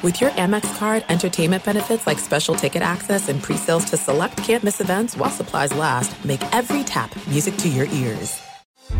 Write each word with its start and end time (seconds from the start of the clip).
With 0.00 0.20
your 0.20 0.30
Amex 0.30 0.78
card, 0.78 1.04
entertainment 1.08 1.64
benefits 1.64 2.06
like 2.06 2.20
special 2.20 2.54
ticket 2.54 2.82
access 2.82 3.28
and 3.28 3.42
pre-sales 3.42 3.84
to 3.86 3.96
select 3.96 4.36
campus 4.36 4.80
events 4.80 5.16
while 5.16 5.30
supplies 5.30 5.74
last, 5.74 6.24
make 6.24 6.40
every 6.54 6.84
tap 6.84 7.10
music 7.26 7.56
to 7.56 7.68
your 7.68 7.86
ears. 7.86 8.47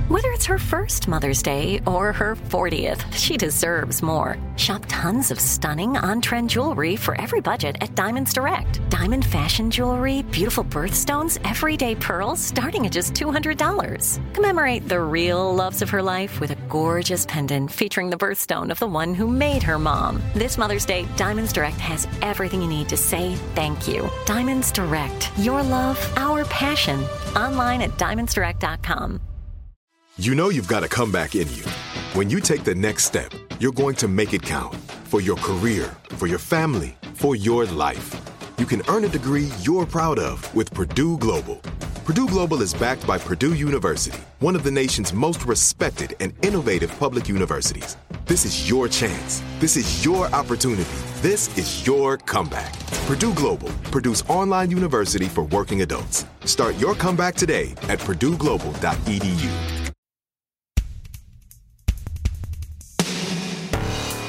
Whether 0.08 0.30
it's 0.30 0.46
her 0.46 0.58
first 0.58 1.06
Mother's 1.06 1.42
Day 1.42 1.82
or 1.86 2.14
her 2.14 2.34
40th, 2.34 3.12
she 3.12 3.36
deserves 3.36 4.02
more. 4.02 4.38
Shop 4.56 4.82
tons 4.88 5.30
of 5.30 5.38
stunning 5.38 5.98
on 5.98 6.22
trend 6.22 6.48
jewelry 6.48 6.96
for 6.96 7.20
every 7.20 7.42
budget 7.42 7.76
at 7.82 7.94
Diamonds 7.94 8.32
Direct. 8.32 8.80
Diamond 8.88 9.26
fashion 9.26 9.70
jewelry, 9.70 10.22
beautiful 10.22 10.64
birthstones, 10.64 11.38
everyday 11.44 11.94
pearls 11.94 12.40
starting 12.40 12.86
at 12.86 12.92
just 12.92 13.12
$200. 13.12 14.32
Commemorate 14.32 14.88
the 14.88 14.98
real 14.98 15.54
loves 15.54 15.82
of 15.82 15.90
her 15.90 16.02
life 16.02 16.40
with 16.40 16.52
a 16.52 16.68
gorgeous 16.70 17.26
pendant 17.26 17.70
featuring 17.70 18.08
the 18.08 18.16
birthstone 18.16 18.70
of 18.70 18.78
the 18.78 18.86
one 18.86 19.12
who 19.12 19.26
made 19.26 19.62
her 19.62 19.78
mom. 19.78 20.22
This 20.32 20.56
Mother's 20.56 20.86
Day, 20.86 21.06
Diamonds 21.16 21.52
Direct 21.52 21.76
has 21.80 22.08
everything 22.22 22.62
you 22.62 22.68
need 22.68 22.88
to 22.88 22.96
say 22.96 23.34
thank 23.54 23.86
you. 23.86 24.08
Diamonds 24.24 24.72
Direct, 24.72 25.30
your 25.36 25.62
love, 25.62 25.98
our 26.16 26.46
passion. 26.46 26.98
Online 27.36 27.82
at 27.82 27.90
diamondsdirect.com. 27.98 29.27
You 30.20 30.34
know 30.34 30.48
you've 30.48 30.66
got 30.66 30.82
a 30.82 30.88
comeback 30.88 31.36
in 31.36 31.46
you. 31.54 31.62
When 32.14 32.28
you 32.28 32.40
take 32.40 32.64
the 32.64 32.74
next 32.74 33.04
step, 33.04 33.30
you're 33.60 33.70
going 33.70 33.94
to 33.96 34.08
make 34.08 34.34
it 34.34 34.42
count 34.42 34.74
for 35.04 35.20
your 35.20 35.36
career, 35.36 35.96
for 36.16 36.26
your 36.26 36.40
family, 36.40 36.96
for 37.14 37.36
your 37.36 37.66
life. 37.66 38.16
You 38.58 38.66
can 38.66 38.82
earn 38.88 39.04
a 39.04 39.08
degree 39.08 39.48
you're 39.60 39.86
proud 39.86 40.18
of 40.18 40.52
with 40.56 40.74
Purdue 40.74 41.18
Global. 41.18 41.58
Purdue 42.04 42.26
Global 42.26 42.62
is 42.62 42.74
backed 42.74 43.06
by 43.06 43.16
Purdue 43.16 43.54
University, 43.54 44.18
one 44.40 44.56
of 44.56 44.64
the 44.64 44.72
nation's 44.72 45.12
most 45.12 45.44
respected 45.44 46.16
and 46.18 46.34
innovative 46.44 46.90
public 46.98 47.28
universities. 47.28 47.96
This 48.26 48.44
is 48.44 48.68
your 48.68 48.88
chance. 48.88 49.40
This 49.60 49.76
is 49.76 50.04
your 50.04 50.26
opportunity. 50.34 50.98
This 51.22 51.56
is 51.56 51.86
your 51.86 52.16
comeback. 52.16 52.76
Purdue 53.06 53.34
Global, 53.34 53.68
Purdue's 53.92 54.22
online 54.22 54.72
university 54.72 55.26
for 55.26 55.44
working 55.44 55.82
adults. 55.82 56.26
Start 56.44 56.74
your 56.80 56.96
comeback 56.96 57.36
today 57.36 57.70
at 57.82 58.00
purdueglobal.edu. 58.00 59.77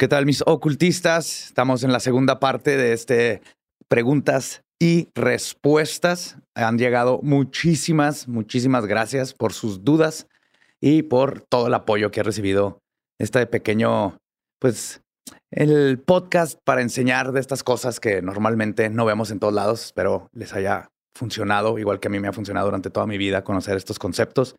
¿Qué 0.00 0.08
tal 0.08 0.24
mis 0.24 0.42
ocultistas? 0.46 1.48
Estamos 1.48 1.84
en 1.84 1.92
la 1.92 2.00
segunda 2.00 2.40
parte 2.40 2.78
de 2.78 2.94
este 2.94 3.42
preguntas 3.86 4.62
y 4.78 5.08
respuestas. 5.14 6.38
Han 6.54 6.78
llegado 6.78 7.20
muchísimas, 7.22 8.26
muchísimas 8.26 8.86
gracias 8.86 9.34
por 9.34 9.52
sus 9.52 9.84
dudas 9.84 10.26
y 10.80 11.02
por 11.02 11.42
todo 11.42 11.66
el 11.66 11.74
apoyo 11.74 12.10
que 12.10 12.20
he 12.20 12.22
recibido. 12.22 12.80
Este 13.18 13.46
pequeño, 13.46 14.16
pues, 14.58 15.02
el 15.50 15.98
podcast 15.98 16.58
para 16.64 16.80
enseñar 16.80 17.32
de 17.32 17.40
estas 17.40 17.62
cosas 17.62 18.00
que 18.00 18.22
normalmente 18.22 18.88
no 18.88 19.04
vemos 19.04 19.30
en 19.30 19.38
todos 19.38 19.52
lados. 19.52 19.84
Espero 19.84 20.30
les 20.32 20.54
haya 20.54 20.88
funcionado, 21.14 21.78
igual 21.78 22.00
que 22.00 22.08
a 22.08 22.10
mí 22.10 22.20
me 22.20 22.28
ha 22.28 22.32
funcionado 22.32 22.68
durante 22.68 22.88
toda 22.88 23.06
mi 23.06 23.18
vida 23.18 23.44
conocer 23.44 23.76
estos 23.76 23.98
conceptos. 23.98 24.56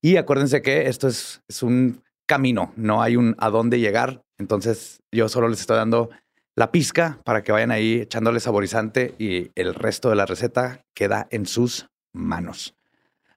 Y 0.00 0.16
acuérdense 0.16 0.62
que 0.62 0.86
esto 0.86 1.08
es, 1.08 1.42
es 1.48 1.64
un 1.64 2.04
camino, 2.28 2.72
no 2.76 3.02
hay 3.02 3.16
un 3.16 3.34
a 3.38 3.50
dónde 3.50 3.80
llegar. 3.80 4.22
Entonces 4.40 5.02
yo 5.12 5.28
solo 5.28 5.48
les 5.48 5.60
estoy 5.60 5.76
dando 5.76 6.08
la 6.56 6.72
pizca 6.72 7.20
para 7.24 7.42
que 7.42 7.52
vayan 7.52 7.70
ahí 7.70 8.00
echándole 8.00 8.40
saborizante 8.40 9.14
y 9.18 9.50
el 9.54 9.74
resto 9.74 10.08
de 10.08 10.16
la 10.16 10.24
receta 10.26 10.84
queda 10.94 11.28
en 11.30 11.46
sus 11.46 11.88
manos. 12.12 12.74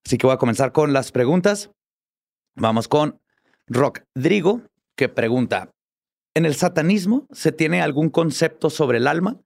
Así 0.06 0.18
que 0.18 0.26
voy 0.26 0.34
a 0.34 0.40
comenzar 0.40 0.72
con 0.72 0.94
las 0.94 1.12
preguntas. 1.12 1.72
Vamos 2.56 2.88
con 2.88 3.20
Rodrigo, 3.68 4.62
que 4.96 5.10
pregunta, 5.10 5.74
¿en 6.36 6.46
el 6.46 6.56
satanismo 6.56 7.28
se 7.32 7.52
tiene 7.52 7.82
algún 7.82 8.10
concepto 8.10 8.70
sobre 8.70 9.00
el 9.00 9.08
alma? 9.08 9.42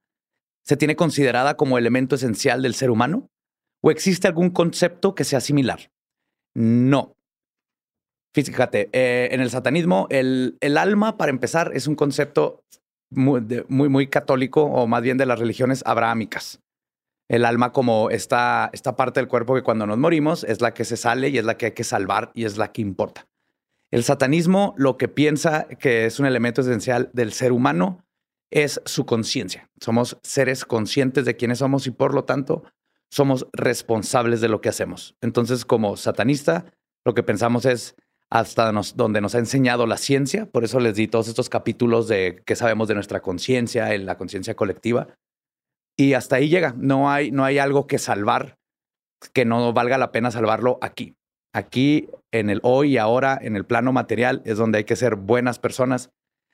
¿Se 0.62 0.76
tiene 0.76 0.94
considerada 0.94 1.56
como 1.56 1.76
elemento 1.76 2.14
esencial 2.14 2.62
del 2.62 2.74
ser 2.74 2.90
humano? 2.90 3.30
¿O 3.80 3.90
existe 3.90 4.28
algún 4.28 4.50
concepto 4.50 5.14
que 5.14 5.24
sea 5.24 5.40
similar? 5.40 5.90
No, 6.54 7.16
Fíjate, 8.44 8.88
eh, 8.92 9.28
en 9.32 9.40
el 9.40 9.50
satanismo, 9.50 10.06
el, 10.10 10.56
el, 10.60 10.76
alma, 10.76 11.16
para 11.16 11.30
empezar, 11.30 11.72
es 11.74 11.86
un 11.86 11.96
concepto 11.96 12.64
muy, 13.10 13.42
muy, 13.68 13.88
muy, 13.88 14.06
católico 14.06 14.62
o 14.62 14.86
más 14.86 15.02
bien 15.02 15.18
de 15.18 15.26
las 15.26 15.38
religiones 15.38 15.82
abrahámicas. 15.86 16.60
El 17.28 17.44
alma 17.44 17.72
como 17.72 18.10
esta, 18.10 18.70
esta 18.72 18.96
parte 18.96 19.20
del 19.20 19.28
cuerpo 19.28 19.54
que 19.54 19.62
cuando 19.62 19.86
nos 19.86 19.98
morimos 19.98 20.44
es 20.44 20.60
la 20.60 20.72
que 20.72 20.84
se 20.84 20.96
sale 20.96 21.28
y 21.28 21.38
es 21.38 21.44
la 21.44 21.56
que 21.56 21.66
hay 21.66 21.72
que 21.72 21.84
salvar 21.84 22.30
y 22.34 22.44
es 22.44 22.56
la 22.56 22.72
que 22.72 22.80
importa. 22.80 23.26
El 23.90 24.04
satanismo 24.04 24.74
lo 24.76 24.96
que 24.96 25.08
piensa 25.08 25.66
que 25.78 26.06
es 26.06 26.20
un 26.20 26.26
elemento 26.26 26.60
esencial 26.60 27.10
del 27.12 27.32
ser 27.32 27.52
humano 27.52 28.04
es 28.50 28.80
su 28.84 29.04
conciencia. 29.04 29.70
Somos 29.80 30.18
seres 30.22 30.64
conscientes 30.64 31.24
de 31.24 31.36
quiénes 31.36 31.58
somos 31.58 31.86
y 31.86 31.90
por 31.90 32.14
lo 32.14 32.24
tanto 32.24 32.64
somos 33.10 33.46
responsables 33.52 34.40
de 34.40 34.48
lo 34.48 34.60
que 34.60 34.68
hacemos. 34.68 35.16
Entonces, 35.20 35.64
como 35.64 35.96
satanista, 35.96 36.66
lo 37.04 37.14
que 37.14 37.22
pensamos 37.22 37.64
es 37.64 37.94
hasta 38.30 38.70
donde 38.94 39.20
nos 39.20 39.34
ha 39.34 39.38
enseñado 39.38 39.86
la 39.86 39.96
ciencia. 39.96 40.46
Por 40.46 40.64
eso 40.64 40.80
les 40.80 40.96
di 40.96 41.08
todos 41.08 41.28
estos 41.28 41.48
capítulos 41.48 42.08
de 42.08 42.42
qué 42.44 42.56
sabemos 42.56 42.88
de 42.88 42.94
nuestra 42.94 43.20
conciencia, 43.20 43.94
en 43.94 44.06
la 44.06 44.16
conciencia 44.16 44.54
colectiva. 44.54 45.08
Y 45.96 46.12
hasta 46.14 46.36
ahí 46.36 46.48
llega. 46.48 46.74
No 46.76 47.10
hay, 47.10 47.30
no 47.30 47.44
hay 47.44 47.58
algo 47.58 47.86
que 47.86 47.98
salvar 47.98 48.58
que 49.32 49.44
no 49.44 49.72
valga 49.72 49.98
la 49.98 50.12
pena 50.12 50.30
salvarlo 50.30 50.78
aquí. 50.80 51.16
Aquí, 51.52 52.08
en 52.32 52.50
el 52.50 52.60
hoy 52.62 52.92
y 52.92 52.98
ahora, 52.98 53.38
en 53.40 53.56
el 53.56 53.64
plano 53.64 53.92
material, 53.92 54.42
es 54.44 54.58
donde 54.58 54.78
hay 54.78 54.84
que 54.84 54.96
ser 54.96 55.16
buenas 55.16 55.58
personas, 55.58 56.10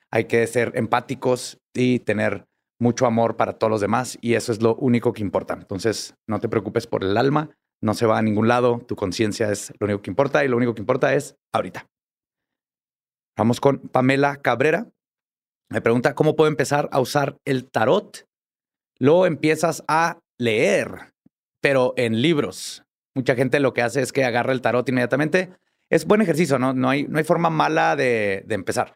hay 0.09 0.25
que 0.25 0.47
ser 0.47 0.71
empáticos 0.75 1.59
y 1.73 1.99
tener 1.99 2.45
mucho 2.79 3.05
amor 3.05 3.35
para 3.35 3.53
todos 3.53 3.69
los 3.69 3.81
demás. 3.81 4.17
Y 4.21 4.33
eso 4.33 4.51
es 4.51 4.61
lo 4.61 4.75
único 4.75 5.13
que 5.13 5.21
importa. 5.21 5.53
Entonces, 5.53 6.15
no 6.27 6.39
te 6.39 6.49
preocupes 6.49 6.87
por 6.87 7.03
el 7.03 7.17
alma, 7.17 7.51
no 7.85 7.93
se 7.93 8.05
va 8.05 8.17
a 8.17 8.21
ningún 8.21 8.47
lado, 8.47 8.79
tu 8.85 8.95
conciencia 8.95 9.51
es 9.51 9.71
lo 9.79 9.85
único 9.85 10.01
que 10.01 10.09
importa 10.09 10.43
y 10.43 10.47
lo 10.47 10.57
único 10.57 10.73
que 10.73 10.81
importa 10.81 11.13
es 11.13 11.37
ahorita. 11.53 11.87
Vamos 13.37 13.61
con 13.61 13.79
Pamela 13.79 14.37
Cabrera. 14.37 14.89
Me 15.69 15.81
pregunta 15.81 16.15
cómo 16.15 16.35
puedo 16.35 16.49
empezar 16.49 16.89
a 16.91 16.99
usar 16.99 17.37
el 17.45 17.69
tarot. 17.69 18.27
Lo 18.97 19.25
empiezas 19.25 19.83
a 19.87 20.19
leer, 20.39 21.13
pero 21.61 21.93
en 21.95 22.21
libros. 22.21 22.83
Mucha 23.13 23.35
gente 23.35 23.59
lo 23.59 23.73
que 23.73 23.81
hace 23.81 24.01
es 24.01 24.11
que 24.11 24.25
agarra 24.25 24.51
el 24.51 24.61
tarot 24.61 24.87
inmediatamente. 24.89 25.51
Es 25.89 26.05
buen 26.05 26.21
ejercicio, 26.21 26.57
¿no? 26.57 26.73
No 26.73 26.89
hay, 26.89 27.03
no 27.03 27.17
hay 27.17 27.23
forma 27.23 27.49
mala 27.49 27.95
de, 27.95 28.43
de 28.47 28.55
empezar. 28.55 28.95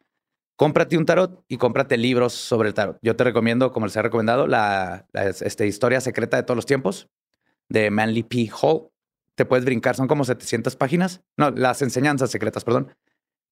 Cómprate 0.57 0.97
un 0.97 1.05
tarot 1.05 1.43
y 1.47 1.57
cómprate 1.57 1.95
libros 1.97 2.33
sobre 2.33 2.69
el 2.69 2.73
tarot. 2.73 2.97
Yo 3.01 3.15
te 3.15 3.23
recomiendo, 3.23 3.71
como 3.71 3.85
les 3.85 3.95
he 3.95 4.01
recomendado, 4.01 4.47
la, 4.47 5.05
este, 5.13 5.67
historia 5.67 6.01
secreta 6.01 6.37
de 6.37 6.43
todos 6.43 6.57
los 6.57 6.65
tiempos 6.65 7.07
de 7.69 7.91
Manly 7.91 8.23
P. 8.23 8.49
Hall. 8.61 8.89
Te 9.35 9.45
puedes 9.45 9.63
brincar, 9.63 9.95
son 9.95 10.07
como 10.07 10.25
700 10.25 10.75
páginas. 10.75 11.21
No, 11.37 11.51
las 11.51 11.81
enseñanzas 11.81 12.29
secretas, 12.31 12.65
perdón. 12.65 12.93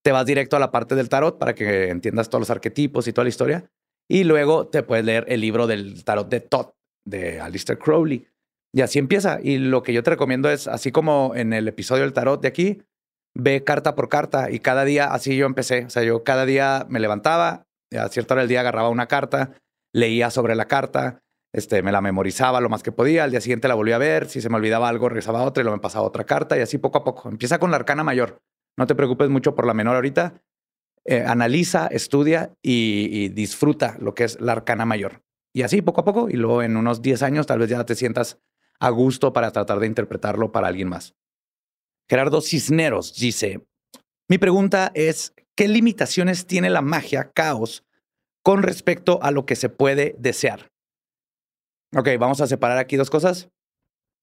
Te 0.04 0.12
vas 0.12 0.26
directo 0.26 0.58
a 0.58 0.60
la 0.60 0.72
parte 0.72 0.96
del 0.96 1.10
tarot 1.10 1.38
para 1.38 1.56
que 1.56 1.90
entiendas 1.90 2.30
todos 2.30 2.42
los 2.42 2.50
arquetipos 2.50 3.08
y 3.08 3.14
toda 3.14 3.24
la 3.24 3.30
historia. 3.30 3.72
Y 4.10 4.24
luego 4.24 4.68
te 4.68 4.84
puedes 4.84 5.06
leer 5.06 5.26
el 5.28 5.42
libro 5.42 5.68
del 5.68 6.04
tarot 6.04 6.30
de 6.30 6.40
Todd, 6.40 6.68
de 7.06 7.40
Alistair 7.40 7.78
Crowley. 7.78 8.28
Y 8.74 8.82
así 8.82 9.00
empieza. 9.00 9.40
Y 9.42 9.58
lo 9.58 9.84
que 9.84 9.94
yo 9.94 10.04
te 10.04 10.12
recomiendo 10.12 10.50
es, 10.50 10.68
así 10.68 10.92
como 10.92 11.34
en 11.36 11.54
el 11.54 11.68
episodio 11.68 12.04
del 12.04 12.14
tarot 12.14 12.42
de 12.42 12.48
aquí, 12.48 12.82
ve 13.34 13.64
carta 13.64 13.96
por 13.96 14.10
carta. 14.10 14.52
Y 14.52 14.60
cada 14.60 14.86
día 14.86 15.14
así 15.14 15.36
yo 15.36 15.46
empecé. 15.46 15.86
O 15.86 15.90
sea, 15.90 16.04
yo 16.04 16.24
cada 16.24 16.46
día 16.46 16.86
me 16.90 17.00
levantaba, 17.00 17.66
a 17.98 18.10
cierta 18.10 18.34
hora 18.34 18.42
del 18.42 18.50
día 18.50 18.62
agarraba 18.62 18.90
una 18.90 19.08
carta, 19.08 19.54
leía 19.94 20.30
sobre 20.32 20.56
la 20.56 20.66
carta, 20.66 21.24
este, 21.54 21.82
me 21.82 21.92
la 21.92 22.02
memorizaba 22.02 22.62
lo 22.62 22.70
más 22.70 22.84
que 22.84 22.92
podía, 22.92 23.24
al 23.24 23.32
día 23.32 23.42
siguiente 23.42 23.68
la 23.68 23.76
volví 23.76 23.92
a 23.92 23.98
ver, 23.98 24.30
si 24.30 24.42
se 24.42 24.50
me 24.50 24.58
olvidaba 24.58 24.90
algo, 24.90 25.10
regresaba 25.10 25.44
otra 25.44 25.62
y 25.62 25.64
luego 25.64 25.78
me 25.78 25.82
pasaba 25.82 26.06
otra 26.06 26.26
carta 26.26 26.58
y 26.58 26.62
así 26.62 26.78
poco 26.78 27.00
a 27.00 27.04
poco. 27.04 27.30
Empieza 27.30 27.60
con 27.60 27.72
la 27.72 27.78
arcana 27.78 28.04
mayor. 28.04 28.42
No 28.78 28.86
te 28.86 28.96
preocupes 28.96 29.30
mucho 29.30 29.56
por 29.56 29.66
la 29.66 29.74
menor 29.74 29.96
ahorita. 29.96 30.42
Eh, 31.06 31.24
analiza, 31.26 31.88
estudia 31.88 32.54
y, 32.62 33.30
disfruta 33.30 33.96
lo 34.00 34.14
que 34.14 34.26
es 34.26 34.40
la 34.42 34.52
arcana 34.52 34.86
mayor. 34.86 35.24
Y 35.54 35.62
así 35.64 35.82
poco 35.82 36.02
a 36.02 36.06
poco, 36.06 36.30
y 36.30 36.34
luego 36.34 36.62
en 36.62 36.76
unos 36.76 37.02
10 37.02 37.24
años 37.24 37.48
tal 37.48 37.60
vez 37.60 37.70
ya 37.70 37.86
te 37.86 37.96
sientas 37.96 38.40
a 38.80 38.90
gusto 38.90 39.34
para 39.34 39.52
tratar 39.52 39.80
de 39.80 39.88
interpretarlo 39.88 40.52
para 40.52 40.68
alguien 40.68 40.90
más. 40.90 41.16
Gerardo 42.10 42.42
Cisneros 42.42 43.16
dice, 43.16 43.66
mi 44.30 44.38
pregunta 44.38 44.92
es, 44.94 45.34
¿qué 45.56 45.68
limitaciones 45.68 46.46
tiene 46.46 46.70
la 46.70 46.82
magia 46.82 47.32
caos 47.32 47.86
con 48.44 48.62
respecto 48.62 49.20
a 49.24 49.32
lo 49.32 49.46
que 49.46 49.56
se 49.56 49.70
puede 49.70 50.16
desear? 50.20 50.70
Ok, 51.96 52.10
vamos 52.20 52.42
a 52.42 52.48
separar 52.48 52.78
aquí 52.78 52.98
dos 52.98 53.10
cosas. 53.10 53.50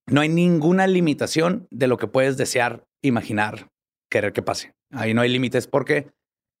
No 0.07 0.21
hay 0.21 0.29
ninguna 0.29 0.85
limitación 0.85 1.67
de 1.71 1.87
lo 1.87 1.97
que 1.97 2.07
puedes 2.07 2.37
desear, 2.37 2.85
imaginar, 3.01 3.71
querer 4.09 4.33
que 4.33 4.43
pase. 4.43 4.75
Ahí 4.91 5.13
no 5.13 5.21
hay 5.21 5.29
límites 5.29 5.67
porque 5.67 6.11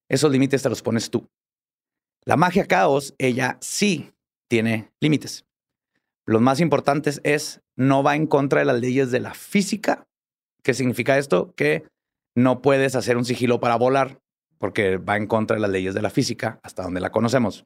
esos 0.09 0.31
límites 0.31 0.63
te 0.63 0.69
los 0.69 0.81
pones 0.81 1.11
tú. 1.11 1.29
La 2.25 2.37
magia 2.37 2.65
caos, 2.65 3.13
ella 3.19 3.57
sí 3.61 4.11
tiene 4.49 4.91
límites. 4.99 5.45
Los 6.25 6.41
más 6.41 6.59
importantes 6.59 7.21
es 7.23 7.61
no 7.75 8.01
va 8.01 8.15
en 8.15 8.25
contra 8.25 8.59
de 8.59 8.65
las 8.65 8.79
leyes 8.79 9.11
de 9.11 9.19
la 9.19 9.35
física. 9.35 10.07
¿Qué 10.63 10.73
significa 10.73 11.19
esto? 11.19 11.53
Que 11.55 11.85
no 12.35 12.63
puedes 12.63 12.95
hacer 12.95 13.17
un 13.17 13.25
sigilo 13.25 13.59
para 13.59 13.75
volar 13.75 14.19
porque 14.57 14.97
va 14.97 15.17
en 15.17 15.27
contra 15.27 15.55
de 15.55 15.61
las 15.61 15.69
leyes 15.69 15.93
de 15.93 16.01
la 16.01 16.09
física 16.09 16.59
hasta 16.63 16.81
donde 16.81 16.99
la 16.99 17.11
conocemos. 17.11 17.65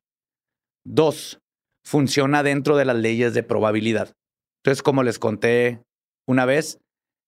Dos, 0.84 1.40
funciona 1.90 2.44
dentro 2.44 2.78
de 2.78 2.86
las 2.86 2.98
leyes 2.98 3.34
de 3.34 3.42
probabilidad. 3.42 4.14
Entonces, 4.62 4.84
como 4.84 5.02
les 5.02 5.18
conté 5.18 5.82
una 6.28 6.46
vez, 6.46 6.78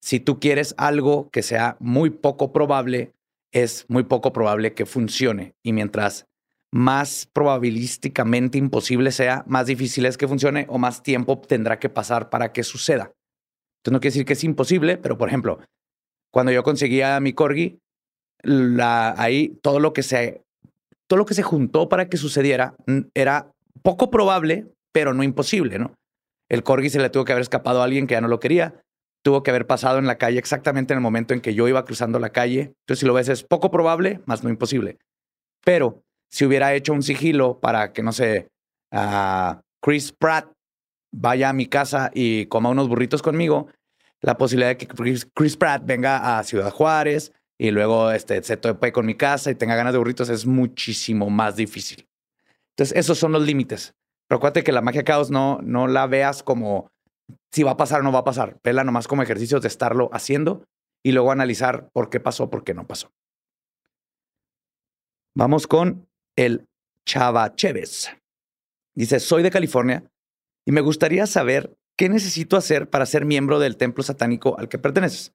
si 0.03 0.19
tú 0.19 0.39
quieres 0.39 0.75
algo 0.77 1.31
que 1.31 1.41
sea 1.41 1.77
muy 1.79 2.11
poco 2.11 2.53
probable, 2.53 3.11
es 3.51 3.85
muy 3.87 4.03
poco 4.03 4.31
probable 4.31 4.75
que 4.75 4.85
funcione. 4.85 5.55
Y 5.63 5.73
mientras 5.73 6.27
más 6.71 7.27
probabilísticamente 7.33 8.59
imposible 8.59 9.11
sea, 9.11 9.43
más 9.47 9.65
difícil 9.65 10.05
es 10.05 10.15
que 10.15 10.27
funcione 10.27 10.67
o 10.69 10.77
más 10.77 11.01
tiempo 11.01 11.39
tendrá 11.39 11.79
que 11.79 11.89
pasar 11.89 12.29
para 12.29 12.53
que 12.53 12.61
suceda. 12.61 13.11
Entonces 13.79 13.93
no 13.93 13.99
quiere 13.99 14.13
decir 14.13 14.25
que 14.25 14.33
es 14.33 14.43
imposible, 14.43 14.97
pero 14.97 15.17
por 15.17 15.27
ejemplo, 15.27 15.59
cuando 16.31 16.51
yo 16.51 16.61
conseguía 16.61 17.19
mi 17.19 17.33
corgi, 17.33 17.79
ahí 18.79 19.57
todo 19.63 19.79
lo 19.79 19.91
que 19.91 20.03
se 20.03 20.43
todo 21.07 21.17
lo 21.17 21.25
que 21.25 21.33
se 21.33 21.43
juntó 21.43 21.89
para 21.89 22.07
que 22.07 22.17
sucediera 22.17 22.75
era 23.15 23.51
poco 23.81 24.09
probable, 24.09 24.67
pero 24.91 25.13
no 25.13 25.23
imposible, 25.23 25.79
¿no? 25.79 25.93
El 26.49 26.63
corgi 26.63 26.89
se 26.89 26.99
le 26.99 27.09
tuvo 27.09 27.25
que 27.25 27.31
haber 27.31 27.43
escapado 27.43 27.81
a 27.81 27.85
alguien 27.85 28.07
que 28.07 28.13
ya 28.13 28.21
no 28.21 28.27
lo 28.27 28.39
quería, 28.39 28.81
tuvo 29.23 29.43
que 29.43 29.51
haber 29.51 29.67
pasado 29.67 29.99
en 29.99 30.07
la 30.07 30.17
calle 30.17 30.39
exactamente 30.39 30.93
en 30.93 30.97
el 30.97 31.03
momento 31.03 31.33
en 31.33 31.41
que 31.41 31.53
yo 31.53 31.67
iba 31.67 31.85
cruzando 31.85 32.19
la 32.19 32.31
calle. 32.31 32.73
Entonces, 32.81 32.99
si 32.99 33.05
lo 33.05 33.13
ves, 33.13 33.29
es 33.29 33.43
poco 33.43 33.71
probable, 33.71 34.19
más 34.25 34.43
no 34.43 34.49
imposible. 34.49 34.97
Pero 35.63 36.03
si 36.29 36.45
hubiera 36.45 36.73
hecho 36.73 36.93
un 36.93 37.03
sigilo 37.03 37.59
para 37.59 37.93
que, 37.93 38.03
no 38.03 38.11
sé, 38.11 38.47
Chris 39.81 40.11
Pratt 40.11 40.51
vaya 41.13 41.49
a 41.49 41.53
mi 41.53 41.67
casa 41.67 42.11
y 42.13 42.47
coma 42.47 42.69
unos 42.69 42.87
burritos 42.87 43.21
conmigo, 43.21 43.67
la 44.21 44.37
posibilidad 44.37 44.69
de 44.69 44.77
que 44.77 44.87
Chris, 44.87 45.57
Pratt 45.57 45.83
venga 45.85 46.37
a 46.37 46.43
Ciudad 46.43 46.71
Juárez 46.71 47.33
y 47.59 47.71
luego 47.71 48.11
este, 48.11 48.41
se 48.43 48.57
tope 48.57 48.91
con 48.91 49.05
mi 49.05 49.15
casa 49.15 49.51
y 49.51 49.55
tenga 49.55 49.75
ganas 49.75 49.93
de 49.93 49.99
burritos 49.99 50.29
es 50.29 50.45
muchísimo 50.45 51.29
más 51.29 51.55
difícil. 51.55 52.07
Entonces, 52.71 52.97
esos 52.97 53.17
son 53.17 53.31
los 53.31 53.43
límites. 53.43 53.93
Pero 54.27 54.53
que 54.53 54.71
la 54.71 54.81
magia 54.81 55.03
caos 55.03 55.29
no, 55.29 55.59
no 55.61 55.87
la 55.87 56.07
veas 56.07 56.41
como 56.41 56.89
si 57.51 57.63
va 57.63 57.71
a 57.71 57.77
pasar 57.77 57.99
o 57.99 58.03
no 58.03 58.11
va 58.11 58.19
a 58.19 58.23
pasar. 58.23 58.59
Vela 58.63 58.83
nomás 58.83 59.07
como 59.07 59.23
ejercicios 59.23 59.61
de 59.61 59.67
estarlo 59.67 60.09
haciendo 60.13 60.63
y 61.03 61.11
luego 61.11 61.31
analizar 61.31 61.89
por 61.91 62.09
qué 62.09 62.19
pasó, 62.19 62.49
por 62.49 62.63
qué 62.63 62.73
no 62.73 62.87
pasó. 62.87 63.11
Vamos 65.35 65.67
con 65.67 66.07
el 66.37 66.65
Chava 67.05 67.55
Chévez. 67.55 68.09
Dice, 68.95 69.19
soy 69.19 69.43
de 69.43 69.51
California 69.51 70.09
y 70.65 70.71
me 70.71 70.81
gustaría 70.81 71.25
saber 71.25 71.75
qué 71.97 72.09
necesito 72.09 72.57
hacer 72.57 72.89
para 72.89 73.05
ser 73.05 73.25
miembro 73.25 73.59
del 73.59 73.77
templo 73.77 74.03
satánico 74.03 74.57
al 74.57 74.69
que 74.69 74.79
perteneces. 74.79 75.33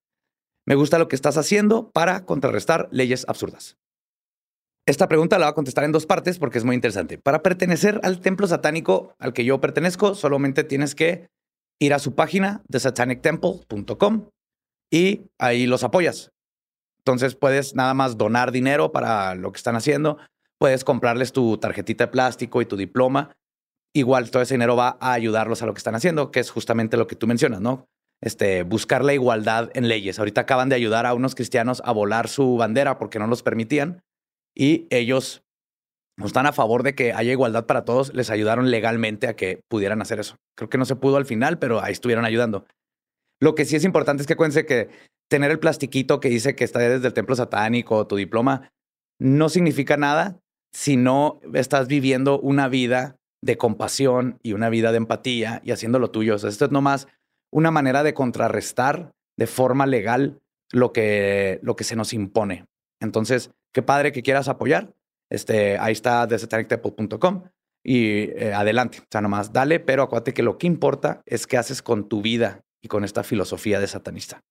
Me 0.66 0.74
gusta 0.74 0.98
lo 0.98 1.08
que 1.08 1.16
estás 1.16 1.36
haciendo 1.36 1.90
para 1.90 2.24
contrarrestar 2.24 2.88
leyes 2.90 3.24
absurdas. 3.28 3.76
Esta 4.86 5.08
pregunta 5.08 5.38
la 5.38 5.46
voy 5.46 5.50
a 5.50 5.54
contestar 5.54 5.84
en 5.84 5.92
dos 5.92 6.06
partes 6.06 6.38
porque 6.38 6.58
es 6.58 6.64
muy 6.64 6.74
interesante. 6.74 7.18
Para 7.18 7.42
pertenecer 7.42 8.00
al 8.02 8.20
templo 8.20 8.46
satánico 8.46 9.14
al 9.18 9.32
que 9.32 9.44
yo 9.44 9.60
pertenezco, 9.60 10.14
solamente 10.14 10.64
tienes 10.64 10.94
que 10.94 11.28
ir 11.80 11.92
a 11.92 11.98
su 11.98 12.14
página 12.14 12.62
de 12.68 12.80
satanictemple.com 12.80 14.30
y 14.92 15.22
ahí 15.38 15.66
los 15.66 15.82
apoyas. 15.82 16.30
Entonces 16.98 17.34
puedes 17.34 17.74
nada 17.74 17.94
más 17.94 18.16
donar 18.16 18.52
dinero 18.52 18.92
para 18.92 19.34
lo 19.34 19.52
que 19.52 19.58
están 19.58 19.76
haciendo 19.76 20.18
puedes 20.58 20.84
comprarles 20.84 21.32
tu 21.32 21.58
tarjetita 21.58 22.04
de 22.04 22.12
plástico 22.12 22.62
y 22.62 22.66
tu 22.66 22.76
diploma. 22.76 23.36
Igual 23.94 24.30
todo 24.30 24.42
ese 24.42 24.54
dinero 24.54 24.76
va 24.76 24.98
a 25.00 25.12
ayudarlos 25.12 25.62
a 25.62 25.66
lo 25.66 25.74
que 25.74 25.78
están 25.78 25.94
haciendo, 25.94 26.30
que 26.30 26.40
es 26.40 26.50
justamente 26.50 26.96
lo 26.96 27.06
que 27.06 27.16
tú 27.16 27.26
mencionas, 27.26 27.60
¿no? 27.60 27.88
Este, 28.20 28.62
buscar 28.62 29.04
la 29.04 29.14
igualdad 29.14 29.70
en 29.74 29.88
leyes. 29.88 30.18
Ahorita 30.18 30.42
acaban 30.42 30.68
de 30.68 30.76
ayudar 30.76 31.06
a 31.06 31.14
unos 31.14 31.34
cristianos 31.34 31.82
a 31.84 31.92
volar 31.92 32.28
su 32.28 32.56
bandera 32.56 32.98
porque 32.98 33.18
no 33.18 33.26
los 33.26 33.42
permitían 33.42 34.02
y 34.56 34.86
ellos 34.90 35.44
están 36.24 36.46
a 36.46 36.52
favor 36.52 36.82
de 36.82 36.94
que 36.94 37.12
haya 37.12 37.32
igualdad 37.32 37.66
para 37.66 37.84
todos, 37.84 38.14
les 38.14 38.30
ayudaron 38.30 38.70
legalmente 38.70 39.28
a 39.28 39.36
que 39.36 39.60
pudieran 39.68 40.00
hacer 40.00 40.18
eso. 40.18 40.36
Creo 40.56 40.70
que 40.70 40.78
no 40.78 40.86
se 40.86 40.96
pudo 40.96 41.18
al 41.18 41.26
final, 41.26 41.58
pero 41.58 41.82
ahí 41.82 41.92
estuvieron 41.92 42.24
ayudando. 42.24 42.64
Lo 43.38 43.54
que 43.54 43.66
sí 43.66 43.76
es 43.76 43.84
importante 43.84 44.22
es 44.22 44.26
que 44.26 44.32
acuérdense 44.32 44.64
que 44.64 44.88
tener 45.28 45.50
el 45.50 45.58
plastiquito 45.58 46.20
que 46.20 46.30
dice 46.30 46.56
que 46.56 46.64
está 46.64 46.78
desde 46.78 47.06
el 47.06 47.12
templo 47.12 47.36
satánico, 47.36 48.06
tu 48.06 48.16
diploma, 48.16 48.72
no 49.20 49.50
significa 49.50 49.98
nada 49.98 50.40
si 50.72 50.96
no 50.96 51.40
estás 51.52 51.86
viviendo 51.86 52.40
una 52.40 52.68
vida 52.68 53.16
de 53.42 53.58
compasión 53.58 54.38
y 54.42 54.54
una 54.54 54.70
vida 54.70 54.92
de 54.92 54.98
empatía 54.98 55.60
y 55.64 55.72
haciendo 55.72 55.98
lo 55.98 56.10
tuyo. 56.10 56.34
esto 56.34 56.64
es 56.64 56.70
nomás 56.70 57.08
una 57.52 57.70
manera 57.70 58.02
de 58.02 58.14
contrarrestar 58.14 59.12
de 59.38 59.46
forma 59.46 59.86
legal 59.86 60.40
lo 60.72 60.92
que, 60.92 61.60
lo 61.62 61.76
que 61.76 61.84
se 61.84 61.96
nos 61.96 62.12
impone. 62.12 62.64
Entonces, 63.00 63.50
qué 63.72 63.82
padre 63.82 64.12
que 64.12 64.22
quieras 64.22 64.48
apoyar. 64.48 64.94
Este, 65.30 65.78
ahí 65.78 65.92
está 65.92 66.26
desatanictemple.com 66.26 67.44
y 67.84 68.30
eh, 68.30 68.52
adelante. 68.54 69.00
O 69.00 69.06
sea, 69.10 69.20
nomás 69.20 69.52
dale, 69.52 69.80
pero 69.80 70.02
acuérdate 70.02 70.34
que 70.34 70.42
lo 70.42 70.58
que 70.58 70.66
importa 70.66 71.22
es 71.26 71.46
qué 71.46 71.56
haces 71.56 71.82
con 71.82 72.08
tu 72.08 72.22
vida 72.22 72.64
y 72.82 72.88
con 72.88 73.04
esta 73.04 73.22
filosofía 73.22 73.80
de 73.80 73.86
satanista. 73.86 74.42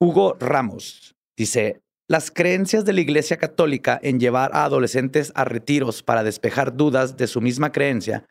Hugo 0.00 0.36
Ramos 0.38 1.14
dice, 1.36 1.82
las 2.08 2.30
creencias 2.30 2.84
de 2.84 2.92
la 2.92 3.00
Iglesia 3.00 3.38
Católica 3.38 3.98
en 4.02 4.20
llevar 4.20 4.50
a 4.54 4.64
adolescentes 4.64 5.32
a 5.34 5.44
retiros 5.44 6.02
para 6.02 6.22
despejar 6.22 6.76
dudas 6.76 7.16
de 7.16 7.26
su 7.26 7.40
misma 7.40 7.72
creencia 7.72 8.26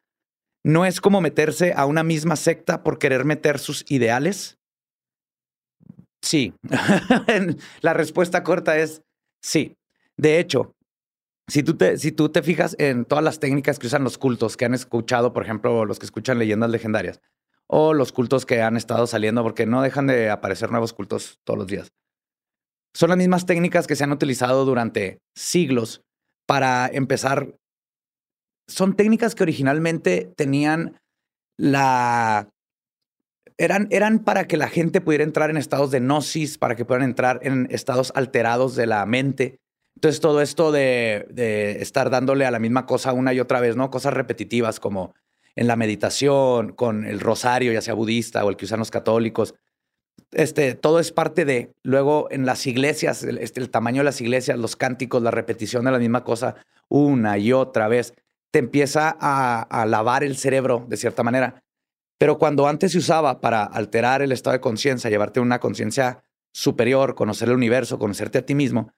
no 0.63 0.85
es 0.85 1.01
como 1.01 1.19
meterse 1.19 1.73
a 1.75 1.85
una 1.85 2.03
misma 2.03 2.35
secta 2.35 2.83
por 2.83 2.97
querer 2.97 3.25
meter 3.25 3.59
sus 3.59 3.83
ideales? 3.89 4.59
Sí. 6.23 6.53
la 7.81 7.93
respuesta 7.93 8.43
corta 8.43 8.77
es 8.77 9.03
sí. 9.43 9.75
De 10.17 10.39
hecho, 10.39 10.73
si 11.49 11.63
tú, 11.63 11.75
te, 11.75 11.97
si 11.97 12.11
tú 12.13 12.29
te 12.29 12.41
fijas 12.41 12.75
en 12.79 13.03
todas 13.03 13.23
las 13.23 13.39
técnicas 13.39 13.77
que 13.77 13.87
usan 13.87 14.03
los 14.03 14.17
cultos 14.17 14.55
que 14.55 14.65
han 14.65 14.73
escuchado, 14.73 15.33
por 15.33 15.43
ejemplo, 15.43 15.85
los 15.85 15.99
que 15.99 16.05
escuchan 16.05 16.39
leyendas 16.39 16.69
legendarias, 16.69 17.19
o 17.67 17.93
los 17.93 18.13
cultos 18.13 18.45
que 18.45 18.61
han 18.61 18.77
estado 18.77 19.05
saliendo, 19.05 19.43
porque 19.43 19.65
no 19.65 19.81
dejan 19.81 20.07
de 20.07 20.29
aparecer 20.29 20.71
nuevos 20.71 20.93
cultos 20.93 21.39
todos 21.43 21.57
los 21.57 21.67
días. 21.67 21.91
Son 22.95 23.09
las 23.09 23.17
mismas 23.17 23.45
técnicas 23.45 23.87
que 23.87 23.95
se 23.95 24.03
han 24.03 24.11
utilizado 24.11 24.65
durante 24.65 25.19
siglos 25.35 26.03
para 26.47 26.87
empezar. 26.87 27.55
Son 28.69 28.95
técnicas 28.95 29.35
que 29.35 29.43
originalmente 29.43 30.31
tenían 30.37 31.01
la... 31.57 32.49
Eran, 33.57 33.87
eran 33.91 34.19
para 34.19 34.45
que 34.47 34.57
la 34.57 34.67
gente 34.67 35.01
pudiera 35.01 35.23
entrar 35.23 35.49
en 35.49 35.57
estados 35.57 35.91
de 35.91 35.99
gnosis, 35.99 36.57
para 36.57 36.75
que 36.75 36.85
pudieran 36.85 37.09
entrar 37.09 37.39
en 37.43 37.67
estados 37.69 38.11
alterados 38.15 38.75
de 38.75 38.87
la 38.87 39.05
mente. 39.05 39.59
Entonces, 39.95 40.19
todo 40.21 40.41
esto 40.41 40.71
de, 40.71 41.27
de, 41.29 41.81
estar 41.81 42.09
dándole 42.09 42.45
a 42.45 42.51
la 42.51 42.59
misma 42.59 42.85
cosa 42.85 43.13
una 43.13 43.33
y 43.33 43.39
otra 43.39 43.59
vez, 43.59 43.75
¿no? 43.75 43.91
Cosas 43.91 44.13
repetitivas 44.13 44.79
como 44.79 45.13
en 45.55 45.67
la 45.67 45.75
meditación, 45.75 46.73
con 46.73 47.05
el 47.05 47.19
rosario, 47.19 47.71
ya 47.71 47.81
sea 47.81 47.93
budista 47.93 48.43
o 48.43 48.49
el 48.49 48.57
que 48.57 48.65
usan 48.65 48.79
los 48.79 48.89
católicos, 48.89 49.53
este, 50.31 50.73
todo 50.75 50.99
es 50.99 51.11
parte 51.11 51.45
de, 51.45 51.73
luego 51.83 52.27
en 52.31 52.45
las 52.45 52.65
iglesias, 52.65 53.23
el, 53.23 53.37
este, 53.37 53.65
tamaño 53.67 53.99
de 53.99 54.05
las 54.05 54.21
iglesias, 54.21 54.57
los 54.57 54.75
cánticos, 54.75 55.21
la 55.21 55.31
repetición 55.31 55.85
de 55.85 55.91
la 55.91 55.99
misma 55.99 56.23
cosa 56.23 56.55
una 56.89 57.37
y 57.37 57.53
otra 57.53 57.87
vez, 57.87 58.13
te 58.51 58.59
empieza 58.59 59.09
a 59.09 59.85
lavar 59.87 60.23
el 60.23 60.37
cerebro 60.37 60.85
de 60.87 60.97
cierta 60.97 61.23
manera. 61.23 61.63
Pero 62.23 62.37
cuando 62.37 62.69
antes 62.69 62.93
se 62.93 62.99
usaba 62.99 63.41
para 63.41 63.65
alterar 63.65 64.21
el 64.21 64.31
estado 64.31 64.53
de 64.53 64.61
conciencia, 64.61 65.09
llevarte 65.09 65.41
a 65.41 65.43
una 65.43 65.59
conciencia 65.59 66.23
superior, 66.53 67.15
conocer 67.15 67.49
el 67.49 67.55
universo, 67.55 67.99
conocerte 67.99 68.37
a 68.37 68.45
ti 68.45 68.55
mismo, 68.55 68.93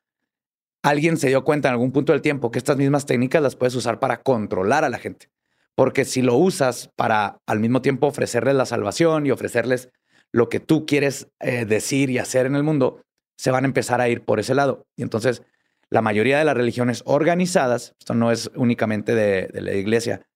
alguien 0.84 1.18
se 1.18 1.30
dio 1.30 1.44
cuenta 1.44 1.70
en 1.70 1.72
algún 1.72 1.92
punto 1.92 2.14
del 2.14 2.22
tiempo 2.22 2.52
que 2.52 2.60
estas 2.60 2.78
mismas 2.78 3.08
técnicas 3.08 3.42
las 3.42 3.56
puedes 3.56 3.74
usar 3.74 4.00
para 4.00 4.22
controlar 4.22 4.84
a 4.84 4.90
la 4.90 5.00
gente. 5.00 5.32
Porque 5.74 6.06
si 6.06 6.22
lo 6.22 6.36
usas 6.36 6.92
para 6.96 7.42
al 7.48 7.60
mismo 7.60 7.82
tiempo 7.82 8.06
ofrecerles 8.06 8.54
la 8.54 8.68
salvación 8.68 9.26
y 9.26 9.32
ofrecerles 9.32 9.90
lo 10.32 10.48
que 10.48 10.60
tú 10.60 10.86
quieres 10.86 11.28
eh, 11.40 11.66
decir 11.66 12.12
y 12.12 12.20
hacer 12.20 12.46
en 12.46 12.56
el 12.56 12.62
mundo, 12.62 13.02
se 13.38 13.50
van 13.50 13.64
a 13.64 13.68
empezar 13.68 14.02
a 14.02 14.08
ir 14.08 14.24
por 14.24 14.40
ese 14.40 14.54
lado. 14.54 14.86
Y 14.96 15.02
entonces, 15.02 15.42
la 15.90 16.04
mayoría 16.04 16.38
de 16.38 16.46
las 16.46 16.56
religiones 16.56 17.02
organizadas, 17.08 17.96
esto 17.98 18.14
no 18.14 18.32
es 18.32 18.52
únicamente 18.54 19.16
de, 19.16 19.48
de 19.48 19.62
la 19.62 19.74
iglesia, 19.74 20.28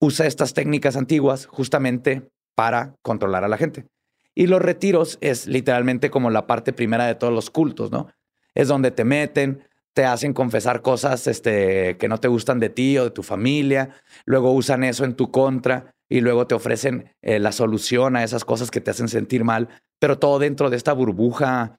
usa 0.00 0.26
estas 0.26 0.54
técnicas 0.54 0.96
antiguas 0.96 1.46
justamente 1.46 2.28
para 2.54 2.94
controlar 3.02 3.44
a 3.44 3.48
la 3.48 3.58
gente. 3.58 3.86
Y 4.34 4.46
los 4.46 4.62
retiros 4.62 5.18
es 5.20 5.46
literalmente 5.46 6.10
como 6.10 6.30
la 6.30 6.46
parte 6.46 6.72
primera 6.72 7.06
de 7.06 7.14
todos 7.14 7.32
los 7.32 7.50
cultos, 7.50 7.90
¿no? 7.90 8.08
Es 8.54 8.68
donde 8.68 8.90
te 8.90 9.04
meten, 9.04 9.62
te 9.92 10.04
hacen 10.04 10.32
confesar 10.32 10.82
cosas 10.82 11.26
este, 11.26 11.96
que 11.98 12.08
no 12.08 12.18
te 12.18 12.28
gustan 12.28 12.60
de 12.60 12.70
ti 12.70 12.96
o 12.98 13.04
de 13.04 13.10
tu 13.10 13.22
familia, 13.22 13.90
luego 14.24 14.52
usan 14.52 14.84
eso 14.84 15.04
en 15.04 15.14
tu 15.14 15.30
contra 15.30 15.94
y 16.08 16.20
luego 16.20 16.46
te 16.46 16.54
ofrecen 16.54 17.12
eh, 17.22 17.38
la 17.38 17.52
solución 17.52 18.16
a 18.16 18.24
esas 18.24 18.44
cosas 18.44 18.70
que 18.70 18.80
te 18.80 18.90
hacen 18.90 19.08
sentir 19.08 19.44
mal, 19.44 19.68
pero 19.98 20.18
todo 20.18 20.38
dentro 20.38 20.70
de 20.70 20.76
esta 20.76 20.92
burbuja 20.92 21.78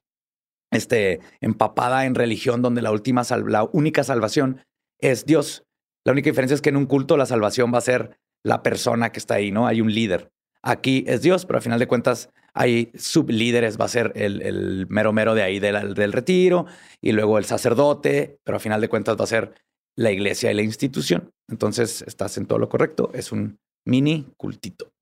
este, 0.70 1.20
empapada 1.40 2.06
en 2.06 2.14
religión 2.14 2.62
donde 2.62 2.82
la, 2.82 2.90
última 2.90 3.22
la 3.46 3.64
única 3.72 4.04
salvación 4.04 4.64
es 4.98 5.26
Dios. 5.26 5.64
La 6.04 6.12
única 6.12 6.30
diferencia 6.30 6.54
es 6.54 6.62
que 6.62 6.70
en 6.70 6.76
un 6.76 6.86
culto 6.86 7.16
la 7.16 7.26
salvación 7.26 7.72
va 7.72 7.78
a 7.78 7.82
ser 7.82 8.18
la 8.44 8.62
persona 8.62 9.12
que 9.12 9.18
está 9.18 9.34
ahí, 9.34 9.52
¿no? 9.52 9.66
Hay 9.66 9.80
un 9.80 9.92
líder. 9.92 10.32
Aquí 10.62 11.04
es 11.06 11.22
Dios, 11.22 11.46
pero 11.46 11.58
al 11.58 11.62
final 11.62 11.78
de 11.78 11.88
cuentas 11.88 12.30
hay 12.54 12.92
sublíderes, 12.96 13.80
va 13.80 13.86
a 13.86 13.88
ser 13.88 14.12
el, 14.14 14.86
mero 14.88 15.12
mero 15.12 15.34
de 15.34 15.42
ahí 15.42 15.58
del, 15.58 16.12
retiro 16.12 16.66
y 17.00 17.12
luego 17.12 17.38
el 17.38 17.44
sacerdote, 17.44 18.38
pero 18.44 18.56
al 18.56 18.60
final 18.60 18.80
de 18.80 18.88
cuentas 18.88 19.16
va 19.18 19.24
a 19.24 19.28
ser 19.28 19.54
la 19.96 20.10
iglesia 20.10 20.50
y 20.50 20.54
la 20.54 20.62
institución. 20.62 21.32
Entonces 21.48 22.02
estás 22.06 22.36
en 22.36 22.46
todo 22.46 22.58
lo 22.58 22.68
correcto, 22.68 23.10
es 23.14 23.32
un 23.32 23.58
mini 23.84 24.32
cultito. 24.36 24.92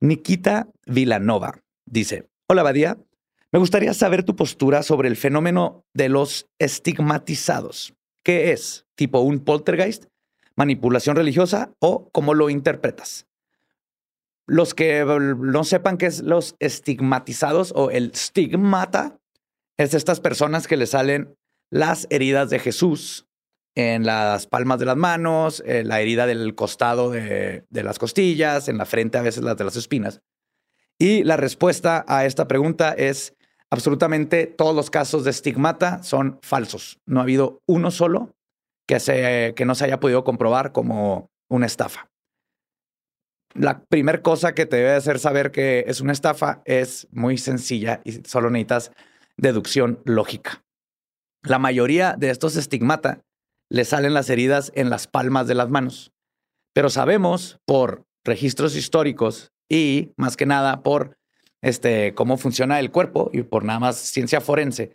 Nikita 0.00 0.68
Vilanova 0.86 1.60
dice, 1.84 2.28
hola 2.48 2.62
Badía, 2.62 2.98
me 3.52 3.58
gustaría 3.58 3.94
saber 3.94 4.24
tu 4.24 4.36
postura 4.36 4.82
sobre 4.82 5.08
el 5.08 5.16
fenómeno 5.16 5.84
de 5.94 6.08
los 6.08 6.46
estigmatizados. 6.58 7.94
¿Qué 8.28 8.52
es? 8.52 8.84
¿Tipo 8.94 9.20
un 9.20 9.40
poltergeist? 9.42 10.04
¿Manipulación 10.54 11.16
religiosa? 11.16 11.72
¿O 11.78 12.10
cómo 12.10 12.34
lo 12.34 12.50
interpretas? 12.50 13.26
Los 14.46 14.74
que 14.74 15.02
no 15.02 15.64
sepan 15.64 15.96
qué 15.96 16.04
es 16.04 16.20
los 16.20 16.54
estigmatizados 16.58 17.72
o 17.74 17.90
el 17.90 18.14
stigmata, 18.14 19.18
es 19.78 19.94
estas 19.94 20.20
personas 20.20 20.66
que 20.66 20.76
le 20.76 20.86
salen 20.86 21.38
las 21.70 22.06
heridas 22.10 22.50
de 22.50 22.58
Jesús 22.58 23.26
en 23.74 24.04
las 24.04 24.46
palmas 24.46 24.78
de 24.78 24.84
las 24.84 24.98
manos, 24.98 25.62
la 25.66 26.02
herida 26.02 26.26
del 26.26 26.54
costado 26.54 27.10
de, 27.10 27.64
de, 27.70 27.82
las 27.82 27.98
costillas, 27.98 28.68
en 28.68 28.76
la 28.76 28.84
frente 28.84 29.16
a 29.16 29.22
veces 29.22 29.42
las 29.42 29.56
de 29.56 29.64
las 29.64 29.76
espinas. 29.76 30.20
Y 30.98 31.24
la 31.24 31.38
respuesta 31.38 32.04
a 32.06 32.26
esta 32.26 32.46
pregunta 32.46 32.92
es 32.92 33.37
absolutamente 33.70 34.46
todos 34.46 34.74
los 34.74 34.90
casos 34.90 35.24
de 35.24 35.30
estigmata 35.30 36.02
son 36.02 36.38
falsos. 36.42 36.98
No 37.06 37.20
ha 37.20 37.22
habido 37.22 37.60
uno 37.66 37.90
solo 37.90 38.34
que, 38.86 39.00
se, 39.00 39.54
que 39.56 39.64
no 39.64 39.74
se 39.74 39.84
haya 39.84 40.00
podido 40.00 40.24
comprobar 40.24 40.72
como 40.72 41.30
una 41.48 41.66
estafa 41.66 42.08
la 43.54 43.84
primera 43.84 44.22
cosa 44.22 44.54
que 44.54 44.66
te 44.66 44.76
debe 44.76 44.92
hacer 44.92 45.18
saber 45.18 45.50
que 45.50 45.84
es 45.86 46.00
una 46.00 46.12
estafa 46.12 46.62
es 46.64 47.08
muy 47.10 47.38
sencilla 47.38 48.00
y 48.04 48.12
solo 48.24 48.50
necesitas 48.50 48.92
deducción 49.36 50.00
lógica. 50.04 50.64
La 51.42 51.58
mayoría 51.58 52.14
de 52.16 52.30
estos 52.30 52.56
estigmata 52.56 53.20
le 53.70 53.84
salen 53.84 54.14
las 54.14 54.30
heridas 54.30 54.72
en 54.74 54.90
las 54.90 55.06
palmas 55.06 55.46
de 55.46 55.54
las 55.54 55.68
manos, 55.68 56.12
pero 56.74 56.90
sabemos 56.90 57.58
por 57.66 58.04
registros 58.24 58.76
históricos 58.76 59.52
y 59.68 60.12
más 60.16 60.36
que 60.36 60.46
nada 60.46 60.82
por 60.82 61.17
este, 61.62 62.14
cómo 62.14 62.36
funciona 62.36 62.80
el 62.80 62.90
cuerpo 62.90 63.30
y 63.32 63.42
por 63.42 63.64
nada 63.64 63.80
más 63.80 63.96
ciencia 63.96 64.40
forense, 64.40 64.94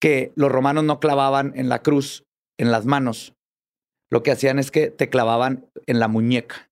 que 0.00 0.32
los 0.34 0.50
romanos 0.50 0.84
no 0.84 1.00
clavaban 1.00 1.52
en 1.56 1.68
la 1.68 1.82
cruz 1.82 2.24
en 2.58 2.72
las 2.72 2.86
manos. 2.86 3.34
Lo 4.10 4.22
que 4.22 4.32
hacían 4.32 4.58
es 4.58 4.70
que 4.70 4.90
te 4.90 5.08
clavaban 5.08 5.66
en 5.86 6.00
la 6.00 6.08
muñeca. 6.08 6.70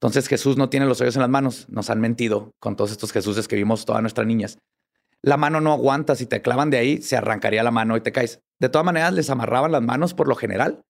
Entonces 0.00 0.28
Jesús 0.28 0.56
no 0.56 0.68
tiene 0.68 0.86
los 0.86 1.00
hoyos 1.00 1.16
en 1.16 1.22
las 1.22 1.30
manos. 1.30 1.68
Nos 1.68 1.88
han 1.90 2.00
mentido 2.00 2.52
con 2.60 2.76
todos 2.76 2.90
estos 2.90 3.12
Jesuses 3.12 3.48
que 3.48 3.56
vimos 3.56 3.86
todas 3.86 4.02
nuestras 4.02 4.26
niñas. 4.26 4.58
La 5.22 5.36
mano 5.36 5.60
no 5.60 5.72
aguanta. 5.72 6.14
Si 6.16 6.26
te 6.26 6.42
clavan 6.42 6.70
de 6.70 6.78
ahí, 6.78 7.00
se 7.00 7.16
arrancaría 7.16 7.62
la 7.62 7.70
mano 7.70 7.96
y 7.96 8.02
te 8.02 8.12
caes. 8.12 8.40
De 8.60 8.68
todas 8.68 8.84
maneras, 8.84 9.14
les 9.14 9.30
amarraban 9.30 9.72
las 9.72 9.82
manos 9.82 10.12
por 10.12 10.28
lo 10.28 10.36
general 10.36 10.84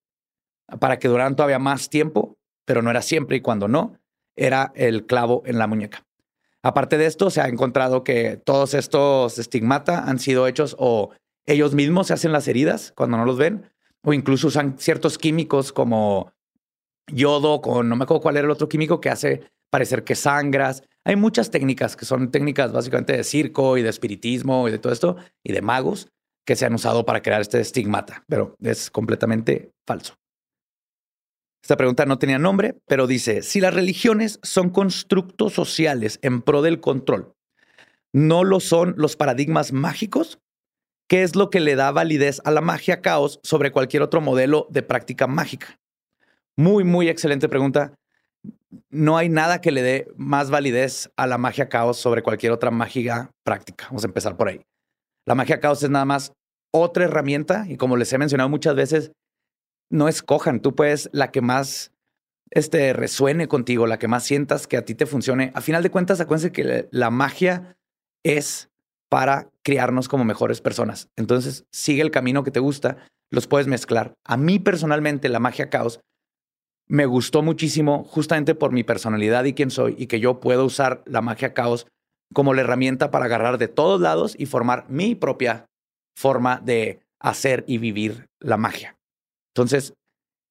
para 0.80 0.98
que 0.98 1.08
duraran 1.08 1.36
todavía 1.36 1.58
más 1.58 1.88
tiempo, 1.88 2.36
pero 2.64 2.82
no 2.82 2.90
era 2.90 3.02
siempre 3.02 3.36
y 3.36 3.40
cuando 3.40 3.68
no, 3.68 3.98
era 4.34 4.72
el 4.74 5.06
clavo 5.06 5.42
en 5.46 5.58
la 5.58 5.66
muñeca. 5.66 6.05
Aparte 6.62 6.98
de 6.98 7.06
esto, 7.06 7.30
se 7.30 7.40
ha 7.40 7.48
encontrado 7.48 8.02
que 8.02 8.36
todos 8.36 8.74
estos 8.74 9.38
estigmata 9.38 10.04
han 10.08 10.18
sido 10.18 10.46
hechos 10.46 10.74
o 10.78 11.10
ellos 11.46 11.74
mismos 11.74 12.08
se 12.08 12.14
hacen 12.14 12.32
las 12.32 12.48
heridas 12.48 12.92
cuando 12.96 13.16
no 13.16 13.24
los 13.24 13.38
ven, 13.38 13.70
o 14.04 14.12
incluso 14.12 14.48
usan 14.48 14.78
ciertos 14.78 15.18
químicos 15.18 15.72
como 15.72 16.32
yodo 17.12 17.60
con, 17.60 17.88
no 17.88 17.96
me 17.96 18.04
acuerdo 18.04 18.20
cuál 18.20 18.36
era 18.36 18.46
el 18.46 18.50
otro 18.50 18.68
químico 18.68 19.00
que 19.00 19.10
hace 19.10 19.42
parecer 19.70 20.04
que 20.04 20.14
sangras. 20.14 20.82
Hay 21.04 21.16
muchas 21.16 21.50
técnicas 21.50 21.96
que 21.96 22.04
son 22.04 22.30
técnicas 22.30 22.72
básicamente 22.72 23.16
de 23.16 23.24
circo 23.24 23.76
y 23.76 23.82
de 23.82 23.90
espiritismo 23.90 24.68
y 24.68 24.72
de 24.72 24.78
todo 24.78 24.92
esto 24.92 25.16
y 25.44 25.52
de 25.52 25.62
magos 25.62 26.08
que 26.46 26.56
se 26.56 26.66
han 26.66 26.74
usado 26.74 27.04
para 27.04 27.22
crear 27.22 27.40
este 27.40 27.60
estigmata, 27.60 28.24
pero 28.28 28.56
es 28.60 28.90
completamente 28.90 29.72
falso. 29.86 30.14
Esta 31.66 31.76
pregunta 31.76 32.06
no 32.06 32.20
tenía 32.20 32.38
nombre, 32.38 32.76
pero 32.86 33.08
dice, 33.08 33.42
si 33.42 33.60
las 33.60 33.74
religiones 33.74 34.38
son 34.44 34.70
constructos 34.70 35.52
sociales 35.52 36.20
en 36.22 36.40
pro 36.40 36.62
del 36.62 36.78
control, 36.78 37.34
¿no 38.12 38.44
lo 38.44 38.60
son 38.60 38.94
los 38.96 39.16
paradigmas 39.16 39.72
mágicos? 39.72 40.38
¿Qué 41.08 41.24
es 41.24 41.34
lo 41.34 41.50
que 41.50 41.58
le 41.58 41.74
da 41.74 41.90
validez 41.90 42.40
a 42.44 42.52
la 42.52 42.60
magia 42.60 43.02
caos 43.02 43.40
sobre 43.42 43.72
cualquier 43.72 44.04
otro 44.04 44.20
modelo 44.20 44.68
de 44.70 44.84
práctica 44.84 45.26
mágica? 45.26 45.80
Muy, 46.56 46.84
muy 46.84 47.08
excelente 47.08 47.48
pregunta. 47.48 47.96
No 48.88 49.16
hay 49.16 49.28
nada 49.28 49.60
que 49.60 49.72
le 49.72 49.82
dé 49.82 50.06
más 50.14 50.50
validez 50.50 51.10
a 51.16 51.26
la 51.26 51.36
magia 51.36 51.68
caos 51.68 51.96
sobre 51.96 52.22
cualquier 52.22 52.52
otra 52.52 52.70
magia 52.70 53.32
práctica. 53.42 53.86
Vamos 53.86 54.04
a 54.04 54.06
empezar 54.06 54.36
por 54.36 54.46
ahí. 54.46 54.60
La 55.26 55.34
magia 55.34 55.58
caos 55.58 55.82
es 55.82 55.90
nada 55.90 56.04
más 56.04 56.32
otra 56.72 57.06
herramienta 57.06 57.66
y 57.68 57.76
como 57.76 57.96
les 57.96 58.12
he 58.12 58.18
mencionado 58.18 58.48
muchas 58.48 58.76
veces, 58.76 59.10
no 59.90 60.08
escojan. 60.08 60.60
Tú 60.60 60.74
puedes 60.74 61.08
la 61.12 61.30
que 61.30 61.40
más 61.40 61.92
este, 62.50 62.92
resuene 62.92 63.48
contigo, 63.48 63.86
la 63.86 63.98
que 63.98 64.08
más 64.08 64.24
sientas 64.24 64.66
que 64.66 64.76
a 64.76 64.84
ti 64.84 64.94
te 64.94 65.06
funcione. 65.06 65.52
A 65.54 65.60
final 65.60 65.82
de 65.82 65.90
cuentas, 65.90 66.20
acuérdense 66.20 66.52
que 66.52 66.88
la 66.90 67.10
magia 67.10 67.76
es 68.22 68.70
para 69.08 69.50
criarnos 69.62 70.08
como 70.08 70.24
mejores 70.24 70.60
personas. 70.60 71.08
Entonces, 71.16 71.64
sigue 71.70 72.02
el 72.02 72.10
camino 72.10 72.44
que 72.44 72.50
te 72.50 72.60
gusta, 72.60 72.98
los 73.30 73.46
puedes 73.46 73.66
mezclar. 73.66 74.14
A 74.24 74.36
mí 74.36 74.58
personalmente, 74.58 75.28
la 75.28 75.40
magia 75.40 75.70
caos 75.70 76.00
me 76.88 77.06
gustó 77.06 77.42
muchísimo 77.42 78.04
justamente 78.04 78.54
por 78.54 78.72
mi 78.72 78.84
personalidad 78.84 79.44
y 79.44 79.54
quién 79.54 79.70
soy 79.70 79.96
y 79.98 80.06
que 80.06 80.20
yo 80.20 80.40
puedo 80.40 80.64
usar 80.64 81.02
la 81.06 81.20
magia 81.20 81.52
caos 81.52 81.86
como 82.32 82.54
la 82.54 82.62
herramienta 82.62 83.10
para 83.10 83.26
agarrar 83.26 83.58
de 83.58 83.68
todos 83.68 84.00
lados 84.00 84.34
y 84.38 84.46
formar 84.46 84.86
mi 84.88 85.14
propia 85.14 85.66
forma 86.16 86.60
de 86.64 87.00
hacer 87.18 87.64
y 87.66 87.78
vivir 87.78 88.28
la 88.40 88.56
magia. 88.56 88.95
Entonces, 89.56 89.94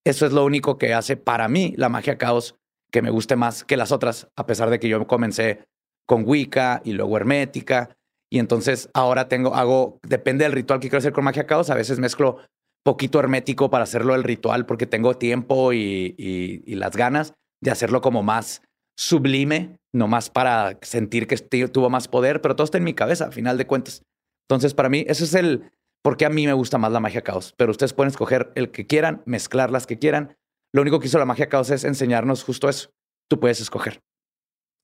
eso 0.03 0.25
es 0.25 0.33
lo 0.33 0.43
único 0.43 0.79
que 0.79 0.95
hace 0.95 1.15
para 1.15 1.47
mí 1.47 1.75
la 1.77 1.89
magia 1.89 2.17
caos 2.17 2.55
que 2.91 3.03
me 3.03 3.11
guste 3.11 3.35
más 3.35 3.63
que 3.63 3.77
las 3.77 3.91
otras, 3.91 4.29
a 4.35 4.47
pesar 4.47 4.71
de 4.71 4.79
que 4.79 4.89
yo 4.89 5.05
comencé 5.05 5.63
con 6.07 6.23
Wicca 6.27 6.81
y 6.83 6.93
luego 6.93 7.15
Hermética. 7.15 7.95
Y 8.31 8.39
entonces 8.39 8.89
ahora 8.95 9.27
tengo, 9.27 9.53
hago, 9.53 9.99
depende 10.01 10.43
del 10.43 10.53
ritual 10.53 10.79
que 10.79 10.87
quiero 10.89 10.97
hacer 10.97 11.13
con 11.13 11.23
magia 11.23 11.45
caos, 11.45 11.69
a 11.69 11.75
veces 11.75 11.99
mezclo 11.99 12.39
poquito 12.83 13.19
hermético 13.19 13.69
para 13.69 13.83
hacerlo 13.83 14.15
el 14.15 14.23
ritual 14.23 14.65
porque 14.65 14.87
tengo 14.87 15.17
tiempo 15.17 15.71
y, 15.71 16.63
las 16.67 16.95
ganas 16.95 17.33
de 17.61 17.71
hacerlo 17.71 18.01
como 18.01 18.23
más 18.23 18.63
sublime, 18.97 19.77
no 19.93 20.07
más 20.07 20.31
para 20.31 20.79
sentir 20.81 21.27
que 21.27 21.37
tuvo 21.67 21.91
más 21.91 22.07
poder, 22.07 22.41
pero 22.41 22.55
todo 22.55 22.65
está 22.65 22.79
en 22.79 22.83
mi 22.83 22.95
cabeza, 22.95 23.25
a 23.27 23.31
final 23.31 23.57
de 23.57 23.67
cuentas. 23.67 24.01
Entonces, 24.47 24.73
para 24.73 24.89
mí, 24.89 25.05
eso 25.07 25.23
es 25.23 25.33
el 25.33 25.71
por 26.05 26.17
qué 26.17 26.27
a 26.27 26.29
mí 26.29 26.45
me 26.45 26.53
gusta 26.53 26.77
más 26.77 26.91
la 26.91 26.99
magia 26.99 27.23
caos. 27.23 27.55
Pero 27.57 27.71
ustedes 27.71 27.93
pueden 27.93 28.11
escoger 28.11 28.51
el 28.53 28.69
que 28.69 28.85
quieran, 28.85 29.23
mezclar 29.25 29.71
las 29.71 29.87
que 29.87 29.97
quieran. 29.97 30.37
Lo 30.71 30.83
único 30.83 30.99
que 30.99 31.07
hizo 31.07 31.17
la 31.17 31.25
magia 31.25 31.49
caos 31.49 31.71
es 31.71 31.83
enseñarnos 31.83 32.43
justo 32.43 32.69
eso. 32.69 32.91
Tú 33.27 33.39
puedes 33.39 33.59
escoger. 33.59 34.03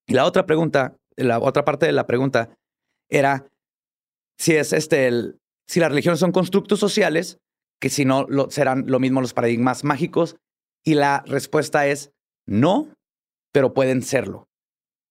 Y 0.08 0.16
la 0.16 0.25
otra 0.25 0.48
pregunta, 0.48 0.98
la 1.16 1.38
otra 1.38 1.63
parte 1.63 1.86
de 1.86 1.92
la 1.92 2.08
pregunta 2.08 2.58
era 3.08 3.46
si 4.40 4.56
es 4.56 4.74
este, 4.74 5.06
el, 5.06 5.40
si 5.68 5.80
las 5.80 5.90
religiones 5.90 6.20
son 6.20 6.32
constructos 6.32 6.80
sociales 6.80 7.38
que 7.80 7.90
si 7.90 8.04
no 8.04 8.25
serán 8.50 8.86
lo 8.88 9.00
mismo 9.00 9.22
los 9.22 9.36
paradigmas 9.36 9.84
mágicos? 9.84 10.38
Y 10.84 10.96
la 10.96 11.24
respuesta 11.28 11.86
es 11.86 12.12
no, 12.48 12.96
pero 13.54 13.75
pueden 13.75 14.01
serlo. 14.01 14.48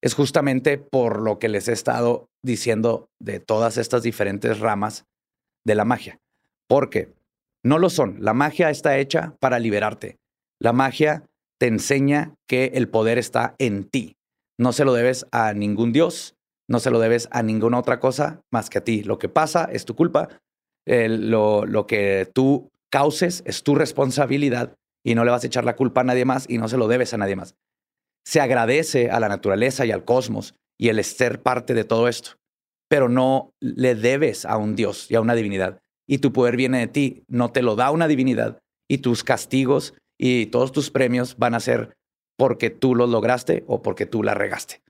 Es 0.03 0.15
justamente 0.15 0.77
por 0.77 1.23
lo 1.23 1.39
que 1.39 1.49
les 1.49 1.69
he 1.69 1.73
estado 1.73 2.27
diciendo 2.43 3.09
de 3.21 3.39
todas 3.39 3.77
estas 3.77 4.03
diferentes 4.03 4.59
ramas 4.59 5.07
de 5.65 5.75
la 5.75 5.85
magia. 5.85 6.19
Porque 6.69 7.13
no 7.65 7.79
lo 7.79 7.91
son. 7.91 8.17
La 8.21 8.35
magia 8.35 8.71
está 8.71 8.99
hecha 8.99 9.35
para 9.41 9.59
liberarte. 9.59 10.19
La 10.61 10.73
magia 10.73 11.25
te 11.59 11.67
enseña 11.67 12.35
que 12.49 12.73
el 12.75 12.89
poder 12.89 13.19
está 13.19 13.55
en 13.59 13.85
ti. 13.85 14.17
No 14.59 14.73
se 14.73 14.85
lo 14.85 14.93
debes 14.93 15.27
a 15.33 15.53
ningún 15.53 15.93
dios, 15.93 16.35
no 16.69 16.81
se 16.81 16.91
lo 16.91 16.99
debes 16.99 17.29
a 17.33 17.43
ninguna 17.43 17.79
otra 17.79 18.01
cosa 18.01 18.43
más 18.51 18.71
que 18.71 18.79
a 18.79 18.85
ti. 18.85 19.03
Lo 19.03 19.19
que 19.19 19.29
pasa 19.29 19.69
es 19.71 19.85
tu 19.85 19.95
culpa, 19.95 20.29
lo, 20.87 21.67
lo 21.67 21.87
que 21.87 22.31
tú 22.33 22.69
causes 22.91 23.43
es 23.47 23.63
tu 23.63 23.75
responsabilidad 23.75 24.75
y 25.05 25.15
no 25.15 25.25
le 25.25 25.31
vas 25.31 25.45
a 25.45 25.47
echar 25.47 25.65
la 25.65 25.77
culpa 25.77 26.03
a 26.03 26.05
nadie 26.05 26.25
más 26.25 26.47
y 26.49 26.59
no 26.59 26.69
se 26.69 26.77
lo 26.77 26.89
debes 26.89 27.15
a 27.15 27.19
nadie 27.19 27.37
más. 27.37 27.55
Se 28.25 28.41
agradece 28.41 29.11
a 29.11 29.21
la 29.21 29.29
naturaleza 29.29 29.87
y 29.87 29.93
al 29.93 30.05
cosmos 30.05 30.55
y 30.79 30.89
el 30.89 31.03
ser 31.05 31.43
parte 31.43 31.75
de 31.75 31.85
todo 31.85 32.09
esto, 32.09 32.33
pero 32.91 33.09
no 33.09 33.55
le 33.61 33.95
debes 33.95 34.45
a 34.45 34.57
un 34.57 34.75
Dios 34.75 35.11
y 35.11 35.15
a 35.15 35.21
una 35.21 35.35
divinidad. 35.35 35.81
y 36.09 36.19
tu 36.19 36.33
poder 36.33 36.57
viene 36.57 36.81
de 36.81 36.89
ti, 36.89 37.23
no 37.29 37.53
te 37.53 37.63
lo 37.63 37.77
da 37.77 37.93
una 37.93 38.09
divinidad 38.09 38.59
y 38.91 38.99
tus 38.99 39.23
castigos 39.23 39.95
y 40.19 40.47
todos 40.47 40.73
tus 40.73 40.91
premios 40.91 41.37
van 41.39 41.55
a 41.55 41.61
ser 41.61 41.95
porque 42.37 42.69
tú 42.69 42.97
los 42.97 43.09
lograste 43.09 43.63
o 43.69 43.81
porque 43.81 44.07
tú 44.07 44.25
la 44.25 44.35
regaste. 44.35 44.83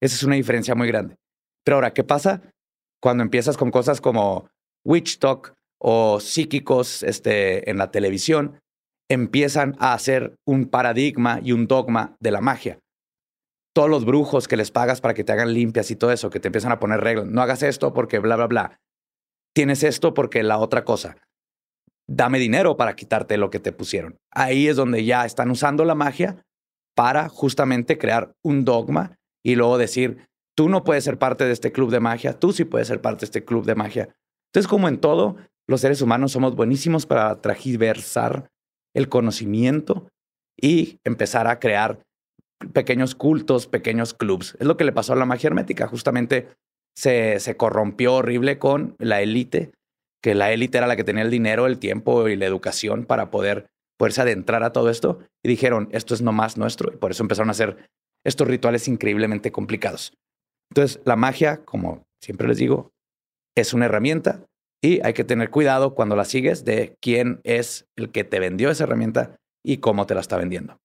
Esa 0.00 0.14
es 0.14 0.22
una 0.22 0.36
diferencia 0.36 0.74
muy 0.74 0.88
grande. 0.88 1.16
Pero 1.62 1.76
ahora, 1.76 1.92
¿qué 1.92 2.04
pasa 2.04 2.40
cuando 3.02 3.22
empiezas 3.22 3.58
con 3.58 3.70
cosas 3.70 4.00
como 4.00 4.48
witch 4.82 5.18
talk 5.18 5.52
o 5.78 6.20
psíquicos 6.20 7.02
este, 7.02 7.68
en 7.68 7.76
la 7.76 7.90
televisión? 7.90 8.58
Empiezan 9.10 9.76
a 9.78 9.92
hacer 9.92 10.36
un 10.46 10.70
paradigma 10.70 11.40
y 11.42 11.52
un 11.52 11.66
dogma 11.66 12.16
de 12.18 12.30
la 12.30 12.40
magia. 12.40 12.78
Todos 13.76 13.90
los 13.90 14.06
brujos 14.06 14.48
que 14.48 14.56
les 14.56 14.70
pagas 14.70 15.02
para 15.02 15.12
que 15.12 15.22
te 15.22 15.32
hagan 15.32 15.52
limpias 15.52 15.90
y 15.90 15.96
todo 15.96 16.10
eso, 16.10 16.30
que 16.30 16.40
te 16.40 16.48
empiezan 16.48 16.72
a 16.72 16.78
poner 16.78 17.02
reglas. 17.02 17.26
No 17.26 17.42
hagas 17.42 17.62
esto 17.62 17.92
porque 17.92 18.18
bla, 18.20 18.36
bla, 18.36 18.46
bla. 18.46 18.80
Tienes 19.54 19.82
esto 19.82 20.14
porque 20.14 20.42
la 20.42 20.56
otra 20.56 20.82
cosa. 20.82 21.18
Dame 22.08 22.38
dinero 22.38 22.78
para 22.78 22.96
quitarte 22.96 23.36
lo 23.36 23.50
que 23.50 23.60
te 23.60 23.72
pusieron. 23.72 24.16
Ahí 24.30 24.66
es 24.68 24.76
donde 24.76 25.04
ya 25.04 25.26
están 25.26 25.50
usando 25.50 25.84
la 25.84 25.94
magia 25.94 26.42
para 26.96 27.28
justamente 27.28 27.98
crear 27.98 28.32
un 28.42 28.64
dogma 28.64 29.18
y 29.44 29.56
luego 29.56 29.76
decir, 29.76 30.26
tú 30.56 30.70
no 30.70 30.82
puedes 30.82 31.04
ser 31.04 31.18
parte 31.18 31.44
de 31.44 31.52
este 31.52 31.70
club 31.70 31.90
de 31.90 32.00
magia, 32.00 32.32
tú 32.38 32.54
sí 32.54 32.64
puedes 32.64 32.88
ser 32.88 33.02
parte 33.02 33.20
de 33.20 33.24
este 33.26 33.44
club 33.44 33.66
de 33.66 33.74
magia. 33.74 34.08
Entonces, 34.48 34.68
como 34.68 34.88
en 34.88 35.02
todo, 35.02 35.36
los 35.68 35.82
seres 35.82 36.00
humanos 36.00 36.32
somos 36.32 36.56
buenísimos 36.56 37.04
para 37.04 37.42
tragiversar 37.42 38.48
el 38.94 39.10
conocimiento 39.10 40.08
y 40.58 40.98
empezar 41.04 41.46
a 41.46 41.58
crear 41.58 42.05
pequeños 42.72 43.14
cultos, 43.14 43.66
pequeños 43.66 44.14
clubs. 44.14 44.56
Es 44.58 44.66
lo 44.66 44.76
que 44.76 44.84
le 44.84 44.92
pasó 44.92 45.12
a 45.12 45.16
la 45.16 45.26
magia 45.26 45.48
hermética. 45.48 45.86
Justamente 45.88 46.48
se, 46.96 47.40
se 47.40 47.56
corrompió 47.56 48.14
horrible 48.14 48.58
con 48.58 48.96
la 48.98 49.20
élite, 49.20 49.72
que 50.22 50.34
la 50.34 50.52
élite 50.52 50.78
era 50.78 50.86
la 50.86 50.96
que 50.96 51.04
tenía 51.04 51.22
el 51.22 51.30
dinero, 51.30 51.66
el 51.66 51.78
tiempo 51.78 52.28
y 52.28 52.36
la 52.36 52.46
educación 52.46 53.04
para 53.04 53.30
poder 53.30 53.66
poderse 53.98 54.22
adentrar 54.22 54.62
a 54.62 54.72
todo 54.72 54.90
esto. 54.90 55.20
Y 55.44 55.48
dijeron, 55.48 55.88
esto 55.92 56.14
es 56.14 56.22
nomás 56.22 56.56
nuestro. 56.56 56.92
Y 56.92 56.96
por 56.96 57.10
eso 57.10 57.22
empezaron 57.22 57.48
a 57.48 57.52
hacer 57.52 57.88
estos 58.24 58.48
rituales 58.48 58.88
increíblemente 58.88 59.52
complicados. 59.52 60.12
Entonces, 60.70 61.00
la 61.04 61.16
magia, 61.16 61.64
como 61.64 62.04
siempre 62.20 62.48
les 62.48 62.58
digo, 62.58 62.90
es 63.56 63.72
una 63.72 63.86
herramienta 63.86 64.44
y 64.82 65.00
hay 65.04 65.14
que 65.14 65.24
tener 65.24 65.50
cuidado 65.50 65.94
cuando 65.94 66.16
la 66.16 66.24
sigues 66.24 66.64
de 66.64 66.96
quién 67.00 67.40
es 67.44 67.86
el 67.96 68.10
que 68.10 68.24
te 68.24 68.40
vendió 68.40 68.70
esa 68.70 68.84
herramienta 68.84 69.36
y 69.64 69.78
cómo 69.78 70.06
te 70.06 70.14
la 70.14 70.20
está 70.20 70.36
vendiendo. 70.36 70.78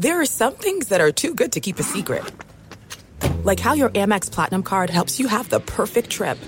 There 0.00 0.20
are 0.20 0.26
some 0.26 0.54
things 0.54 0.90
that 0.90 1.00
are 1.00 1.10
too 1.10 1.34
good 1.34 1.50
to 1.54 1.60
keep 1.60 1.80
a 1.80 1.82
secret. 1.82 2.22
Like 3.42 3.58
how 3.58 3.72
your 3.72 3.88
Amex 3.90 4.30
Platinum 4.30 4.62
card 4.62 4.90
helps 4.90 5.18
you 5.18 5.26
have 5.26 5.48
the 5.50 5.58
perfect 5.58 6.08
trip. 6.08 6.38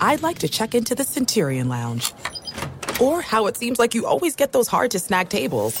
I'd 0.00 0.22
like 0.22 0.38
to 0.38 0.48
check 0.48 0.72
into 0.72 0.94
the 0.94 1.02
Centurion 1.02 1.68
Lounge. 1.68 2.12
Or 3.00 3.20
how 3.20 3.48
it 3.48 3.56
seems 3.56 3.80
like 3.80 3.96
you 3.96 4.06
always 4.06 4.36
get 4.36 4.52
those 4.52 4.68
hard 4.68 4.92
to 4.92 5.00
snag 5.00 5.30
tables. 5.30 5.74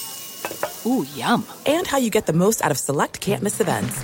Ooh, 0.84 1.06
yum. 1.14 1.46
And 1.64 1.86
how 1.86 1.98
you 1.98 2.10
get 2.10 2.26
the 2.26 2.32
most 2.32 2.60
out 2.60 2.72
of 2.72 2.76
select 2.76 3.20
can't 3.20 3.44
miss 3.44 3.60
events. 3.60 4.00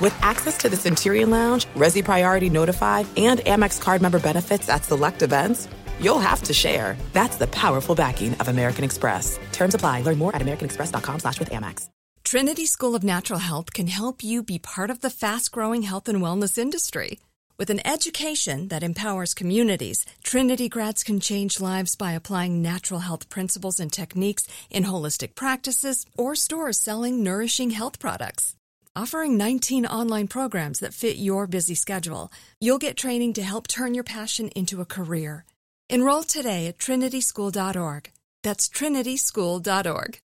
With 0.00 0.16
access 0.22 0.58
to 0.58 0.68
the 0.68 0.76
Centurion 0.76 1.30
Lounge, 1.30 1.66
Resi 1.74 2.04
Priority 2.04 2.50
Notified, 2.50 3.08
and 3.16 3.40
Amex 3.40 3.80
card 3.80 4.00
member 4.00 4.20
benefits 4.20 4.68
at 4.68 4.84
select 4.84 5.22
events, 5.22 5.66
you'll 6.00 6.18
have 6.18 6.42
to 6.42 6.52
share. 6.52 6.96
That's 7.12 7.36
the 7.36 7.46
powerful 7.46 7.94
backing 7.94 8.34
of 8.34 8.48
American 8.48 8.84
Express. 8.84 9.38
Terms 9.52 9.74
apply. 9.74 10.02
Learn 10.02 10.18
more 10.18 10.34
at 10.34 10.42
americanexpress.com 10.42 11.20
slash 11.20 11.38
with 11.38 11.50
Amex. 11.50 11.88
Trinity 12.22 12.66
School 12.66 12.94
of 12.94 13.02
Natural 13.02 13.38
Health 13.40 13.72
can 13.72 13.86
help 13.86 14.22
you 14.22 14.42
be 14.42 14.58
part 14.58 14.90
of 14.90 15.00
the 15.00 15.10
fast-growing 15.10 15.82
health 15.82 16.08
and 16.08 16.20
wellness 16.20 16.58
industry. 16.58 17.18
With 17.58 17.70
an 17.70 17.86
education 17.86 18.68
that 18.68 18.82
empowers 18.82 19.34
communities, 19.34 20.06
Trinity 20.22 20.68
grads 20.68 21.02
can 21.02 21.20
change 21.20 21.60
lives 21.60 21.94
by 21.94 22.12
applying 22.12 22.62
natural 22.62 23.00
health 23.00 23.28
principles 23.28 23.78
and 23.78 23.92
techniques 23.92 24.46
in 24.70 24.84
holistic 24.84 25.34
practices 25.34 26.06
or 26.16 26.34
stores 26.34 26.78
selling 26.78 27.22
nourishing 27.22 27.70
health 27.70 27.98
products. 27.98 28.54
Offering 28.96 29.36
19 29.36 29.84
online 29.84 30.26
programs 30.26 30.80
that 30.80 30.94
fit 30.94 31.16
your 31.16 31.46
busy 31.46 31.74
schedule, 31.74 32.32
you'll 32.60 32.78
get 32.78 32.96
training 32.96 33.34
to 33.34 33.42
help 33.42 33.68
turn 33.68 33.92
your 33.92 34.04
passion 34.04 34.48
into 34.56 34.80
a 34.80 34.86
career. 34.86 35.44
Enroll 35.90 36.22
today 36.22 36.68
at 36.68 36.78
trinityschool.org. 36.78 38.12
That's 38.44 38.68
trinityschool.org. 38.68 40.20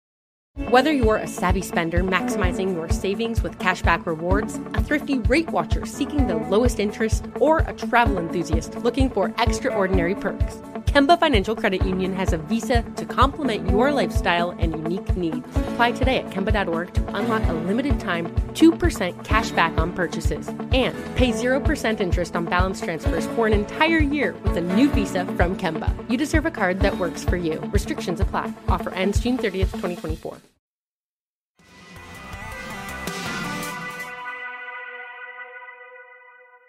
Whether 0.69 0.93
you're 0.93 1.17
a 1.17 1.29
savvy 1.29 1.63
spender 1.63 2.03
maximizing 2.03 2.75
your 2.75 2.91
savings 2.91 3.45
with 3.45 3.59
cashback 3.61 4.05
rewards, 4.05 4.57
a 4.75 4.83
thrifty 4.83 5.21
rate 5.21 5.49
watcher 5.51 5.87
seeking 5.87 6.27
the 6.27 6.35
lowest 6.35 6.81
interest, 6.81 7.27
or 7.37 7.61
a 7.61 7.73
travel 7.75 8.19
enthusiast 8.19 8.75
looking 8.79 9.09
for 9.09 9.33
extraordinary 9.39 10.17
perks, 10.17 10.61
Kemba 10.87 11.19
Financial 11.19 11.57
Credit 11.57 11.85
Union 11.87 12.15
has 12.15 12.33
a 12.33 12.39
visa 12.39 12.83
to 12.97 13.05
complement 13.05 13.71
your 13.71 13.93
lifestyle 13.93 14.51
and 14.59 14.73
unique 14.73 15.17
needs. 15.17 15.47
Apply 15.73 15.93
today 15.93 16.19
at 16.19 16.31
Kemba.org 16.31 16.93
to 16.95 17.17
unlock 17.17 17.43
a 17.49 17.53
limited 17.53 17.99
time 17.99 18.27
2% 18.55 19.25
cash 19.25 19.51
back 19.53 19.79
on 19.79 19.93
purchases 19.93 20.49
and 20.49 20.95
pay 21.17 21.33
0% 21.33 22.01
interest 22.01 22.37
on 22.37 22.45
balance 22.45 22.81
transfers 22.81 23.27
for 23.29 23.47
an 23.47 23.53
entire 23.53 23.99
year 23.99 24.35
with 24.45 24.57
a 24.57 24.61
new 24.61 24.91
visa 24.91 25.25
from 25.25 25.57
Kemba. 25.57 25.95
You 26.11 26.19
deserve 26.19 26.47
a 26.47 26.51
card 26.51 26.81
that 26.81 26.99
works 26.99 27.25
for 27.25 27.37
you. 27.37 27.59
Restrictions 27.73 28.21
apply. 28.21 28.53
Offer 28.69 28.91
ends 28.91 29.21
June 29.21 29.39
30th, 29.39 29.73
2024. 29.73 30.37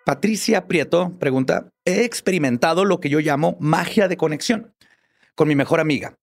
Patricia 0.05 0.67
Prieto 0.67 1.17
pregunta, 1.17 1.69
he 1.85 2.03
experimentado 2.03 2.83
lo 2.83 2.99
que 2.99 3.09
yo 3.09 3.19
llamo 3.19 3.55
magia 3.59 4.07
de 4.07 4.17
conexión 4.17 4.73
con 5.35 5.47
mi 5.47 5.55
mejor 5.55 5.79
amiga. 5.79 6.15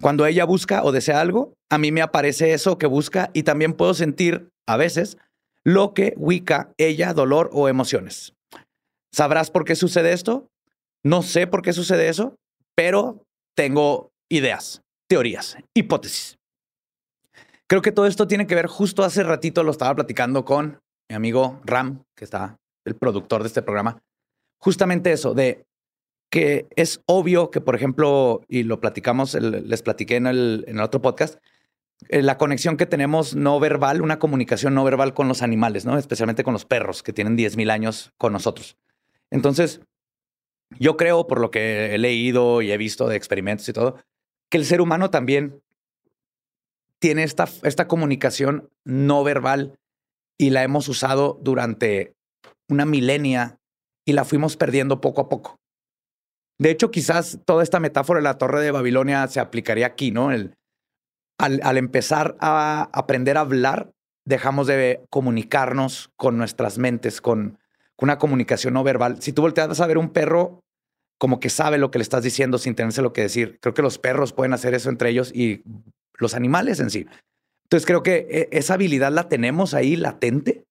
Cuando 0.00 0.26
ella 0.26 0.44
busca 0.44 0.84
o 0.84 0.92
desea 0.92 1.20
algo, 1.20 1.54
a 1.70 1.78
mí 1.78 1.90
me 1.90 2.02
aparece 2.02 2.52
eso 2.52 2.78
que 2.78 2.86
busca 2.86 3.30
y 3.32 3.42
también 3.42 3.72
puedo 3.72 3.94
sentir, 3.94 4.50
a 4.66 4.76
veces, 4.76 5.18
lo 5.64 5.94
que 5.94 6.14
ubica 6.16 6.72
ella, 6.76 7.14
dolor 7.14 7.50
o 7.52 7.68
emociones. 7.68 8.34
¿Sabrás 9.12 9.50
por 9.50 9.64
qué 9.64 9.74
sucede 9.74 10.12
esto? 10.12 10.48
No 11.02 11.22
sé 11.22 11.46
por 11.46 11.62
qué 11.62 11.72
sucede 11.72 12.08
eso, 12.08 12.36
pero 12.74 13.24
tengo 13.56 14.12
ideas, 14.28 14.82
teorías, 15.08 15.56
hipótesis. 15.74 16.38
Creo 17.68 17.82
que 17.82 17.92
todo 17.92 18.06
esto 18.06 18.28
tiene 18.28 18.46
que 18.46 18.54
ver, 18.54 18.66
justo 18.66 19.02
hace 19.02 19.24
ratito 19.24 19.64
lo 19.64 19.72
estaba 19.72 19.94
platicando 19.96 20.44
con 20.44 20.78
mi 21.08 21.16
amigo 21.16 21.60
Ram, 21.64 22.04
que 22.14 22.24
está 22.24 22.58
el 22.86 22.96
productor 22.96 23.42
de 23.42 23.48
este 23.48 23.62
programa, 23.62 24.02
justamente 24.58 25.12
eso, 25.12 25.34
de 25.34 25.66
que 26.30 26.66
es 26.76 27.00
obvio 27.06 27.50
que, 27.50 27.60
por 27.60 27.76
ejemplo, 27.76 28.42
y 28.48 28.62
lo 28.64 28.80
platicamos, 28.80 29.34
les 29.34 29.82
platiqué 29.82 30.16
en 30.16 30.26
el, 30.26 30.64
en 30.66 30.80
otro 30.80 31.00
podcast, 31.00 31.38
eh, 32.08 32.22
la 32.22 32.36
conexión 32.36 32.76
que 32.76 32.86
tenemos 32.86 33.34
no 33.34 33.58
verbal, 33.60 34.02
una 34.02 34.18
comunicación 34.18 34.74
no 34.74 34.84
verbal 34.84 35.14
con 35.14 35.28
los 35.28 35.42
animales, 35.42 35.86
¿no? 35.86 35.96
Especialmente 35.98 36.44
con 36.44 36.52
los 36.52 36.64
perros 36.64 37.02
que 37.02 37.12
tienen 37.12 37.36
10.000 37.36 37.70
años 37.70 38.12
con 38.18 38.32
nosotros. 38.32 38.76
Entonces, 39.30 39.80
yo 40.78 40.96
creo, 40.96 41.26
por 41.26 41.40
lo 41.40 41.50
que 41.50 41.94
he 41.94 41.98
leído 41.98 42.60
y 42.60 42.72
he 42.72 42.76
visto 42.76 43.08
de 43.08 43.16
experimentos 43.16 43.68
y 43.68 43.72
todo, 43.72 43.96
que 44.50 44.58
el 44.58 44.64
ser 44.64 44.80
humano 44.80 45.10
también 45.10 45.62
tiene 46.98 47.22
esta, 47.22 47.48
esta 47.62 47.88
comunicación 47.88 48.70
no 48.84 49.22
verbal 49.22 49.78
y 50.38 50.50
la 50.50 50.62
hemos 50.62 50.88
usado 50.88 51.38
durante 51.42 52.15
una 52.68 52.86
milenia 52.86 53.58
y 54.06 54.12
la 54.12 54.24
fuimos 54.24 54.56
perdiendo 54.56 55.00
poco 55.00 55.20
a 55.20 55.28
poco. 55.28 55.56
De 56.58 56.70
hecho, 56.70 56.90
quizás 56.90 57.40
toda 57.44 57.62
esta 57.62 57.80
metáfora 57.80 58.18
de 58.18 58.24
la 58.24 58.38
torre 58.38 58.62
de 58.62 58.70
Babilonia 58.70 59.26
se 59.28 59.40
aplicaría 59.40 59.86
aquí, 59.86 60.10
¿no? 60.10 60.32
El, 60.32 60.54
al, 61.38 61.76
empezar 61.76 62.36
a 62.40 62.88
aprender 62.92 63.36
a 63.36 63.40
hablar, 63.40 63.92
dejamos 64.24 64.66
de 64.66 65.04
comunicarnos 65.10 66.10
con 66.16 66.38
nuestras 66.38 66.78
mentes, 66.78 67.20
con, 67.20 67.58
con 67.94 68.08
una 68.08 68.18
comunicación 68.18 68.74
no 68.74 68.84
verbal. 68.84 69.20
Si 69.20 69.32
tú 69.32 69.42
volteas 69.42 69.80
a 69.80 69.86
ver 69.86 69.98
un 69.98 70.10
perro, 70.10 70.60
como 71.18 71.40
que 71.40 71.50
sabe 71.50 71.78
lo 71.78 71.90
que 71.90 71.98
le 71.98 72.02
estás 72.02 72.22
diciendo 72.22 72.58
sin 72.58 72.74
tenerse 72.74 73.02
lo 73.02 73.12
que 73.12 73.22
decir. 73.22 73.58
Creo 73.60 73.74
que 73.74 73.82
los 73.82 73.98
perros 73.98 74.32
pueden 74.32 74.52
hacer 74.52 74.74
eso 74.74 74.88
entre 74.88 75.10
ellos 75.10 75.32
y 75.34 75.62
los 76.18 76.34
animales 76.34 76.80
en 76.80 76.90
sí. 76.90 77.06
Entonces 77.64 77.86
creo 77.86 78.02
que 78.02 78.26
e, 78.30 78.48
esa 78.52 78.74
habilidad 78.74 79.12
la 79.12 79.28
tenemos 79.28 79.74
ahí 79.74 79.96
latente, 79.96 80.64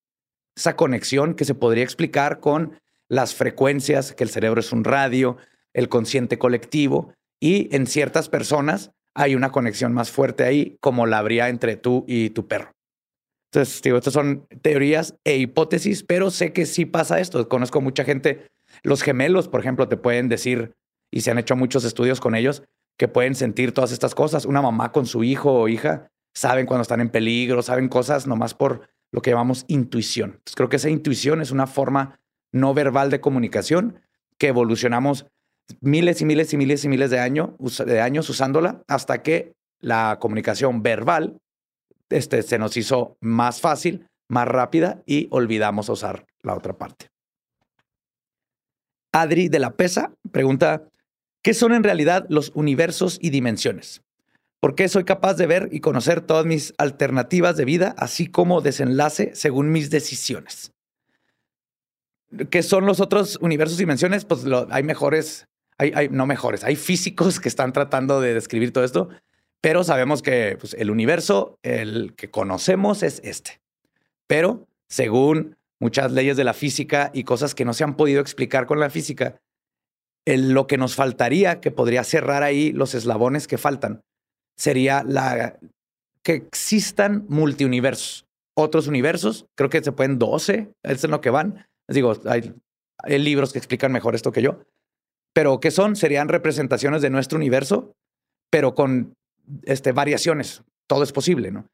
esa 0.56 0.76
conexión 0.76 1.36
que 1.36 1.46
se 1.46 1.56
podría 1.56 1.84
explicar 1.84 2.40
con 2.40 2.80
las 3.10 3.36
frecuencias, 3.36 4.14
que 4.14 4.24
el 4.24 4.30
cerebro 4.30 4.60
es 4.60 4.72
un 4.72 4.84
radio, 4.84 5.38
el 5.74 5.90
consciente 5.90 6.38
colectivo, 6.38 7.14
y 7.42 7.74
en 7.76 7.88
ciertas 7.88 8.30
personas 8.30 8.92
hay 9.14 9.36
una 9.36 9.52
conexión 9.52 9.94
más 9.94 10.12
fuerte 10.12 10.44
ahí, 10.44 10.78
como 10.82 11.06
la 11.06 11.20
habría 11.20 11.50
entre 11.50 11.76
tú 11.76 12.06
y 12.08 12.32
tu 12.32 12.48
perro. 12.48 12.72
Entonces, 13.52 13.82
digo, 13.82 13.98
estas 13.98 14.14
son 14.14 14.48
teorías 14.62 15.16
e 15.24 15.38
hipótesis, 15.38 16.04
pero 16.04 16.30
sé 16.32 16.52
que 16.52 16.66
sí 16.66 16.86
pasa 16.86 17.20
esto. 17.20 17.48
Conozco 17.48 17.80
mucha 17.80 18.04
gente, 18.04 18.48
los 18.84 19.02
gemelos, 19.02 19.48
por 19.48 19.62
ejemplo, 19.62 19.88
te 19.88 19.96
pueden 19.96 20.28
decir, 20.28 20.74
y 21.12 21.22
se 21.22 21.32
han 21.32 21.38
hecho 21.38 21.56
muchos 21.56 21.86
estudios 21.86 22.20
con 22.20 22.36
ellos, 22.36 22.64
que 22.98 23.08
pueden 23.08 23.36
sentir 23.36 23.74
todas 23.74 23.92
estas 23.92 24.16
cosas. 24.16 24.46
Una 24.46 24.62
mamá 24.62 24.92
con 24.92 25.06
su 25.06 25.24
hijo 25.24 25.54
o 25.54 25.68
hija 25.68 26.08
saben 26.34 26.66
cuando 26.66 26.82
están 26.82 27.00
en 27.00 27.10
peligro, 27.10 27.62
saben 27.62 27.88
cosas 27.88 28.28
nomás 28.28 28.54
por 28.54 28.90
lo 29.16 29.22
que 29.22 29.32
llamamos 29.32 29.64
intuición. 29.70 30.42
Creo 30.56 30.68
que 30.68 30.76
esa 30.76 30.90
intuición 30.90 31.42
es 31.42 31.52
una 31.52 31.68
forma 31.68 32.20
no 32.52 32.74
verbal 32.74 33.10
de 33.10 33.22
comunicación 33.22 34.02
que 34.38 34.50
evolucionamos 34.50 35.26
miles 35.80 36.20
y 36.20 36.26
miles 36.26 36.52
y 36.52 36.58
miles 36.58 36.84
y 36.84 36.90
miles 36.90 37.10
de, 37.12 37.18
de 37.86 38.02
años 38.02 38.30
usándola 38.30 38.84
hasta 38.90 39.24
que 39.24 39.54
la 39.80 40.18
comunicación 40.20 40.84
verbal 40.84 41.38
este, 42.10 42.44
se 42.44 42.60
nos 42.60 42.76
hizo 42.76 43.16
más 43.22 43.62
fácil, 43.62 44.06
más 44.28 44.50
rápida 44.50 45.02
y 45.06 45.30
olvidamos 45.32 45.88
usar 45.88 46.28
la 46.42 46.54
otra 46.54 46.78
parte. 46.78 47.08
Adri 49.14 49.48
de 49.48 49.60
la 49.60 49.78
Pesa 49.78 50.14
pregunta, 50.34 50.90
¿qué 51.42 51.54
son 51.54 51.74
en 51.74 51.84
realidad 51.84 52.26
los 52.28 52.52
universos 52.54 53.18
y 53.22 53.30
dimensiones? 53.30 54.02
¿Por 54.66 54.74
qué 54.74 54.90
soy 54.90 55.04
capaz 55.04 55.36
de 55.36 55.46
ver 55.46 55.70
y 55.72 55.80
conocer 55.80 56.22
todas 56.22 56.44
mis 56.44 56.74
alternativas 56.80 57.56
de 57.56 57.66
vida, 57.66 57.94
así 58.00 58.26
como 58.26 58.62
desenlace 58.62 59.30
según 59.36 59.72
mis 59.72 59.92
decisiones? 59.92 60.72
¿Qué 62.50 62.64
son 62.64 62.88
los 62.88 63.00
otros 63.00 63.38
universos 63.44 63.78
y 63.78 63.84
dimensiones? 63.84 64.26
Pues 64.26 64.44
hay 64.72 64.82
mejores, 64.82 65.46
hay, 65.78 66.10
no 66.10 66.26
mejores, 66.26 66.64
hay 66.64 66.76
físicos 66.78 67.40
que 67.40 67.48
están 67.48 67.74
tratando 67.74 68.20
de 68.22 68.34
describir 68.34 68.74
todo 68.74 68.84
esto, 68.84 69.10
pero 69.62 69.84
sabemos 69.84 70.24
que 70.24 70.58
pues, 70.60 70.74
el 70.74 70.90
universo, 70.90 71.60
el 71.62 72.16
que 72.16 72.32
conocemos 72.32 73.04
es 73.04 73.22
este. 73.24 73.62
Pero 74.26 74.68
según 74.90 75.58
muchas 75.80 76.12
leyes 76.12 76.38
de 76.38 76.44
la 76.44 76.56
física 76.56 77.12
y 77.14 77.24
cosas 77.24 77.54
que 77.54 77.66
no 77.66 77.74
se 77.76 77.84
han 77.84 77.96
podido 77.96 78.20
explicar 78.20 78.66
con 78.66 78.80
la 78.80 78.90
física, 78.90 79.40
lo 80.26 80.66
que 80.66 80.80
nos 80.80 80.96
faltaría, 80.96 81.62
que 81.62 81.70
podría 81.70 82.04
cerrar 82.04 82.42
ahí 82.42 82.72
los 82.72 82.96
eslabones 82.96 83.46
que 83.48 83.60
faltan, 83.60 84.02
sería 84.58 85.04
la 85.04 85.58
que 86.24 86.34
existan 86.34 87.26
multiuniversos. 87.30 88.26
Otros 88.56 88.88
universos, 88.88 89.48
creo 89.56 89.70
que 89.70 89.84
se 89.84 89.92
pueden 89.92 90.18
12, 90.18 90.74
es 90.84 91.04
en 91.04 91.12
lo 91.12 91.22
que 91.22 91.30
van. 91.30 91.68
Digo, 91.88 92.14
hay, 92.26 92.54
hay 92.98 93.20
libros 93.20 93.52
que 93.52 93.60
explican 93.60 93.92
mejor 93.92 94.16
esto 94.16 94.32
que 94.32 94.42
yo. 94.42 94.62
Pero 95.34 95.60
¿qué 95.60 95.72
son? 95.72 95.96
Serían 95.96 96.30
representaciones 96.30 97.02
de 97.02 97.10
nuestro 97.10 97.38
universo, 97.38 97.94
pero 98.50 98.74
con 98.74 99.14
este, 99.64 99.92
variaciones. 99.92 100.64
Todo 100.88 101.04
es 101.04 101.12
posible, 101.12 101.52
¿no? 101.52 101.68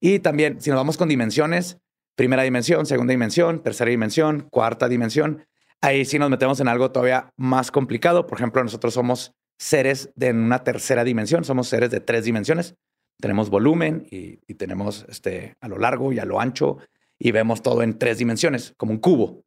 Y 0.00 0.20
también, 0.20 0.60
si 0.60 0.70
nos 0.70 0.78
vamos 0.78 0.96
con 0.96 1.08
dimensiones, 1.08 1.78
primera 2.14 2.44
dimensión, 2.44 2.86
segunda 2.86 3.10
dimensión, 3.10 3.62
tercera 3.62 3.90
dimensión, 3.90 4.46
cuarta 4.50 4.88
dimensión, 4.88 5.46
ahí 5.80 6.04
sí 6.04 6.18
nos 6.18 6.30
metemos 6.30 6.60
en 6.60 6.68
algo 6.68 6.92
todavía 6.92 7.32
más 7.36 7.70
complicado. 7.72 8.26
Por 8.26 8.38
ejemplo, 8.38 8.62
nosotros 8.62 8.94
somos 8.94 9.34
seres 9.58 10.10
de 10.14 10.30
una 10.30 10.64
tercera 10.64 11.04
dimensión, 11.04 11.44
somos 11.44 11.68
seres 11.68 11.90
de 11.90 12.00
tres 12.00 12.24
dimensiones. 12.24 12.76
Tenemos 13.20 13.50
volumen 13.50 14.06
y, 14.10 14.36
tenemos 14.54 15.04
este, 15.08 15.56
a 15.60 15.68
lo 15.68 15.78
largo 15.78 16.12
y 16.12 16.20
a 16.20 16.24
lo 16.24 16.40
ancho 16.40 16.78
y 17.18 17.32
vemos 17.32 17.62
todo 17.62 17.82
en 17.82 17.98
tres 17.98 18.18
dimensiones, 18.18 18.74
como 18.76 18.92
un 18.92 18.98
cubo. 18.98 19.42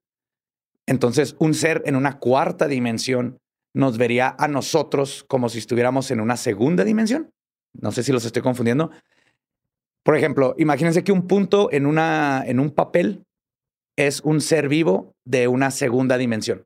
Entonces, 0.86 1.36
un 1.40 1.54
ser 1.54 1.82
en 1.86 1.96
una 1.96 2.20
cuarta 2.20 2.68
dimensión 2.68 3.40
nos 3.74 3.98
vería 3.98 4.36
a 4.38 4.50
nosotros 4.50 5.24
como 5.28 5.48
si 5.48 5.60
estuviéramos 5.60 6.12
en 6.12 6.20
una 6.20 6.36
segunda 6.36 6.84
dimensión. 6.84 7.32
No 7.74 7.94
sé 7.94 8.04
si 8.04 8.12
los 8.12 8.26
estoy 8.26 8.42
confundiendo. 8.42 8.92
Por 10.04 10.18
ejemplo, 10.18 10.56
imagínense 10.58 11.06
que 11.06 11.14
un 11.14 11.28
punto 11.28 11.72
en, 11.72 11.86
una, 11.86 12.44
en 12.46 12.60
un 12.60 12.72
papel 12.72 13.24
es 13.96 14.20
un 14.22 14.42
ser 14.42 14.68
vivo 14.68 15.16
de 15.26 15.48
una 15.48 15.72
segunda 15.72 16.18
dimensión. 16.18 16.66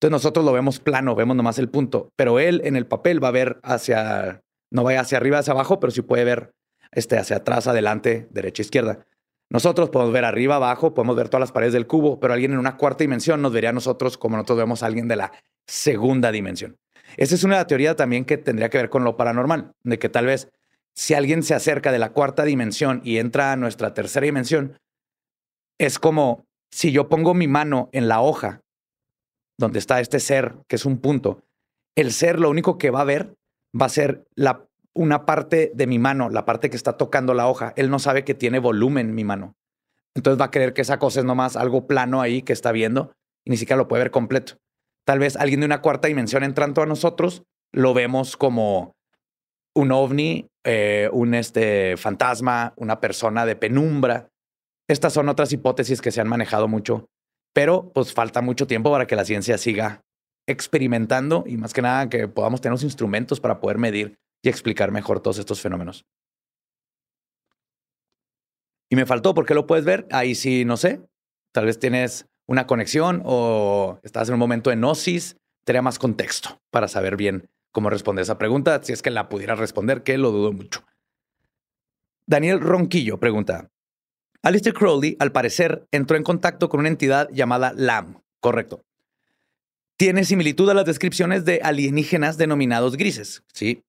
Entonces 0.00 0.12
nosotros 0.12 0.46
lo 0.46 0.54
vemos 0.54 0.80
plano, 0.80 1.14
vemos 1.14 1.36
nomás 1.36 1.58
el 1.58 1.68
punto, 1.68 2.10
pero 2.16 2.40
él 2.40 2.62
en 2.64 2.74
el 2.74 2.86
papel 2.86 3.22
va 3.22 3.28
a 3.28 3.32
ver 3.32 3.60
hacia, 3.62 4.42
no 4.70 4.82
vaya 4.82 5.00
hacia 5.02 5.18
arriba, 5.18 5.40
hacia 5.40 5.52
abajo, 5.52 5.78
pero 5.78 5.90
sí 5.90 6.00
puede 6.00 6.24
ver 6.24 6.54
este, 6.90 7.18
hacia 7.18 7.36
atrás, 7.36 7.66
adelante, 7.66 8.26
derecha, 8.30 8.62
izquierda. 8.62 9.04
Nosotros 9.50 9.90
podemos 9.90 10.14
ver 10.14 10.24
arriba, 10.24 10.56
abajo, 10.56 10.94
podemos 10.94 11.16
ver 11.16 11.28
todas 11.28 11.40
las 11.40 11.52
paredes 11.52 11.74
del 11.74 11.86
cubo, 11.86 12.18
pero 12.18 12.32
alguien 12.32 12.52
en 12.52 12.58
una 12.58 12.78
cuarta 12.78 13.04
dimensión 13.04 13.42
nos 13.42 13.52
vería 13.52 13.68
a 13.68 13.74
nosotros 13.74 14.16
como 14.16 14.36
nosotros 14.36 14.56
vemos 14.56 14.82
a 14.82 14.86
alguien 14.86 15.06
de 15.06 15.16
la 15.16 15.32
segunda 15.66 16.32
dimensión. 16.32 16.78
Esa 17.18 17.34
es 17.34 17.44
una 17.44 17.66
teoría 17.66 17.94
también 17.94 18.24
que 18.24 18.38
tendría 18.38 18.70
que 18.70 18.78
ver 18.78 18.88
con 18.88 19.04
lo 19.04 19.18
paranormal, 19.18 19.72
de 19.84 19.98
que 19.98 20.08
tal 20.08 20.24
vez 20.24 20.48
si 20.94 21.12
alguien 21.12 21.42
se 21.42 21.52
acerca 21.52 21.92
de 21.92 21.98
la 21.98 22.14
cuarta 22.14 22.44
dimensión 22.44 23.02
y 23.04 23.18
entra 23.18 23.52
a 23.52 23.56
nuestra 23.56 23.92
tercera 23.92 24.24
dimensión, 24.24 24.78
es 25.76 25.98
como 25.98 26.46
si 26.70 26.90
yo 26.90 27.10
pongo 27.10 27.34
mi 27.34 27.48
mano 27.48 27.90
en 27.92 28.08
la 28.08 28.22
hoja 28.22 28.62
donde 29.60 29.78
está 29.78 30.00
este 30.00 30.18
ser, 30.20 30.56
que 30.66 30.76
es 30.76 30.86
un 30.86 30.98
punto, 30.98 31.44
el 31.94 32.12
ser 32.12 32.40
lo 32.40 32.50
único 32.50 32.78
que 32.78 32.90
va 32.90 33.02
a 33.02 33.04
ver 33.04 33.36
va 33.78 33.86
a 33.86 33.90
ser 33.90 34.24
la, 34.34 34.66
una 34.94 35.26
parte 35.26 35.70
de 35.74 35.86
mi 35.86 35.98
mano, 35.98 36.30
la 36.30 36.46
parte 36.46 36.70
que 36.70 36.76
está 36.76 36.96
tocando 36.96 37.34
la 37.34 37.46
hoja. 37.46 37.72
Él 37.76 37.90
no 37.90 37.98
sabe 37.98 38.24
que 38.24 38.34
tiene 38.34 38.58
volumen 38.58 39.14
mi 39.14 39.22
mano. 39.22 39.54
Entonces 40.16 40.40
va 40.40 40.46
a 40.46 40.50
creer 40.50 40.72
que 40.72 40.80
esa 40.80 40.98
cosa 40.98 41.20
es 41.20 41.26
nomás 41.26 41.56
algo 41.56 41.86
plano 41.86 42.20
ahí 42.22 42.42
que 42.42 42.54
está 42.54 42.72
viendo 42.72 43.12
y 43.44 43.50
ni 43.50 43.58
siquiera 43.58 43.76
lo 43.76 43.86
puede 43.86 44.04
ver 44.04 44.10
completo. 44.10 44.54
Tal 45.06 45.18
vez 45.18 45.36
alguien 45.36 45.60
de 45.60 45.66
una 45.66 45.82
cuarta 45.82 46.08
dimensión 46.08 46.42
entrando 46.42 46.82
a 46.82 46.86
nosotros 46.86 47.44
lo 47.72 47.94
vemos 47.94 48.36
como 48.36 48.96
un 49.74 49.92
ovni, 49.92 50.48
eh, 50.64 51.08
un 51.12 51.34
este, 51.34 51.96
fantasma, 51.96 52.72
una 52.76 52.98
persona 52.98 53.46
de 53.46 53.56
penumbra. 53.56 54.30
Estas 54.88 55.12
son 55.12 55.28
otras 55.28 55.52
hipótesis 55.52 56.00
que 56.00 56.10
se 56.10 56.20
han 56.20 56.28
manejado 56.28 56.66
mucho, 56.66 57.08
pero 57.52 57.90
pues 57.92 58.12
falta 58.12 58.42
mucho 58.42 58.66
tiempo 58.66 58.90
para 58.90 59.06
que 59.06 59.16
la 59.16 59.24
ciencia 59.24 59.58
siga 59.58 60.02
experimentando 60.46 61.44
y 61.46 61.56
más 61.56 61.72
que 61.72 61.82
nada 61.82 62.08
que 62.08 62.28
podamos 62.28 62.60
tener 62.60 62.72
los 62.72 62.82
instrumentos 62.82 63.40
para 63.40 63.60
poder 63.60 63.78
medir 63.78 64.18
y 64.42 64.48
explicar 64.48 64.90
mejor 64.90 65.20
todos 65.20 65.38
estos 65.38 65.60
fenómenos. 65.60 66.06
Y 68.90 68.96
me 68.96 69.06
faltó, 69.06 69.34
¿por 69.34 69.46
qué 69.46 69.54
lo 69.54 69.66
puedes 69.66 69.84
ver? 69.84 70.06
Ahí 70.10 70.34
sí, 70.34 70.64
no 70.64 70.76
sé. 70.76 71.00
Tal 71.52 71.66
vez 71.66 71.78
tienes 71.78 72.26
una 72.46 72.66
conexión 72.66 73.22
o 73.24 74.00
estás 74.02 74.28
en 74.28 74.34
un 74.34 74.40
momento 74.40 74.70
de 74.70 74.76
gnosis, 74.76 75.36
tendría 75.64 75.82
más 75.82 76.00
contexto 76.00 76.60
para 76.70 76.88
saber 76.88 77.16
bien 77.16 77.48
cómo 77.70 77.90
responder 77.90 78.22
esa 78.22 78.38
pregunta, 78.38 78.82
si 78.82 78.92
es 78.92 79.02
que 79.02 79.10
la 79.10 79.28
pudiera 79.28 79.54
responder, 79.54 80.02
que 80.02 80.18
lo 80.18 80.32
dudo 80.32 80.52
mucho. 80.52 80.84
Daniel 82.26 82.60
Ronquillo 82.60 83.20
pregunta, 83.20 83.70
Alistair 84.42 84.74
Crowley, 84.74 85.16
al 85.18 85.32
parecer, 85.32 85.86
entró 85.90 86.16
en 86.16 86.22
contacto 86.22 86.68
con 86.68 86.80
una 86.80 86.88
entidad 86.88 87.28
llamada 87.30 87.72
LAM, 87.76 88.22
correcto. 88.40 88.82
Tiene 89.98 90.24
similitud 90.24 90.68
a 90.70 90.74
las 90.74 90.86
descripciones 90.86 91.44
de 91.44 91.60
alienígenas 91.62 92.38
denominados 92.38 92.96
grises, 92.96 93.42
¿sí? 93.52 93.82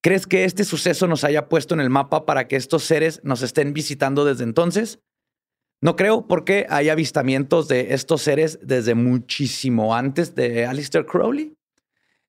¿Crees 0.00 0.26
que 0.26 0.44
este 0.44 0.64
suceso 0.64 1.08
nos 1.08 1.24
haya 1.24 1.48
puesto 1.48 1.74
en 1.74 1.80
el 1.80 1.90
mapa 1.90 2.24
para 2.24 2.46
que 2.46 2.56
estos 2.56 2.84
seres 2.84 3.20
nos 3.24 3.42
estén 3.42 3.74
visitando 3.74 4.24
desde 4.24 4.44
entonces? 4.44 5.00
No 5.82 5.96
creo 5.96 6.26
porque 6.26 6.66
hay 6.70 6.88
avistamientos 6.88 7.66
de 7.66 7.92
estos 7.92 8.22
seres 8.22 8.60
desde 8.62 8.94
muchísimo 8.94 9.94
antes 9.94 10.34
de 10.34 10.66
Alistair 10.66 11.04
Crowley. 11.04 11.54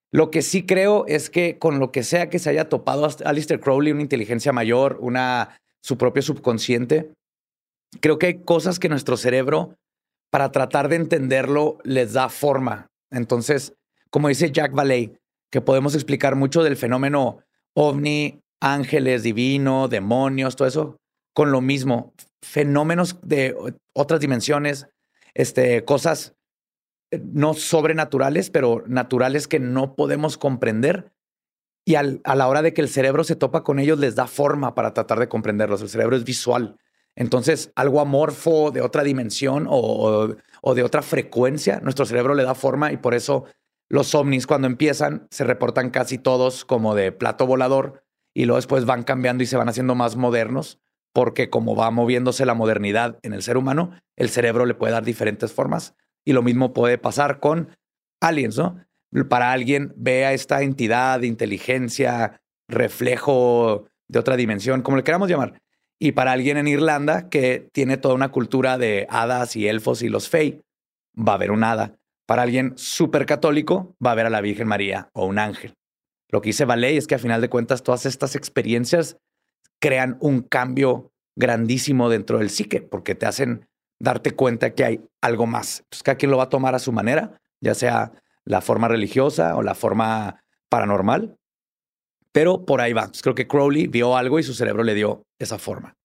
Lo 0.09 0.31
que 0.31 0.41
sí 0.41 0.65
creo 0.65 1.05
es 1.07 1.29
que 1.29 1.59
con 1.59 1.79
lo 1.79 1.91
que 1.91 2.03
sea 2.03 2.29
que 2.29 2.39
se 2.39 2.49
haya 2.49 2.67
topado 2.67 3.07
Alistair 3.23 3.59
Crowley, 3.59 3.93
una 3.93 4.01
inteligencia 4.01 4.51
mayor, 4.51 4.97
una, 4.99 5.57
su 5.81 5.97
propio 5.97 6.21
subconsciente, 6.21 7.13
creo 7.99 8.17
que 8.17 8.27
hay 8.27 8.43
cosas 8.43 8.79
que 8.79 8.89
nuestro 8.89 9.17
cerebro, 9.17 9.77
para 10.29 10.51
tratar 10.51 10.87
de 10.87 10.95
entenderlo, 10.95 11.77
les 11.83 12.13
da 12.13 12.29
forma. 12.29 12.87
Entonces, 13.11 13.73
como 14.09 14.29
dice 14.29 14.51
Jack 14.51 14.73
Valley, 14.73 15.17
que 15.51 15.61
podemos 15.61 15.95
explicar 15.95 16.35
mucho 16.35 16.63
del 16.63 16.77
fenómeno 16.77 17.39
ovni, 17.73 18.39
ángeles, 18.61 19.23
divino, 19.23 19.87
demonios, 19.87 20.55
todo 20.55 20.67
eso, 20.67 20.97
con 21.33 21.51
lo 21.51 21.61
mismo 21.61 22.13
fenómenos 22.41 23.19
de 23.21 23.55
otras 23.93 24.19
dimensiones, 24.19 24.87
este, 25.33 25.85
cosas 25.85 26.35
eh, 27.11 27.21
no 27.23 27.53
sobrenaturales, 27.53 28.49
pero 28.49 28.83
naturales 28.87 29.47
que 29.47 29.59
no 29.59 29.95
podemos 29.95 30.37
comprender. 30.37 31.11
Y 31.85 31.95
a 31.95 32.03
la 32.03 32.47
hora 32.47 32.61
de 32.61 32.73
que 32.73 32.81
el 32.81 32.89
cerebro 32.89 33.23
se 33.23 33.35
topa 33.35 33.63
con 33.63 33.79
ellos, 33.79 33.97
les 33.97 34.15
da 34.15 34.27
forma 34.27 34.75
para 34.75 34.93
tratar 34.93 35.19
de 35.19 35.27
comprenderlos. 35.27 35.81
El 35.81 35.89
cerebro 35.89 36.15
es 36.15 36.23
visual. 36.23 36.77
Entonces, 37.21 37.71
algo 37.75 38.01
amorfo 38.01 38.71
de 38.71 38.81
otra 38.81 39.03
dimensión 39.03 39.67
o, 39.69 40.33
de 40.73 40.83
otra 40.83 41.03
frecuencia, 41.03 41.79
nuestro 41.79 42.07
cerebro 42.07 42.33
le 42.33 42.41
da 42.41 42.55
forma 42.55 42.91
y 42.91 42.97
por 42.97 43.13
eso 43.13 43.45
los 43.89 44.15
ovnis 44.15 44.47
cuando 44.47 44.65
empiezan 44.65 45.27
se 45.29 45.43
reportan 45.43 45.91
casi 45.91 46.17
todos 46.17 46.65
como 46.65 46.95
de 46.95 47.11
plato 47.11 47.45
volador 47.45 48.03
y 48.33 48.45
luego 48.45 48.55
después 48.55 48.85
van 48.85 49.03
cambiando 49.03 49.43
y 49.43 49.45
se 49.45 49.55
van 49.55 49.69
haciendo 49.69 49.93
más 49.93 50.15
modernos 50.15 50.79
porque 51.13 51.51
como 51.51 51.75
va 51.75 51.91
moviéndose 51.91 52.43
la 52.43 52.55
modernidad 52.55 53.19
en 53.21 53.33
el 53.33 53.43
ser 53.43 53.55
humano, 53.55 53.91
el 54.15 54.29
cerebro 54.29 54.65
le 54.65 54.73
puede 54.73 54.93
dar 54.93 55.05
diferentes 55.05 55.53
formas 55.53 55.93
y 56.25 56.33
lo 56.33 56.41
mismo 56.41 56.73
puede 56.73 56.97
pasar 56.97 57.39
con 57.39 57.69
aliens, 58.19 58.57
¿no? 58.57 58.83
Para 59.29 59.51
alguien 59.51 59.93
vea 59.95 60.33
esta 60.33 60.63
entidad 60.63 61.21
inteligencia, 61.21 62.41
reflejo 62.67 63.85
de 64.07 64.17
otra 64.17 64.37
dimensión, 64.37 64.81
como 64.81 64.97
le 64.97 65.03
queramos 65.03 65.29
llamar. 65.29 65.61
Y 66.03 66.13
para 66.13 66.31
alguien 66.31 66.57
en 66.57 66.67
Irlanda 66.67 67.29
que 67.29 67.69
tiene 67.73 67.95
toda 67.95 68.15
una 68.15 68.31
cultura 68.31 68.79
de 68.79 69.05
hadas 69.11 69.55
y 69.55 69.67
elfos 69.67 70.01
y 70.01 70.09
los 70.09 70.29
fey, 70.29 70.63
va 71.15 71.33
a 71.33 71.35
haber 71.35 71.51
un 71.51 71.63
hada. 71.63 71.99
Para 72.25 72.41
alguien 72.41 72.73
súper 72.75 73.27
católico, 73.27 73.95
va 74.03 74.13
a 74.13 74.15
ver 74.15 74.25
a 74.25 74.31
la 74.31 74.41
Virgen 74.41 74.67
María 74.67 75.11
o 75.13 75.27
un 75.27 75.37
ángel. 75.37 75.75
Lo 76.27 76.41
que 76.41 76.49
dice 76.49 76.65
Valet 76.65 76.97
es 76.97 77.05
que 77.05 77.13
a 77.13 77.19
final 77.19 77.39
de 77.39 77.49
cuentas 77.49 77.83
todas 77.83 78.07
estas 78.07 78.35
experiencias 78.35 79.17
crean 79.79 80.17
un 80.21 80.41
cambio 80.41 81.11
grandísimo 81.35 82.09
dentro 82.09 82.39
del 82.39 82.49
psique, 82.49 82.81
porque 82.81 83.13
te 83.13 83.27
hacen 83.27 83.67
darte 83.99 84.31
cuenta 84.31 84.73
que 84.73 84.85
hay 84.85 85.01
algo 85.21 85.45
más. 85.45 85.83
Pues 85.87 86.01
cada 86.01 86.17
quien 86.17 86.31
lo 86.31 86.37
va 86.37 86.45
a 86.45 86.49
tomar 86.49 86.73
a 86.73 86.79
su 86.79 86.91
manera, 86.91 87.39
ya 87.61 87.75
sea 87.75 88.11
la 88.43 88.61
forma 88.61 88.87
religiosa 88.87 89.55
o 89.55 89.61
la 89.61 89.75
forma 89.75 90.43
paranormal, 90.67 91.37
pero 92.33 92.65
por 92.65 92.81
ahí 92.81 92.93
va. 92.93 93.11
Creo 93.21 93.35
que 93.35 93.47
Crowley 93.47 93.87
vio 93.87 94.15
algo 94.17 94.39
y 94.39 94.43
su 94.43 94.53
cerebro 94.53 94.83
le 94.83 94.93
dio 94.93 95.23
esa 95.39 95.57
forma. 95.57 95.95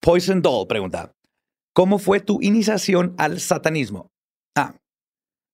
Poison 0.00 0.42
Doll 0.42 0.66
pregunta, 0.68 1.12
¿cómo 1.74 1.98
fue 1.98 2.20
tu 2.20 2.40
iniciación 2.42 3.14
al 3.18 3.40
satanismo? 3.40 4.10
Ah, 4.56 4.74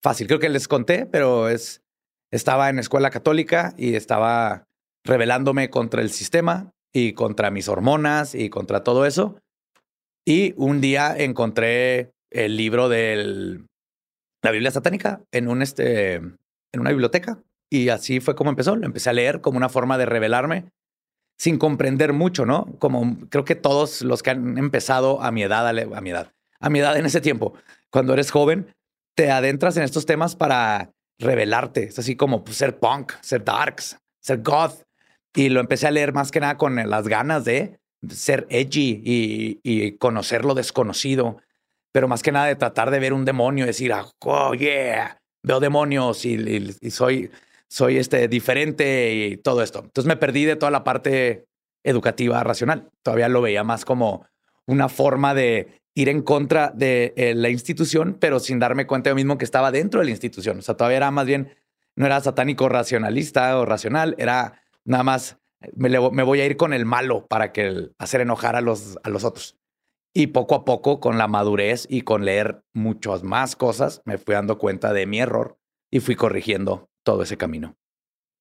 fácil, 0.02 0.26
creo 0.26 0.38
que 0.38 0.48
les 0.48 0.68
conté, 0.68 1.06
pero 1.06 1.48
es, 1.48 1.82
estaba 2.30 2.68
en 2.68 2.78
escuela 2.78 3.10
católica 3.10 3.74
y 3.76 3.94
estaba 3.94 4.64
rebelándome 5.04 5.70
contra 5.70 6.02
el 6.02 6.10
sistema 6.10 6.72
y 6.92 7.14
contra 7.14 7.50
mis 7.50 7.68
hormonas 7.68 8.34
y 8.34 8.50
contra 8.50 8.84
todo 8.84 9.06
eso. 9.06 9.38
Y 10.24 10.54
un 10.56 10.80
día 10.80 11.16
encontré 11.16 12.12
el 12.30 12.56
libro 12.56 12.88
de 12.88 13.60
la 14.42 14.50
Biblia 14.50 14.70
satánica 14.70 15.22
en, 15.32 15.62
este, 15.62 16.14
en 16.14 16.80
una 16.80 16.90
biblioteca. 16.90 17.42
Y 17.72 17.88
así 17.88 18.20
fue 18.20 18.34
como 18.34 18.50
empezó. 18.50 18.76
Lo 18.76 18.84
empecé 18.84 19.08
a 19.08 19.14
leer 19.14 19.40
como 19.40 19.56
una 19.56 19.70
forma 19.70 19.96
de 19.96 20.04
revelarme 20.04 20.66
sin 21.38 21.56
comprender 21.56 22.12
mucho, 22.12 22.44
¿no? 22.44 22.66
Como 22.78 23.16
creo 23.30 23.46
que 23.46 23.54
todos 23.54 24.02
los 24.02 24.22
que 24.22 24.28
han 24.28 24.58
empezado 24.58 25.22
a 25.22 25.32
mi 25.32 25.42
edad, 25.42 25.66
a 25.66 26.00
mi 26.02 26.10
edad, 26.10 26.30
a 26.60 26.68
mi 26.68 26.80
edad 26.80 26.98
en 26.98 27.06
ese 27.06 27.22
tiempo, 27.22 27.54
cuando 27.90 28.12
eres 28.12 28.30
joven, 28.30 28.74
te 29.16 29.30
adentras 29.30 29.78
en 29.78 29.84
estos 29.84 30.04
temas 30.04 30.36
para 30.36 30.90
revelarte. 31.18 31.84
Es 31.84 31.98
así 31.98 32.14
como 32.14 32.44
pues, 32.44 32.58
ser 32.58 32.78
punk, 32.78 33.14
ser 33.22 33.42
darks, 33.42 33.96
ser 34.20 34.42
goth. 34.42 34.82
Y 35.34 35.48
lo 35.48 35.60
empecé 35.60 35.86
a 35.86 35.92
leer 35.92 36.12
más 36.12 36.30
que 36.30 36.40
nada 36.40 36.58
con 36.58 36.76
las 36.76 37.08
ganas 37.08 37.46
de 37.46 37.80
ser 38.10 38.46
edgy 38.50 39.00
y, 39.64 39.92
conocer 39.92 40.44
lo 40.44 40.52
desconocido, 40.52 41.38
pero 41.90 42.06
más 42.06 42.22
que 42.22 42.32
nada 42.32 42.48
de 42.48 42.56
tratar 42.56 42.90
de 42.90 42.98
ver 42.98 43.14
un 43.14 43.24
demonio, 43.24 43.64
decir, 43.64 43.94
ah, 43.94 44.10
oh, 44.26 44.52
yeah, 44.52 45.16
veo 45.42 45.58
demonios 45.58 46.26
y, 46.26 46.90
soy, 46.90 47.30
soy 47.72 47.96
este, 47.96 48.28
diferente 48.28 49.14
y 49.14 49.38
todo 49.38 49.62
esto. 49.62 49.78
Entonces 49.78 50.06
me 50.06 50.18
perdí 50.18 50.44
de 50.44 50.56
toda 50.56 50.70
la 50.70 50.84
parte 50.84 51.46
educativa 51.82 52.44
racional. 52.44 52.90
Todavía 53.02 53.30
lo 53.30 53.40
veía 53.40 53.64
más 53.64 53.86
como 53.86 54.26
una 54.66 54.90
forma 54.90 55.32
de 55.32 55.80
ir 55.94 56.10
en 56.10 56.20
contra 56.20 56.70
de 56.70 57.14
eh, 57.16 57.34
la 57.34 57.48
institución, 57.48 58.18
pero 58.20 58.40
sin 58.40 58.58
darme 58.58 58.86
cuenta 58.86 59.08
yo 59.08 59.16
mismo 59.16 59.38
que 59.38 59.46
estaba 59.46 59.72
dentro 59.72 60.00
de 60.00 60.04
la 60.04 60.10
institución. 60.10 60.58
O 60.58 60.62
sea, 60.62 60.76
todavía 60.76 60.98
era 60.98 61.10
más 61.10 61.24
bien, 61.24 61.56
no 61.96 62.04
era 62.04 62.20
satánico 62.20 62.68
racionalista 62.68 63.58
o 63.58 63.64
racional, 63.64 64.16
era 64.18 64.62
nada 64.84 65.02
más 65.02 65.38
me, 65.74 65.98
voy 66.24 66.40
a 66.42 66.44
ir 66.44 66.58
con 66.58 66.74
el 66.74 66.84
malo 66.84 67.26
para 67.26 67.52
que 67.52 67.88
hacer 67.96 68.20
enojar 68.20 68.54
a 68.54 68.60
los, 68.60 68.98
a 69.02 69.08
los 69.08 69.24
otros. 69.24 69.56
Y 70.12 70.26
poco 70.26 70.56
a 70.56 70.66
poco, 70.66 71.00
con 71.00 71.16
la 71.16 71.26
madurez 71.26 71.86
y 71.88 72.02
con 72.02 72.26
leer 72.26 72.64
muchas 72.74 73.22
más 73.22 73.56
cosas, 73.56 74.02
me 74.04 74.18
fui 74.18 74.34
dando 74.34 74.58
cuenta 74.58 74.92
de 74.92 75.06
mi 75.06 75.20
error 75.20 75.56
y 75.90 76.00
fui 76.00 76.16
corrigiendo 76.16 76.90
todo 77.04 77.22
ese 77.22 77.36
camino. 77.36 77.76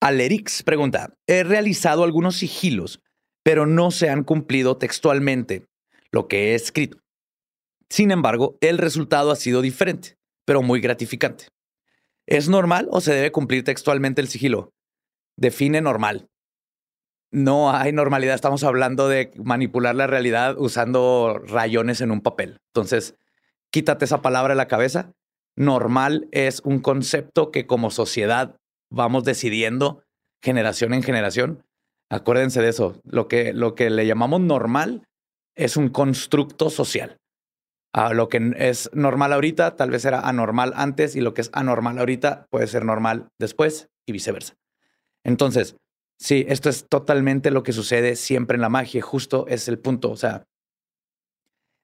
Alerix 0.01 0.63
pregunta, 0.63 1.13
he 1.27 1.43
realizado 1.43 2.03
algunos 2.03 2.37
sigilos, 2.37 3.01
pero 3.43 3.65
no 3.65 3.91
se 3.91 4.09
han 4.09 4.23
cumplido 4.23 4.77
textualmente 4.77 5.65
lo 6.11 6.27
que 6.27 6.51
he 6.51 6.55
escrito. 6.55 6.97
Sin 7.89 8.11
embargo, 8.11 8.57
el 8.61 8.77
resultado 8.77 9.31
ha 9.31 9.35
sido 9.35 9.61
diferente, 9.61 10.17
pero 10.45 10.61
muy 10.61 10.81
gratificante. 10.81 11.47
¿Es 12.25 12.49
normal 12.49 12.87
o 12.91 13.01
se 13.01 13.13
debe 13.13 13.31
cumplir 13.31 13.63
textualmente 13.63 14.21
el 14.21 14.27
sigilo? 14.27 14.73
Define 15.37 15.81
normal 15.81 16.29
no 17.31 17.71
hay 17.71 17.93
normalidad. 17.93 18.35
Estamos 18.35 18.63
hablando 18.63 19.07
de 19.07 19.31
manipular 19.43 19.95
la 19.95 20.07
realidad 20.07 20.55
usando 20.57 21.41
rayones 21.45 22.01
en 22.01 22.11
un 22.11 22.21
papel. 22.21 22.59
Entonces, 22.67 23.15
quítate 23.71 24.05
esa 24.05 24.21
palabra 24.21 24.53
de 24.53 24.57
la 24.57 24.67
cabeza. 24.67 25.13
Normal 25.55 26.27
es 26.31 26.61
un 26.61 26.79
concepto 26.79 27.51
que 27.51 27.67
como 27.67 27.91
sociedad 27.91 28.57
vamos 28.89 29.23
decidiendo 29.23 30.03
generación 30.43 30.93
en 30.93 31.03
generación. 31.03 31.63
Acuérdense 32.09 32.61
de 32.61 32.69
eso. 32.69 32.99
Lo 33.03 33.27
que, 33.27 33.53
lo 33.53 33.75
que 33.75 33.89
le 33.89 34.05
llamamos 34.05 34.41
normal 34.41 35.07
es 35.55 35.77
un 35.77 35.89
constructo 35.89 36.69
social. 36.69 37.17
A 37.93 38.13
lo 38.13 38.29
que 38.29 38.53
es 38.57 38.89
normal 38.93 39.33
ahorita 39.33 39.75
tal 39.75 39.91
vez 39.91 40.05
era 40.05 40.21
anormal 40.21 40.73
antes 40.75 41.15
y 41.15 41.21
lo 41.21 41.33
que 41.33 41.41
es 41.41 41.49
anormal 41.53 41.99
ahorita 41.99 42.47
puede 42.49 42.67
ser 42.67 42.85
normal 42.85 43.27
después 43.37 43.89
y 44.07 44.13
viceversa. 44.13 44.55
Entonces, 45.23 45.75
Sí, 46.21 46.45
esto 46.47 46.69
es 46.69 46.87
totalmente 46.87 47.49
lo 47.49 47.63
que 47.63 47.73
sucede 47.73 48.15
siempre 48.15 48.53
en 48.53 48.61
la 48.61 48.69
magia. 48.69 49.01
Justo 49.01 49.47
es 49.47 49.67
el 49.67 49.79
punto. 49.79 50.11
O 50.11 50.15
sea, 50.15 50.43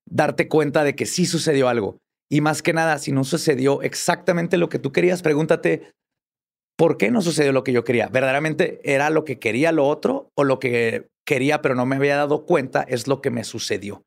darte 0.06 0.48
cuenta 0.48 0.84
de 0.84 0.96
que 0.96 1.08
sí 1.08 1.26
sucedió 1.26 1.70
algo. 1.70 1.98
Y 2.30 2.42
más 2.42 2.62
que 2.62 2.74
nada, 2.74 2.98
si 2.98 3.12
no 3.12 3.24
sucedió 3.24 3.82
exactamente 3.82 4.58
lo 4.58 4.70
que 4.70 4.80
tú 4.80 4.92
querías, 4.92 5.22
pregúntate, 5.22 5.92
¿por 6.76 6.98
qué 6.98 7.10
no 7.12 7.22
sucedió 7.22 7.52
lo 7.54 7.64
que 7.64 7.72
yo 7.72 7.84
quería? 7.84 8.08
¿Verdaderamente 8.08 8.82
era 8.84 9.10
lo 9.10 9.24
que 9.24 9.40
quería 9.40 9.72
lo 9.72 9.88
otro 9.88 10.32
o 10.36 10.44
lo 10.44 10.60
que 10.60 11.10
quería 11.26 11.62
pero 11.62 11.76
no 11.76 11.86
me 11.86 11.96
había 11.96 12.18
dado 12.18 12.46
cuenta 12.46 12.84
es 12.84 13.08
lo 13.08 13.22
que 13.22 13.32
me 13.32 13.44
sucedió? 13.44 14.04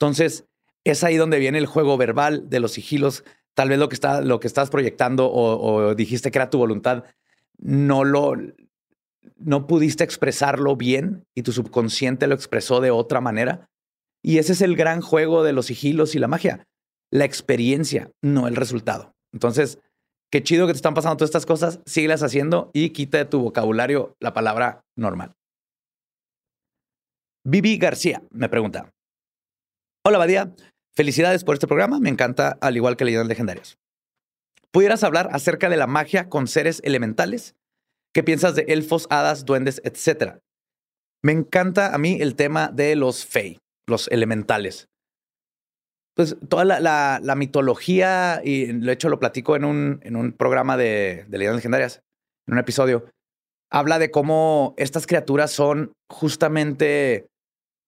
Entonces, 0.00 0.46
es 0.84 1.04
ahí 1.04 1.16
donde 1.16 1.38
viene 1.38 1.58
el 1.58 1.66
juego 1.66 1.96
verbal 1.96 2.48
de 2.50 2.60
los 2.60 2.72
sigilos. 2.72 3.24
Tal 3.54 3.68
vez 3.68 3.78
lo 3.78 3.88
que, 3.88 3.94
está, 3.94 4.20
lo 4.20 4.40
que 4.40 4.46
estás 4.46 4.70
proyectando 4.70 5.30
o 5.32 5.94
dijiste 5.94 6.30
que 6.30 6.38
era 6.38 6.50
tu 6.50 6.58
voluntad, 6.58 7.04
no 7.58 8.04
lo, 8.04 8.34
no 9.36 9.66
pudiste 9.66 10.04
expresarlo 10.04 10.76
bien 10.76 11.26
y 11.34 11.42
tu 11.42 11.52
subconsciente 11.52 12.26
lo 12.26 12.34
expresó 12.34 12.80
de 12.80 12.90
otra 12.90 13.20
manera. 13.20 13.68
Y 14.22 14.38
ese 14.38 14.52
es 14.52 14.62
el 14.62 14.76
gran 14.76 15.00
juego 15.00 15.44
de 15.44 15.52
los 15.52 15.66
sigilos 15.66 16.14
y 16.14 16.18
la 16.18 16.28
magia. 16.28 16.66
La 17.10 17.24
experiencia, 17.24 18.10
no 18.22 18.48
el 18.48 18.56
resultado. 18.56 19.14
Entonces, 19.32 19.78
qué 20.30 20.42
chido 20.42 20.66
que 20.66 20.72
te 20.72 20.78
están 20.78 20.94
pasando 20.94 21.16
todas 21.16 21.28
estas 21.28 21.46
cosas, 21.46 21.80
síguelas 21.86 22.22
haciendo 22.22 22.70
y 22.74 22.90
quita 22.90 23.18
de 23.18 23.24
tu 23.24 23.40
vocabulario 23.40 24.16
la 24.20 24.34
palabra 24.34 24.84
normal. 24.96 25.34
Vivi 27.44 27.78
García 27.78 28.22
me 28.30 28.48
pregunta. 28.48 28.92
Hola, 30.04 30.18
Badía. 30.18 30.54
Felicidades 30.94 31.44
por 31.44 31.54
este 31.54 31.66
programa. 31.66 32.00
Me 32.00 32.10
encanta, 32.10 32.58
al 32.60 32.76
igual 32.76 32.96
que 32.96 33.04
Leyendas 33.04 33.28
Legendarias. 33.28 33.78
¿Pudieras 34.70 35.02
hablar 35.02 35.30
acerca 35.32 35.68
de 35.68 35.76
la 35.76 35.86
magia 35.86 36.28
con 36.28 36.46
seres 36.46 36.80
elementales? 36.84 37.54
¿Qué 38.12 38.22
piensas 38.22 38.54
de 38.54 38.66
elfos, 38.68 39.06
hadas, 39.10 39.44
duendes, 39.44 39.80
etcétera? 39.84 40.40
Me 41.22 41.32
encanta 41.32 41.94
a 41.94 41.98
mí 41.98 42.18
el 42.20 42.36
tema 42.36 42.68
de 42.68 42.96
los 42.96 43.24
fey, 43.24 43.58
los 43.86 44.08
elementales. 44.08 44.88
Pues 46.18 46.36
toda 46.48 46.64
la, 46.64 47.34
mitología, 47.36 48.40
y 48.42 48.72
de 48.72 48.92
hecho 48.92 49.08
lo 49.08 49.20
platico 49.20 49.54
en 49.54 49.64
un, 49.64 50.00
en 50.02 50.16
un 50.16 50.32
programa 50.32 50.76
de, 50.76 51.24
de 51.28 51.38
leyendas 51.38 51.58
legendarias, 51.58 52.02
en 52.48 52.54
un 52.54 52.58
episodio, 52.58 53.04
habla 53.70 54.00
de 54.00 54.10
cómo 54.10 54.74
estas 54.78 55.06
criaturas 55.06 55.52
son 55.52 55.92
justamente 56.10 57.28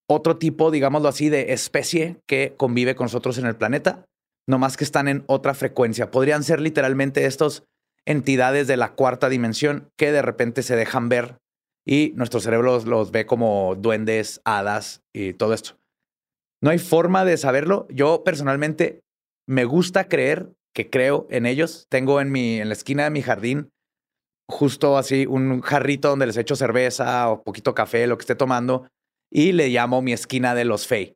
otro 0.09 0.37
tipo, 0.37 0.71
digámoslo 0.71 1.09
así, 1.09 1.29
de 1.29 1.53
especie 1.53 2.21
que 2.29 2.55
convive 2.57 2.95
con 2.95 3.07
nosotros 3.07 3.37
en 3.37 3.47
el 3.47 3.57
planeta, 3.57 4.05
no 4.49 4.61
más 4.61 4.77
que 4.77 4.85
están 4.85 5.09
en 5.09 5.25
otra 5.27 5.53
frecuencia. 5.55 6.13
Podrían 6.13 6.45
ser 6.45 6.61
literalmente 6.61 7.27
estos 7.27 7.65
entidades 8.07 8.69
de 8.69 8.77
la 8.77 8.93
cuarta 8.93 9.29
dimensión 9.29 9.89
que 9.99 10.13
de 10.13 10.23
repente 10.23 10.63
se 10.63 10.77
dejan 10.77 11.09
ver 11.09 11.39
y 11.85 12.13
nuestro 12.15 12.39
cerebro 12.39 12.79
los, 12.85 13.11
ve 13.11 13.27
como 13.27 13.75
duendes, 13.75 14.41
hadas 14.45 15.03
y 15.13 15.33
todo 15.33 15.53
esto. 15.53 15.81
No 16.63 16.71
hay 16.71 16.79
forma 16.79 17.25
de 17.25 17.37
saberlo. 17.37 17.87
Yo 17.91 18.23
personalmente 18.25 19.01
me 19.47 19.65
gusta 19.65 20.09
creer 20.09 20.53
que 20.75 20.91
creo 20.91 21.27
en 21.31 21.47
ellos. 21.47 21.87
Tengo 21.89 22.21
en, 22.21 22.31
mi, 22.31 22.61
en 22.61 22.69
la 22.69 22.75
esquina 22.75 23.05
de 23.05 23.11
mi 23.11 23.23
jardín 23.23 23.71
justo 24.51 24.99
así 24.99 25.27
un 25.27 25.63
jarrito 25.63 26.09
donde 26.09 26.27
les 26.27 26.37
echo 26.37 26.57
cerveza 26.57 27.31
o 27.31 27.43
poquito 27.43 27.75
café, 27.75 28.07
lo 28.07 28.19
que 28.19 28.23
esté 28.23 28.35
tomando, 28.35 28.87
y 29.31 29.53
le 29.53 29.69
llamo 29.69 30.03
mi 30.03 30.13
esquina 30.13 30.55
de 30.55 30.65
los 30.65 30.87
Fey. 30.87 31.15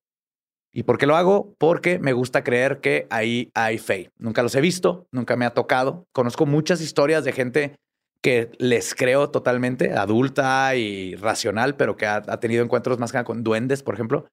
¿Y 0.73 0.85
por 0.85 0.99
qué 0.99 1.07
lo 1.07 1.17
hago? 1.17 1.55
Porque 1.59 1.99
me 1.99 2.13
gusta 2.13 2.43
creer 2.43 2.81
que 2.81 3.07
ahí 3.11 3.51
hay 3.55 3.79
fe. 3.79 4.11
Nunca 4.19 4.43
los 4.43 4.55
he 4.55 4.61
visto, 4.61 5.07
nunca 5.13 5.37
me 5.37 5.45
ha 5.45 5.51
tocado. 5.51 6.07
Conozco 6.13 6.47
muchas 6.47 6.81
historias 6.81 7.25
de 7.25 7.33
gente 7.33 7.77
que 8.21 8.51
les 8.59 8.95
creo 8.95 9.31
totalmente, 9.31 9.93
adulta 9.93 10.75
y 10.75 11.15
racional, 11.17 11.77
pero 11.77 11.97
que 11.97 12.07
ha, 12.07 12.23
tenido 12.41 12.65
encuentros 12.65 12.99
más 12.99 13.13
que 13.13 13.23
con 13.23 13.45
duendes, 13.45 13.83
por 13.83 13.95
ejemplo. 13.95 14.27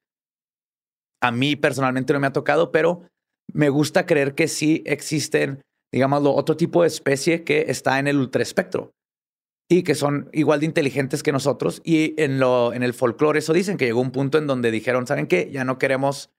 A 1.22 1.32
mí 1.32 1.56
personalmente 1.56 2.14
no 2.14 2.20
me 2.20 2.28
ha 2.28 2.34
tocado, 2.34 2.72
pero 2.72 3.04
me 3.54 3.70
gusta 3.70 4.06
creer 4.06 4.34
que 4.34 4.48
sí 4.48 4.84
existen, 4.86 5.62
digámoslo, 5.92 6.34
otro 6.34 6.58
tipo 6.58 6.82
de 6.82 6.88
especie 6.88 7.44
que 7.44 7.66
está 7.68 8.00
en 8.00 8.08
el 8.08 8.18
ultraespectro 8.18 8.92
y 9.70 9.84
que 9.84 9.96
son 9.96 10.30
igual 10.34 10.60
de 10.60 10.66
inteligentes 10.66 11.24
que 11.24 11.32
nosotros. 11.32 11.82
Y 11.86 12.14
en, 12.22 12.40
lo, 12.40 12.74
en 12.74 12.84
el 12.84 12.94
folclore 12.94 13.40
eso 13.40 13.54
dicen 13.54 13.78
que 13.78 13.86
llegó 13.86 14.02
un 14.02 14.12
punto 14.12 14.38
en 14.38 14.48
donde 14.48 14.72
dijeron, 14.72 15.08
¿saben 15.08 15.28
qué? 15.28 15.50
Ya 15.52 15.64
no 15.64 15.78
queremos 15.78 16.30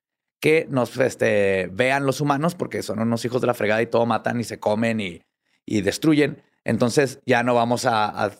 que 0.40 0.66
nos 0.68 0.96
este, 0.98 1.68
vean 1.72 2.04
los 2.04 2.20
humanos 2.20 2.54
porque 2.54 2.82
son 2.82 2.98
unos 2.98 3.24
hijos 3.24 3.40
de 3.40 3.46
la 3.46 3.54
fregada 3.54 3.80
y 3.80 3.86
todo 3.86 4.04
matan 4.04 4.40
y 4.40 4.44
se 4.44 4.58
comen 4.58 5.00
y, 5.00 5.22
y 5.64 5.80
destruyen. 5.82 6.42
Entonces 6.64 7.20
ya 7.24 7.42
no 7.42 7.54
vamos 7.54 7.86
a, 7.86 8.32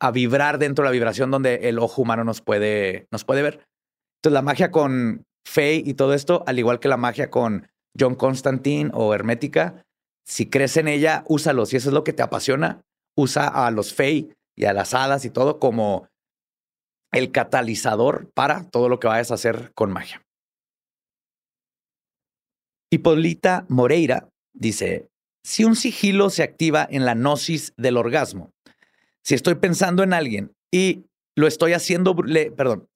a, 0.00 0.10
vibrar 0.10 0.58
dentro 0.58 0.82
de 0.82 0.88
la 0.88 0.92
vibración 0.92 1.30
donde 1.30 1.68
el 1.68 1.78
ojo 1.78 2.02
humano 2.02 2.24
nos 2.24 2.40
puede, 2.40 3.06
nos 3.12 3.24
puede 3.24 3.42
ver. 3.42 3.66
Entonces, 4.18 4.34
la 4.34 4.42
magia 4.42 4.70
con 4.70 5.24
Fey 5.44 5.82
y 5.84 5.94
todo 5.94 6.14
esto, 6.14 6.44
al 6.46 6.58
igual 6.58 6.80
que 6.80 6.88
la 6.88 6.96
magia 6.96 7.30
con 7.30 7.68
John 7.98 8.14
Constantine 8.14 8.90
o 8.94 9.14
Hermética, 9.14 9.84
si 10.24 10.48
crees 10.48 10.76
en 10.76 10.88
ella, 10.88 11.24
úsalo. 11.28 11.66
Si 11.66 11.76
eso 11.76 11.88
es 11.88 11.94
lo 11.94 12.04
que 12.04 12.12
te 12.12 12.22
apasiona, 12.22 12.82
usa 13.16 13.48
a 13.48 13.70
los 13.70 13.92
Fey 13.92 14.32
y 14.56 14.64
a 14.64 14.72
las 14.72 14.94
hadas 14.94 15.24
y 15.24 15.30
todo 15.30 15.58
como 15.58 16.08
el 17.12 17.30
catalizador 17.32 18.30
para 18.32 18.68
todo 18.70 18.88
lo 18.88 18.98
que 18.98 19.08
vayas 19.08 19.30
a 19.30 19.34
hacer 19.34 19.72
con 19.74 19.92
magia. 19.92 20.22
Hipolita 22.90 23.66
Moreira 23.68 24.28
dice, 24.54 25.08
si 25.44 25.64
un 25.64 25.76
sigilo 25.76 26.30
se 26.30 26.42
activa 26.42 26.86
en 26.88 27.04
la 27.04 27.14
gnosis 27.14 27.74
del 27.76 27.96
orgasmo, 27.96 28.50
si 29.24 29.34
estoy 29.34 29.56
pensando 29.56 30.02
en 30.02 30.12
alguien 30.12 30.52
y 30.70 31.04
lo 31.36 31.46
estoy 31.46 31.72
haciendo, 31.72 32.14
perdón, 32.14 32.88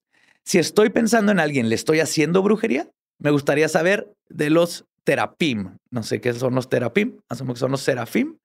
si 0.47 0.59
estoy 0.59 0.89
pensando 0.89 1.33
en 1.33 1.41
alguien, 1.41 1.67
le 1.67 1.75
estoy 1.75 1.99
haciendo 1.99 2.41
brujería, 2.41 2.89
me 3.19 3.31
gustaría 3.31 3.67
saber 3.67 4.13
de 4.29 4.49
los 4.49 4.85
terapim. 5.03 5.77
No 5.91 6.03
sé 6.03 6.21
qué 6.21 6.33
son 6.33 6.55
los 6.55 6.69
terapim, 6.69 7.19
asumo 7.27 7.53
que 7.53 7.59
son 7.59 7.71
los 7.71 7.81
serafim. 7.81 8.37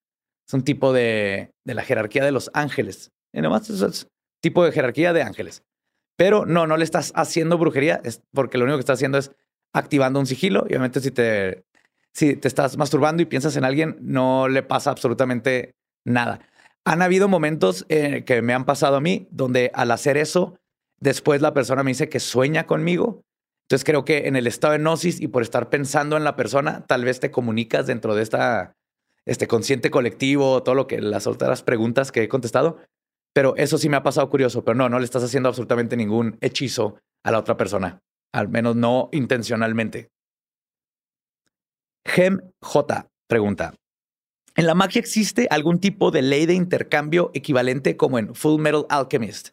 Es 0.44 0.52
un 0.52 0.64
tipo 0.64 0.92
de, 0.92 1.52
de 1.64 1.74
la 1.74 1.84
jerarquía 1.84 2.24
de 2.24 2.32
los 2.32 2.50
ángeles. 2.54 3.12
Y 3.32 3.40
nomás 3.40 3.70
es 3.70 4.08
tipo 4.40 4.64
de 4.64 4.72
jerarquía 4.72 5.12
de 5.12 5.22
ángeles. 5.22 5.62
Pero 6.16 6.44
no, 6.44 6.66
no 6.66 6.76
le 6.76 6.82
estás 6.82 7.12
haciendo 7.14 7.56
brujería, 7.56 8.00
es 8.02 8.20
porque 8.32 8.58
lo 8.58 8.64
único 8.64 8.78
que 8.78 8.82
estás 8.82 8.98
haciendo 8.98 9.18
es 9.18 9.30
activando 9.72 10.18
un 10.18 10.26
sigilo. 10.26 10.64
Y 10.68 10.72
obviamente 10.72 11.00
si 11.00 11.12
te, 11.12 11.62
si 12.12 12.34
te 12.34 12.48
estás 12.48 12.76
masturbando 12.76 13.22
y 13.22 13.26
piensas 13.26 13.54
en 13.54 13.64
alguien, 13.64 13.96
no 14.00 14.48
le 14.48 14.64
pasa 14.64 14.90
absolutamente 14.90 15.76
nada. 16.04 16.40
Han 16.84 17.00
habido 17.00 17.28
momentos 17.28 17.86
eh, 17.88 18.24
que 18.26 18.42
me 18.42 18.54
han 18.54 18.64
pasado 18.64 18.96
a 18.96 19.00
mí 19.00 19.28
donde 19.30 19.70
al 19.72 19.92
hacer 19.92 20.16
eso, 20.16 20.58
después 21.02 21.42
la 21.42 21.52
persona 21.52 21.82
me 21.82 21.90
dice 21.90 22.08
que 22.08 22.20
sueña 22.20 22.66
conmigo. 22.66 23.22
Entonces 23.66 23.84
creo 23.84 24.04
que 24.04 24.28
en 24.28 24.36
el 24.36 24.46
estado 24.46 24.72
de 24.72 24.78
gnosis 24.78 25.20
y 25.20 25.28
por 25.28 25.42
estar 25.42 25.68
pensando 25.68 26.16
en 26.16 26.24
la 26.24 26.36
persona, 26.36 26.86
tal 26.86 27.04
vez 27.04 27.20
te 27.20 27.30
comunicas 27.30 27.86
dentro 27.86 28.14
de 28.14 28.22
esta 28.22 28.74
este 29.24 29.46
consciente 29.46 29.90
colectivo, 29.90 30.62
todo 30.62 30.74
lo 30.74 30.86
que 30.86 31.00
las 31.00 31.26
otras 31.26 31.62
preguntas 31.62 32.10
que 32.10 32.22
he 32.22 32.28
contestado, 32.28 32.78
pero 33.32 33.54
eso 33.56 33.78
sí 33.78 33.88
me 33.88 33.96
ha 33.96 34.02
pasado 34.02 34.28
curioso, 34.28 34.64
pero 34.64 34.74
no, 34.74 34.88
no 34.88 34.98
le 34.98 35.04
estás 35.04 35.22
haciendo 35.22 35.48
absolutamente 35.48 35.96
ningún 35.96 36.38
hechizo 36.40 36.96
a 37.24 37.30
la 37.30 37.38
otra 37.38 37.56
persona, 37.56 38.00
al 38.32 38.48
menos 38.48 38.74
no 38.74 39.10
intencionalmente. 39.12 40.10
Gem 42.04 42.40
J 42.60 43.08
pregunta, 43.28 43.74
¿en 44.56 44.66
la 44.66 44.74
magia 44.74 44.98
existe 44.98 45.46
algún 45.50 45.78
tipo 45.78 46.10
de 46.10 46.22
ley 46.22 46.46
de 46.46 46.54
intercambio 46.54 47.30
equivalente 47.32 47.96
como 47.96 48.18
en 48.18 48.34
Full 48.34 48.60
Metal 48.60 48.86
Alchemist? 48.88 49.50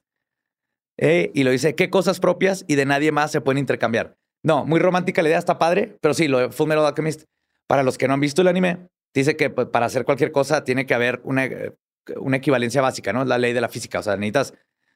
Eh, 1.02 1.32
y 1.34 1.44
lo 1.44 1.52
dice, 1.52 1.76
¿qué 1.76 1.90
cosas 1.90 2.20
propias 2.20 2.66
y 2.68 2.76
de 2.76 2.86
nadie 2.86 3.12
más 3.12 3.32
se 3.32 3.42
pueden 3.42 3.58
intercambiar? 3.58 4.18
No, 4.44 4.66
muy 4.66 4.80
romántica 4.80 5.22
la 5.22 5.30
idea, 5.30 5.40
está 5.40 5.58
padre, 5.58 5.98
pero 6.02 6.14
sí, 6.14 6.28
lo 6.28 6.40
de 6.40 6.52
Full 6.52 6.72
Alchemist, 6.72 7.24
para 7.68 7.84
los 7.84 7.98
que 7.98 8.08
no 8.08 8.14
han 8.14 8.20
visto 8.20 8.42
el 8.42 8.48
anime, 8.48 8.90
dice 9.14 9.36
que 9.38 9.50
pues, 9.50 9.68
para 9.68 9.86
hacer 9.86 10.06
cualquier 10.06 10.32
cosa 10.32 10.64
tiene 10.64 10.86
que 10.86 10.94
haber 10.94 11.22
una 11.24 11.46
eh, 11.46 11.74
una 12.18 12.38
equivalencia 12.38 12.82
básica, 12.82 13.14
¿no? 13.14 13.26
La 13.26 13.38
ley 13.38 13.54
de 13.54 13.62
la 13.62 13.70
física. 13.70 14.00
O 14.00 14.04
sea, 14.04 14.16
necesitas, 14.16 14.54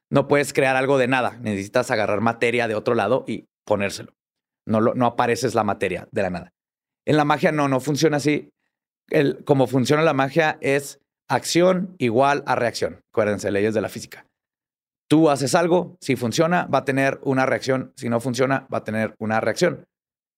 no 0.09 0.27
puedes 0.27 0.53
crear 0.53 0.75
algo 0.75 0.97
de 0.97 1.07
nada. 1.07 1.37
Necesitas 1.41 1.91
agarrar 1.91 2.21
materia 2.21 2.67
de 2.67 2.75
otro 2.75 2.95
lado 2.95 3.23
y 3.27 3.47
ponérselo. 3.65 4.13
No, 4.65 4.79
no 4.81 5.05
apareces 5.05 5.55
la 5.55 5.63
materia 5.63 6.07
de 6.11 6.21
la 6.21 6.29
nada. 6.29 6.53
En 7.05 7.17
la 7.17 7.25
magia 7.25 7.51
no, 7.51 7.67
no 7.67 7.79
funciona 7.79 8.17
así. 8.17 8.51
El, 9.09 9.43
como 9.43 9.67
funciona 9.67 10.03
la 10.03 10.13
magia 10.13 10.57
es 10.61 10.99
acción 11.27 11.95
igual 11.97 12.43
a 12.45 12.55
reacción. 12.55 13.01
Acuérdense, 13.11 13.51
leyes 13.51 13.73
de 13.73 13.81
la 13.81 13.89
física. 13.89 14.25
Tú 15.13 15.29
haces 15.29 15.53
algo, 15.53 15.95
si 16.01 16.15
funciona, 16.15 16.65
va 16.65 16.79
a 16.79 16.85
tener 16.85 17.19
una 17.21 17.45
reacción. 17.45 17.93
Si 17.95 18.09
no 18.09 18.19
funciona, 18.19 18.65
va 18.73 18.79
a 18.79 18.83
tener 18.83 19.13
una 19.19 19.39
reacción. 19.39 19.85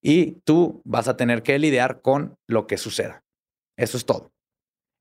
Y 0.03 0.41
tú 0.43 0.81
vas 0.83 1.07
a 1.07 1.15
tener 1.15 1.43
que 1.43 1.57
lidiar 1.59 2.01
con 2.01 2.35
lo 2.45 2.67
que 2.67 2.77
suceda. 2.77 3.21
Eso 3.79 3.95
es 3.95 4.05
todo. 4.05 4.33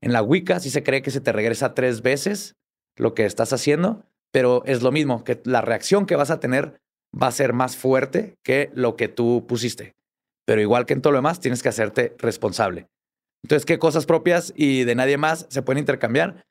En 0.00 0.12
la 0.12 0.22
Wicca 0.22 0.60
sí 0.60 0.70
se 0.70 0.84
cree 0.84 1.02
que 1.02 1.10
se 1.10 1.20
te 1.20 1.32
regresa 1.32 1.74
tres 1.74 2.02
veces 2.02 2.54
lo 2.96 3.14
que 3.14 3.24
estás 3.24 3.52
haciendo, 3.52 4.04
pero 4.32 4.62
es 4.64 4.84
lo 4.84 4.92
mismo, 4.92 5.24
que 5.24 5.40
la 5.42 5.60
reacción 5.60 6.06
que 6.06 6.14
vas 6.14 6.30
a 6.30 6.38
tener 6.38 6.78
va 7.12 7.26
a 7.26 7.32
ser 7.32 7.52
más 7.52 7.76
fuerte 7.76 8.36
que 8.44 8.70
lo 8.74 8.94
que 8.94 9.08
tú 9.08 9.44
pusiste. 9.48 9.94
Pero 10.46 10.60
igual 10.60 10.86
que 10.86 10.92
en 10.92 11.02
todo 11.02 11.14
lo 11.14 11.18
demás, 11.18 11.40
tienes 11.40 11.64
que 11.64 11.70
hacerte 11.70 12.14
responsable. 12.20 12.86
Entonces, 13.42 13.66
¿qué 13.66 13.80
cosas 13.80 14.06
propias 14.06 14.52
y 14.54 14.84
de 14.84 14.94
nadie 14.94 15.16
más 15.16 15.48
se 15.50 15.62
pueden 15.62 15.80
intercambiar? 15.80 16.44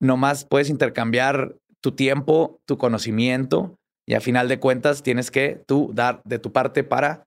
Nomás 0.00 0.44
puedes 0.44 0.70
intercambiar 0.70 1.56
tu 1.82 1.92
tiempo, 1.92 2.58
tu 2.66 2.78
conocimiento, 2.78 3.76
y 4.08 4.14
a 4.14 4.20
final 4.20 4.48
de 4.48 4.60
cuentas 4.60 5.02
tienes 5.02 5.30
que 5.30 5.62
tú 5.66 5.90
dar 5.92 6.22
de 6.24 6.38
tu 6.38 6.52
parte 6.52 6.84
para 6.84 7.24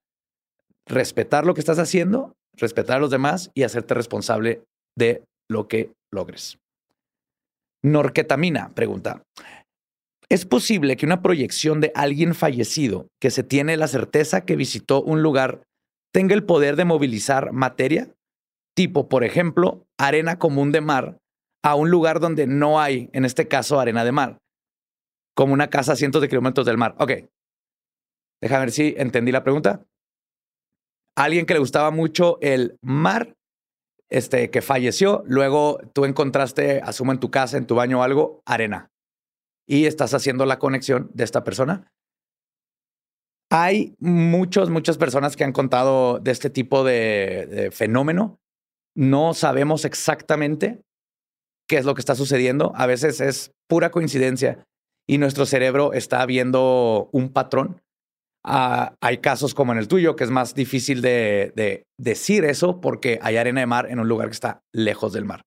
respetar 0.87 1.45
lo 1.45 1.53
que 1.53 1.59
estás 1.59 1.79
haciendo, 1.79 2.33
respetar 2.55 2.97
a 2.97 2.99
los 2.99 3.11
demás 3.11 3.51
y 3.53 3.63
hacerte 3.63 3.93
responsable 3.93 4.63
de 4.97 5.23
lo 5.49 5.67
que 5.67 5.91
logres. 6.11 6.57
Norquetamina 7.83 8.73
pregunta, 8.73 9.23
¿es 10.29 10.45
posible 10.45 10.97
que 10.97 11.05
una 11.05 11.21
proyección 11.21 11.79
de 11.79 11.91
alguien 11.95 12.33
fallecido 12.33 13.07
que 13.21 13.31
se 13.31 13.43
tiene 13.43 13.77
la 13.77 13.87
certeza 13.87 14.45
que 14.45 14.55
visitó 14.55 15.01
un 15.01 15.21
lugar 15.21 15.63
tenga 16.13 16.33
el 16.33 16.43
poder 16.43 16.75
de 16.75 16.85
movilizar 16.85 17.51
materia? 17.51 18.13
Tipo, 18.75 19.09
por 19.09 19.23
ejemplo, 19.23 19.85
arena 19.97 20.39
común 20.39 20.71
de 20.71 20.81
mar 20.81 21.17
a 21.63 21.75
un 21.75 21.89
lugar 21.89 22.19
donde 22.19 22.47
no 22.47 22.79
hay, 22.79 23.09
en 23.13 23.25
este 23.25 23.47
caso, 23.47 23.79
arena 23.79 24.03
de 24.03 24.11
mar, 24.11 24.39
como 25.35 25.53
una 25.53 25.69
casa 25.69 25.93
a 25.93 25.95
cientos 25.95 26.21
de 26.21 26.29
kilómetros 26.29 26.65
del 26.65 26.77
mar. 26.77 26.95
Ok, 26.99 27.11
déjame 28.41 28.61
ver 28.61 28.71
si 28.71 28.93
entendí 28.97 29.31
la 29.31 29.43
pregunta. 29.43 29.85
Alguien 31.17 31.45
que 31.45 31.53
le 31.53 31.59
gustaba 31.59 31.91
mucho 31.91 32.37
el 32.41 32.77
mar 32.81 33.35
este, 34.09 34.49
que 34.49 34.61
falleció, 34.61 35.23
luego 35.25 35.79
tú 35.93 36.05
encontraste, 36.05 36.81
asumo 36.81 37.11
en 37.11 37.19
tu 37.19 37.29
casa, 37.29 37.57
en 37.57 37.67
tu 37.67 37.75
baño 37.75 37.99
o 37.99 38.03
algo, 38.03 38.41
arena. 38.45 38.91
Y 39.67 39.85
estás 39.85 40.13
haciendo 40.13 40.45
la 40.45 40.57
conexión 40.57 41.11
de 41.13 41.23
esta 41.23 41.43
persona. 41.43 41.91
Hay 43.51 43.95
muchas, 43.99 44.69
muchas 44.69 44.97
personas 44.97 45.35
que 45.35 45.43
han 45.43 45.51
contado 45.51 46.19
de 46.19 46.31
este 46.31 46.49
tipo 46.49 46.83
de, 46.83 47.47
de 47.47 47.71
fenómeno. 47.71 48.39
No 48.95 49.33
sabemos 49.33 49.85
exactamente 49.85 50.83
qué 51.69 51.77
es 51.77 51.85
lo 51.85 51.95
que 51.95 52.01
está 52.01 52.15
sucediendo. 52.15 52.73
A 52.75 52.87
veces 52.87 53.21
es 53.21 53.53
pura 53.67 53.91
coincidencia 53.91 54.65
y 55.07 55.19
nuestro 55.19 55.45
cerebro 55.45 55.93
está 55.93 56.25
viendo 56.25 57.09
un 57.13 57.29
patrón 57.29 57.81
Ah, 58.43 58.95
hay 59.01 59.17
casos 59.17 59.53
como 59.53 59.73
en 59.73 59.79
el 59.79 59.87
tuyo 59.87 60.15
que 60.15 60.23
es 60.23 60.31
más 60.31 60.55
difícil 60.55 61.01
de, 61.01 61.85
decir 61.97 62.45
eso 62.45 62.79
porque 62.79 63.19
hay 63.21 63.37
arena 63.37 63.59
de 63.59 63.67
mar 63.67 63.87
en 63.89 63.99
un 63.99 64.07
lugar 64.07 64.29
que 64.29 64.33
está 64.33 64.63
lejos 64.73 65.13
del 65.13 65.25
mar. 65.25 65.45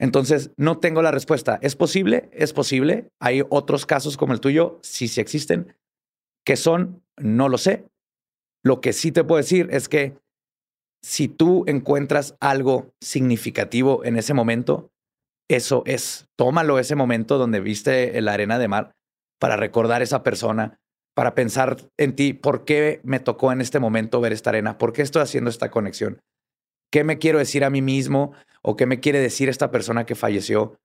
Entonces, 0.00 0.50
no 0.56 0.78
tengo 0.78 1.02
la 1.02 1.10
respuesta. 1.10 1.58
¿Es 1.62 1.76
posible? 1.76 2.28
Es 2.32 2.52
posible. 2.52 3.08
Hay 3.20 3.42
otros 3.50 3.86
casos 3.86 4.16
como 4.16 4.32
el 4.32 4.40
tuyo, 4.40 4.80
sí, 4.82 5.06
sí 5.06 5.20
existen. 5.20 5.76
¿Qué 6.44 6.56
son? 6.56 7.04
No 7.16 7.48
lo 7.48 7.58
sé. 7.58 7.86
Lo 8.64 8.80
que 8.80 8.92
sí 8.92 9.12
te 9.12 9.22
puedo 9.22 9.38
decir 9.38 9.68
es 9.70 9.88
que 9.88 10.16
si 11.04 11.28
tú 11.28 11.64
encuentras 11.66 12.36
algo 12.40 12.92
significativo 13.00 14.04
en 14.04 14.16
ese 14.16 14.34
momento, 14.34 14.91
eso 15.56 15.82
es. 15.86 16.26
Tómalo 16.36 16.78
ese 16.78 16.94
momento 16.94 17.38
donde 17.38 17.60
viste 17.60 18.20
la 18.20 18.32
arena 18.32 18.58
de 18.58 18.68
mar 18.68 18.92
para 19.40 19.56
recordar 19.56 20.02
esa 20.02 20.22
persona, 20.22 20.78
para 21.14 21.34
pensar 21.34 21.76
en 21.98 22.14
ti, 22.14 22.32
¿por 22.32 22.64
qué 22.64 23.00
me 23.02 23.20
tocó 23.20 23.52
en 23.52 23.60
este 23.60 23.80
momento 23.80 24.20
ver 24.20 24.32
esta 24.32 24.50
arena? 24.50 24.78
¿Por 24.78 24.92
qué 24.92 25.02
estoy 25.02 25.22
haciendo 25.22 25.50
esta 25.50 25.70
conexión? 25.70 26.20
¿Qué 26.92 27.04
me 27.04 27.18
quiero 27.18 27.38
decir 27.38 27.64
a 27.64 27.70
mí 27.70 27.82
mismo 27.82 28.32
o 28.62 28.76
qué 28.76 28.86
me 28.86 29.00
quiere 29.00 29.18
decir 29.18 29.48
esta 29.48 29.70
persona 29.70 30.06
que 30.06 30.14
falleció? 30.14 30.78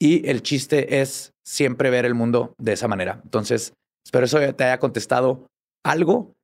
Y 0.00 0.28
el 0.28 0.42
chiste 0.42 1.00
es 1.00 1.32
siempre 1.44 1.90
ver 1.90 2.04
el 2.04 2.14
mundo 2.14 2.54
de 2.58 2.72
esa 2.72 2.88
manera. 2.88 3.20
Entonces, 3.24 3.72
espero 4.04 4.26
eso 4.26 4.54
te 4.54 4.64
haya 4.64 4.78
contestado 4.78 5.46
algo 5.84 6.34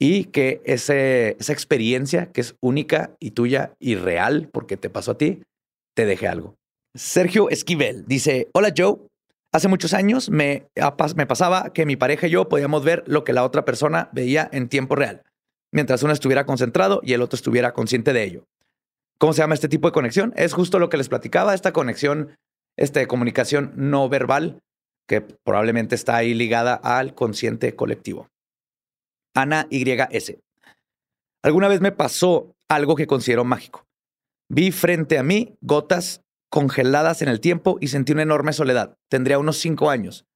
y 0.00 0.24
que 0.24 0.60
ese, 0.64 1.36
esa 1.40 1.52
experiencia 1.52 2.32
que 2.32 2.40
es 2.40 2.56
única 2.60 3.16
y 3.18 3.32
tuya 3.32 3.72
y 3.78 3.94
real 3.94 4.48
porque 4.52 4.76
te 4.76 4.90
pasó 4.90 5.12
a 5.12 5.18
ti, 5.18 5.42
te 5.94 6.06
deje 6.06 6.28
algo. 6.28 6.56
Sergio 6.94 7.50
Esquivel 7.50 8.04
dice, 8.06 8.48
hola 8.52 8.72
Joe, 8.76 8.98
Hace 9.50 9.68
muchos 9.68 9.94
años 9.94 10.28
me, 10.28 10.68
me 11.16 11.26
pasaba 11.26 11.72
que 11.72 11.86
mi 11.86 11.96
pareja 11.96 12.26
y 12.26 12.30
yo 12.30 12.50
podíamos 12.50 12.84
ver 12.84 13.02
lo 13.06 13.24
que 13.24 13.32
la 13.32 13.44
otra 13.44 13.64
persona 13.64 14.10
veía 14.12 14.48
en 14.52 14.68
tiempo 14.68 14.94
real, 14.94 15.22
mientras 15.72 16.02
uno 16.02 16.12
estuviera 16.12 16.44
concentrado 16.44 17.00
y 17.02 17.14
el 17.14 17.22
otro 17.22 17.36
estuviera 17.36 17.72
consciente 17.72 18.12
de 18.12 18.24
ello. 18.24 18.44
¿Cómo 19.18 19.32
se 19.32 19.38
llama 19.40 19.54
este 19.54 19.68
tipo 19.68 19.88
de 19.88 19.92
conexión? 19.92 20.34
Es 20.36 20.52
justo 20.52 20.78
lo 20.78 20.90
que 20.90 20.98
les 20.98 21.08
platicaba, 21.08 21.54
esta 21.54 21.72
conexión, 21.72 22.36
esta 22.76 23.04
comunicación 23.06 23.72
no 23.74 24.08
verbal, 24.10 24.60
que 25.08 25.22
probablemente 25.22 25.94
está 25.94 26.16
ahí 26.16 26.34
ligada 26.34 26.74
al 26.74 27.14
consciente 27.14 27.74
colectivo. 27.74 28.28
Ana 29.34 29.66
YS. 29.70 30.34
Alguna 31.42 31.68
vez 31.68 31.80
me 31.80 31.92
pasó 31.92 32.54
algo 32.68 32.96
que 32.96 33.06
considero 33.06 33.44
mágico. 33.44 33.86
Vi 34.50 34.72
frente 34.72 35.16
a 35.16 35.22
mí 35.22 35.56
gotas 35.62 36.20
congeladas 36.50 37.22
en 37.22 37.28
el 37.28 37.40
tiempo 37.40 37.78
y 37.80 37.88
sentí 37.88 38.12
una 38.12 38.22
enorme 38.22 38.52
soledad. 38.52 38.96
Tendría 39.08 39.38
unos 39.38 39.58
cinco 39.58 39.90
años. 39.90 40.26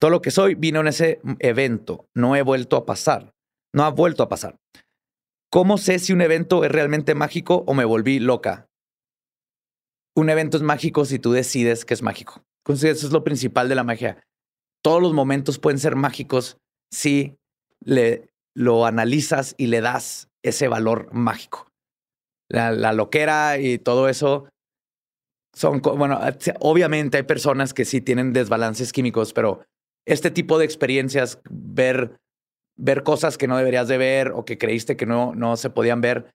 Todo 0.00 0.10
lo 0.10 0.22
que 0.22 0.30
soy 0.30 0.54
vino 0.54 0.80
en 0.80 0.88
ese 0.88 1.20
evento. 1.38 2.08
No 2.14 2.36
he 2.36 2.42
vuelto 2.42 2.76
a 2.76 2.86
pasar. 2.86 3.34
No 3.72 3.84
ha 3.84 3.90
vuelto 3.90 4.22
a 4.22 4.28
pasar. 4.28 4.58
¿Cómo 5.50 5.78
sé 5.78 5.98
si 5.98 6.12
un 6.12 6.20
evento 6.20 6.64
es 6.64 6.72
realmente 6.72 7.14
mágico 7.14 7.64
o 7.66 7.74
me 7.74 7.84
volví 7.84 8.18
loca? 8.18 8.68
Un 10.16 10.30
evento 10.30 10.56
es 10.56 10.62
mágico 10.62 11.04
si 11.04 11.18
tú 11.18 11.32
decides 11.32 11.84
que 11.84 11.94
es 11.94 12.02
mágico. 12.02 12.44
Eso 12.66 12.88
es 12.88 13.12
lo 13.12 13.24
principal 13.24 13.68
de 13.68 13.74
la 13.74 13.84
magia. 13.84 14.24
Todos 14.82 15.02
los 15.02 15.12
momentos 15.12 15.58
pueden 15.58 15.78
ser 15.78 15.96
mágicos 15.96 16.58
si 16.90 17.36
le, 17.80 18.30
lo 18.54 18.86
analizas 18.86 19.54
y 19.58 19.66
le 19.66 19.80
das 19.80 20.28
ese 20.42 20.68
valor 20.68 21.12
mágico. 21.12 21.70
La, 22.48 22.72
la 22.72 22.92
loquera 22.92 23.58
y 23.58 23.78
todo 23.78 24.08
eso 24.08 24.48
son, 25.54 25.80
bueno, 25.80 26.20
obviamente 26.60 27.16
hay 27.16 27.22
personas 27.22 27.72
que 27.72 27.84
sí 27.84 28.00
tienen 28.00 28.32
desbalances 28.32 28.92
químicos, 28.92 29.32
pero 29.32 29.64
este 30.06 30.30
tipo 30.30 30.58
de 30.58 30.64
experiencias, 30.64 31.40
ver, 31.48 32.18
ver 32.76 33.02
cosas 33.02 33.38
que 33.38 33.46
no 33.46 33.56
deberías 33.56 33.88
de 33.88 33.98
ver 33.98 34.32
o 34.32 34.44
que 34.44 34.58
creíste 34.58 34.96
que 34.96 35.06
no, 35.06 35.34
no 35.34 35.56
se 35.56 35.70
podían 35.70 36.00
ver, 36.00 36.34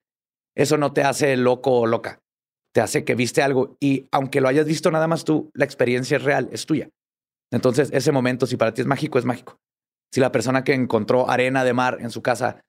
eso 0.56 0.78
no 0.78 0.94
te 0.94 1.04
hace 1.04 1.36
loco 1.38 1.82
o 1.82 1.86
loca. 1.86 2.22
Te 2.74 2.82
hace 2.82 3.04
que 3.04 3.16
viste 3.16 3.42
algo 3.42 3.76
y 3.80 4.08
aunque 4.12 4.42
lo 4.42 4.48
hayas 4.48 4.66
visto 4.66 4.92
nada 4.92 5.08
más 5.08 5.24
tú, 5.24 5.52
la 5.54 5.66
experiencia 5.66 6.18
es 6.18 6.24
real, 6.24 6.50
es 6.52 6.66
tuya. 6.66 6.90
Entonces, 7.52 7.90
ese 7.92 8.12
momento, 8.12 8.46
si 8.46 8.58
para 8.58 8.74
ti 8.74 8.82
es 8.82 8.88
mágico, 8.88 9.18
es 9.18 9.26
mágico. 9.26 9.58
Si 10.14 10.20
la 10.20 10.32
persona 10.32 10.64
que 10.64 10.74
encontró 10.74 11.30
arena 11.30 11.64
de 11.64 11.74
mar 11.74 11.98
en 12.00 12.12
su 12.12 12.22
casa 12.22 12.62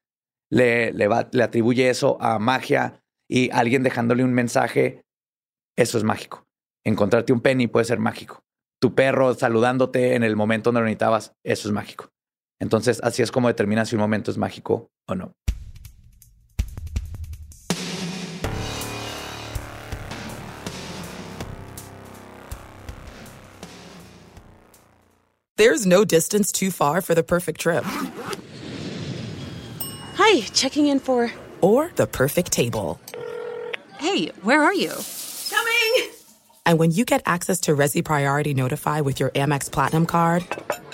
le, 0.49 0.91
le, 0.91 1.07
va, 1.07 1.29
le 1.31 1.43
atribuye 1.43 1.89
eso 1.89 2.17
a 2.19 2.39
magia 2.39 3.03
y 3.29 3.51
alguien 3.51 3.83
dejándole 3.83 4.23
un 4.23 4.33
mensaje, 4.33 5.03
eso 5.77 5.97
es 5.97 6.03
mágico. 6.03 6.45
Encontrarte 6.85 7.33
un 7.33 7.41
penny 7.41 7.67
puede 7.67 7.85
ser 7.85 7.99
mágico 7.99 8.43
tu 8.81 8.95
perro 8.95 9.35
saludándote 9.35 10.15
en 10.15 10.23
el 10.23 10.35
momento 10.35 10.69
donde 10.69 10.81
lo 10.81 10.85
necesitabas, 10.85 11.33
eso 11.43 11.67
es 11.67 11.73
mágico. 11.73 12.09
Entonces, 12.59 12.99
así 13.03 13.21
es 13.21 13.31
como 13.31 13.47
determinas 13.47 13.89
si 13.89 13.95
un 13.95 14.01
momento 14.01 14.31
es 14.31 14.37
mágico 14.37 14.89
o 15.07 15.15
no. 15.15 15.33
There's 25.57 25.85
no 25.85 26.03
distance 26.03 26.51
too 26.51 26.71
far 26.71 27.01
for 27.01 27.13
the 27.13 27.21
perfect 27.21 27.61
trip. 27.61 27.83
Hi, 30.15 30.41
checking 30.53 30.87
in 30.87 30.99
for. 30.99 31.31
Or 31.61 31.91
the 31.95 32.07
perfect 32.07 32.51
table. 32.51 32.99
Hey, 33.99 34.31
where 34.41 34.63
are 34.63 34.73
you? 34.73 34.89
Coming! 35.61 36.11
And 36.65 36.79
when 36.79 36.91
you 36.91 37.05
get 37.05 37.21
access 37.25 37.61
to 37.61 37.75
Resi 37.75 38.03
Priority 38.03 38.53
Notify 38.53 39.01
with 39.01 39.19
your 39.19 39.29
Amex 39.31 39.71
Platinum 39.71 40.05
card, 40.05 40.45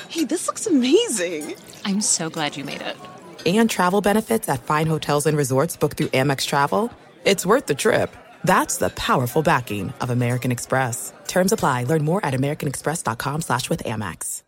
hey, 0.09 0.25
this 0.25 0.47
looks 0.47 0.67
amazing! 0.67 1.55
I'm 1.85 2.01
so 2.01 2.29
glad 2.29 2.57
you 2.57 2.63
made 2.63 2.81
it. 2.81 2.97
And 3.45 3.69
travel 3.69 4.01
benefits 4.01 4.49
at 4.49 4.63
fine 4.63 4.87
hotels 4.87 5.25
and 5.25 5.37
resorts 5.37 5.77
booked 5.77 5.97
through 5.97 6.07
Amex 6.07 6.45
Travel, 6.45 6.91
it's 7.23 7.45
worth 7.45 7.65
the 7.65 7.75
trip. 7.75 8.15
That's 8.43 8.77
the 8.77 8.89
powerful 8.89 9.41
backing 9.41 9.93
of 10.01 10.09
American 10.09 10.51
Express. 10.51 11.13
Terms 11.27 11.51
apply. 11.53 11.83
Learn 11.85 12.03
more 12.03 12.25
at 12.25 12.33
americanexpress.com 12.33 13.41
slash 13.41 13.69
with 13.69 13.83
Amex. 13.83 14.43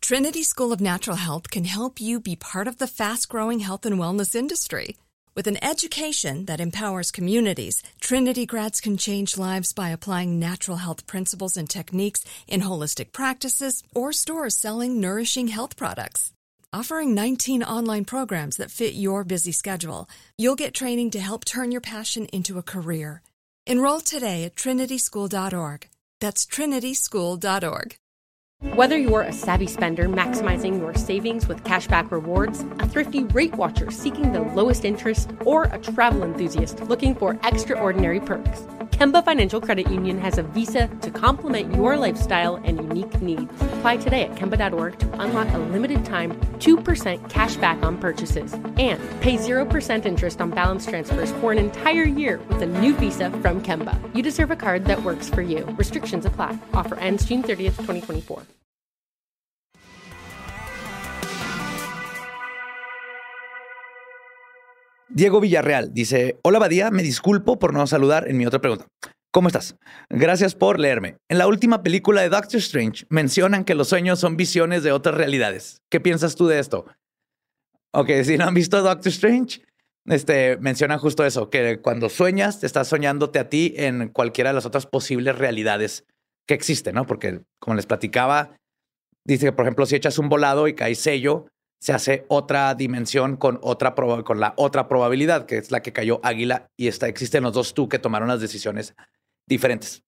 Trinity 0.00 0.42
School 0.42 0.72
of 0.72 0.80
Natural 0.80 1.16
Health 1.16 1.50
can 1.50 1.64
help 1.64 2.00
you 2.00 2.20
be 2.20 2.36
part 2.36 2.66
of 2.66 2.78
the 2.78 2.86
fast-growing 2.88 3.60
health 3.60 3.86
and 3.86 3.98
wellness 3.98 4.34
industry. 4.34 4.96
With 5.34 5.46
an 5.46 5.64
education 5.64 6.44
that 6.44 6.60
empowers 6.60 7.10
communities, 7.10 7.82
Trinity 8.00 8.44
grads 8.44 8.82
can 8.82 8.98
change 8.98 9.38
lives 9.38 9.72
by 9.72 9.88
applying 9.88 10.38
natural 10.38 10.76
health 10.76 11.06
principles 11.06 11.56
and 11.56 11.70
techniques 11.70 12.22
in 12.46 12.60
holistic 12.60 13.12
practices 13.12 13.82
or 13.94 14.12
stores 14.12 14.54
selling 14.54 15.00
nourishing 15.00 15.48
health 15.48 15.74
products. 15.74 16.34
Offering 16.70 17.14
19 17.14 17.62
online 17.62 18.04
programs 18.04 18.58
that 18.58 18.70
fit 18.70 18.92
your 18.92 19.24
busy 19.24 19.52
schedule, 19.52 20.06
you'll 20.36 20.62
get 20.62 20.74
training 20.74 21.10
to 21.12 21.20
help 21.20 21.46
turn 21.46 21.72
your 21.72 21.80
passion 21.80 22.26
into 22.26 22.58
a 22.58 22.62
career. 22.62 23.22
Enroll 23.66 24.00
today 24.00 24.44
at 24.44 24.54
trinityschool.org. 24.54 25.88
That's 26.20 26.44
trinityschool.org. 26.44 27.96
Whether 28.62 28.96
you're 28.96 29.22
a 29.22 29.32
savvy 29.32 29.66
spender 29.66 30.08
maximizing 30.08 30.78
your 30.78 30.94
savings 30.94 31.48
with 31.48 31.64
cashback 31.64 32.12
rewards, 32.12 32.60
a 32.78 32.88
thrifty 32.88 33.24
rate 33.24 33.56
watcher 33.56 33.90
seeking 33.90 34.32
the 34.32 34.40
lowest 34.40 34.84
interest, 34.84 35.30
or 35.44 35.64
a 35.64 35.78
travel 35.80 36.22
enthusiast 36.22 36.78
looking 36.84 37.16
for 37.16 37.38
extraordinary 37.42 38.20
perks, 38.20 38.60
Kemba 38.92 39.24
Financial 39.24 39.60
Credit 39.60 39.90
Union 39.90 40.20
has 40.20 40.38
a 40.38 40.44
visa 40.44 40.86
to 41.00 41.10
complement 41.10 41.74
your 41.74 41.96
lifestyle 41.96 42.54
and 42.54 42.78
unique 42.78 43.20
needs. 43.20 43.52
Apply 43.60 43.96
today 43.96 44.22
at 44.22 44.36
Kemba.org 44.36 44.96
to 44.96 45.20
unlock 45.20 45.52
a 45.52 45.58
limited 45.58 46.04
time 46.04 46.30
2% 46.60 47.28
cash 47.28 47.56
back 47.56 47.82
on 47.82 47.98
purchases 47.98 48.54
and 48.78 49.00
pay 49.20 49.36
0% 49.38 50.06
interest 50.06 50.40
on 50.40 50.50
balance 50.50 50.86
transfers 50.86 51.32
for 51.32 51.50
an 51.50 51.58
entire 51.58 52.04
year 52.04 52.38
with 52.48 52.62
a 52.62 52.66
new 52.66 52.94
visa 52.94 53.28
from 53.42 53.60
Kemba. 53.60 53.98
You 54.14 54.22
deserve 54.22 54.52
a 54.52 54.56
card 54.56 54.84
that 54.84 55.02
works 55.02 55.28
for 55.28 55.42
you. 55.42 55.64
Restrictions 55.76 56.24
apply. 56.24 56.56
Offer 56.72 56.94
ends 57.00 57.24
June 57.24 57.42
30th, 57.42 57.76
2024. 57.78 58.44
Diego 65.14 65.40
Villarreal 65.40 65.92
dice, 65.92 66.38
hola 66.42 66.58
Badía, 66.58 66.90
me 66.90 67.02
disculpo 67.02 67.58
por 67.58 67.74
no 67.74 67.86
saludar 67.86 68.28
en 68.28 68.38
mi 68.38 68.46
otra 68.46 68.60
pregunta. 68.60 68.86
¿Cómo 69.30 69.48
estás? 69.48 69.76
Gracias 70.08 70.54
por 70.54 70.78
leerme. 70.80 71.18
En 71.28 71.36
la 71.36 71.46
última 71.46 71.82
película 71.82 72.22
de 72.22 72.30
Doctor 72.30 72.60
Strange 72.60 73.04
mencionan 73.10 73.64
que 73.64 73.74
los 73.74 73.88
sueños 73.88 74.20
son 74.20 74.38
visiones 74.38 74.82
de 74.82 74.92
otras 74.92 75.14
realidades. 75.14 75.82
¿Qué 75.90 76.00
piensas 76.00 76.34
tú 76.34 76.46
de 76.46 76.58
esto? 76.58 76.86
Ok, 77.92 78.08
si 78.24 78.38
no 78.38 78.46
han 78.46 78.54
visto 78.54 78.80
Doctor 78.82 79.08
Strange, 79.08 79.62
este, 80.06 80.56
mencionan 80.58 80.98
justo 80.98 81.26
eso, 81.26 81.50
que 81.50 81.80
cuando 81.82 82.08
sueñas, 82.08 82.64
estás 82.64 82.88
soñándote 82.88 83.38
a 83.38 83.50
ti 83.50 83.74
en 83.76 84.08
cualquiera 84.08 84.50
de 84.50 84.54
las 84.54 84.66
otras 84.66 84.86
posibles 84.86 85.36
realidades 85.36 86.06
que 86.46 86.54
existen, 86.54 86.94
¿no? 86.94 87.06
Porque 87.06 87.42
como 87.60 87.76
les 87.76 87.84
platicaba, 87.84 88.56
dice 89.26 89.46
que, 89.46 89.52
por 89.52 89.66
ejemplo, 89.66 89.84
si 89.84 89.94
echas 89.94 90.18
un 90.18 90.30
volado 90.30 90.68
y 90.68 90.74
cae 90.74 90.94
sello, 90.94 91.46
se 91.82 91.92
hace 91.92 92.24
otra 92.28 92.76
dimensión 92.76 93.36
con, 93.36 93.58
otra 93.60 93.96
con 93.96 94.38
la 94.38 94.54
otra 94.56 94.86
probabilidad, 94.86 95.46
que 95.46 95.58
es 95.58 95.72
la 95.72 95.82
que 95.82 95.92
cayó 95.92 96.20
Águila, 96.22 96.68
y 96.76 96.86
está, 96.86 97.08
existen 97.08 97.42
los 97.42 97.54
dos 97.54 97.74
tú 97.74 97.88
que 97.88 97.98
tomaron 97.98 98.28
las 98.28 98.40
decisiones 98.40 98.94
diferentes. 99.48 100.04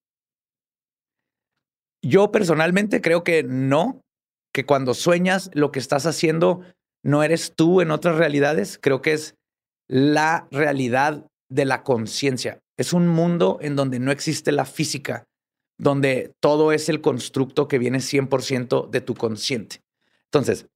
Yo 2.01 2.31
personalmente 2.31 3.01
creo 3.01 3.25
que 3.25 3.43
no, 3.43 4.03
que 4.53 4.65
cuando 4.65 4.95
sueñas 4.95 5.51
lo 5.53 5.73
que 5.73 5.81
estás 5.81 6.07
haciendo 6.07 6.61
no 7.03 7.25
eres 7.25 7.55
tú 7.57 7.81
en 7.81 7.91
otras 7.91 8.19
realidades, 8.19 8.79
creo 8.81 9.03
que 9.03 9.15
es 9.15 9.35
la 9.89 10.47
realidad 10.53 11.27
de 11.49 11.65
la 11.65 11.83
conciencia. 11.83 12.61
Es 12.77 12.93
un 12.93 13.09
mundo 13.09 13.59
en 13.61 13.75
donde 13.75 13.99
no 13.99 14.13
existe 14.13 14.53
la 14.53 14.65
física, 14.65 15.25
donde 15.77 16.35
todo 16.39 16.71
es 16.71 16.89
el 16.89 17.01
constructo 17.01 17.67
que 17.67 17.79
viene 17.79 17.99
100% 17.99 18.91
de 18.91 19.01
tu 19.01 19.15
consciente. 19.15 19.81
Entonces, 20.27 20.69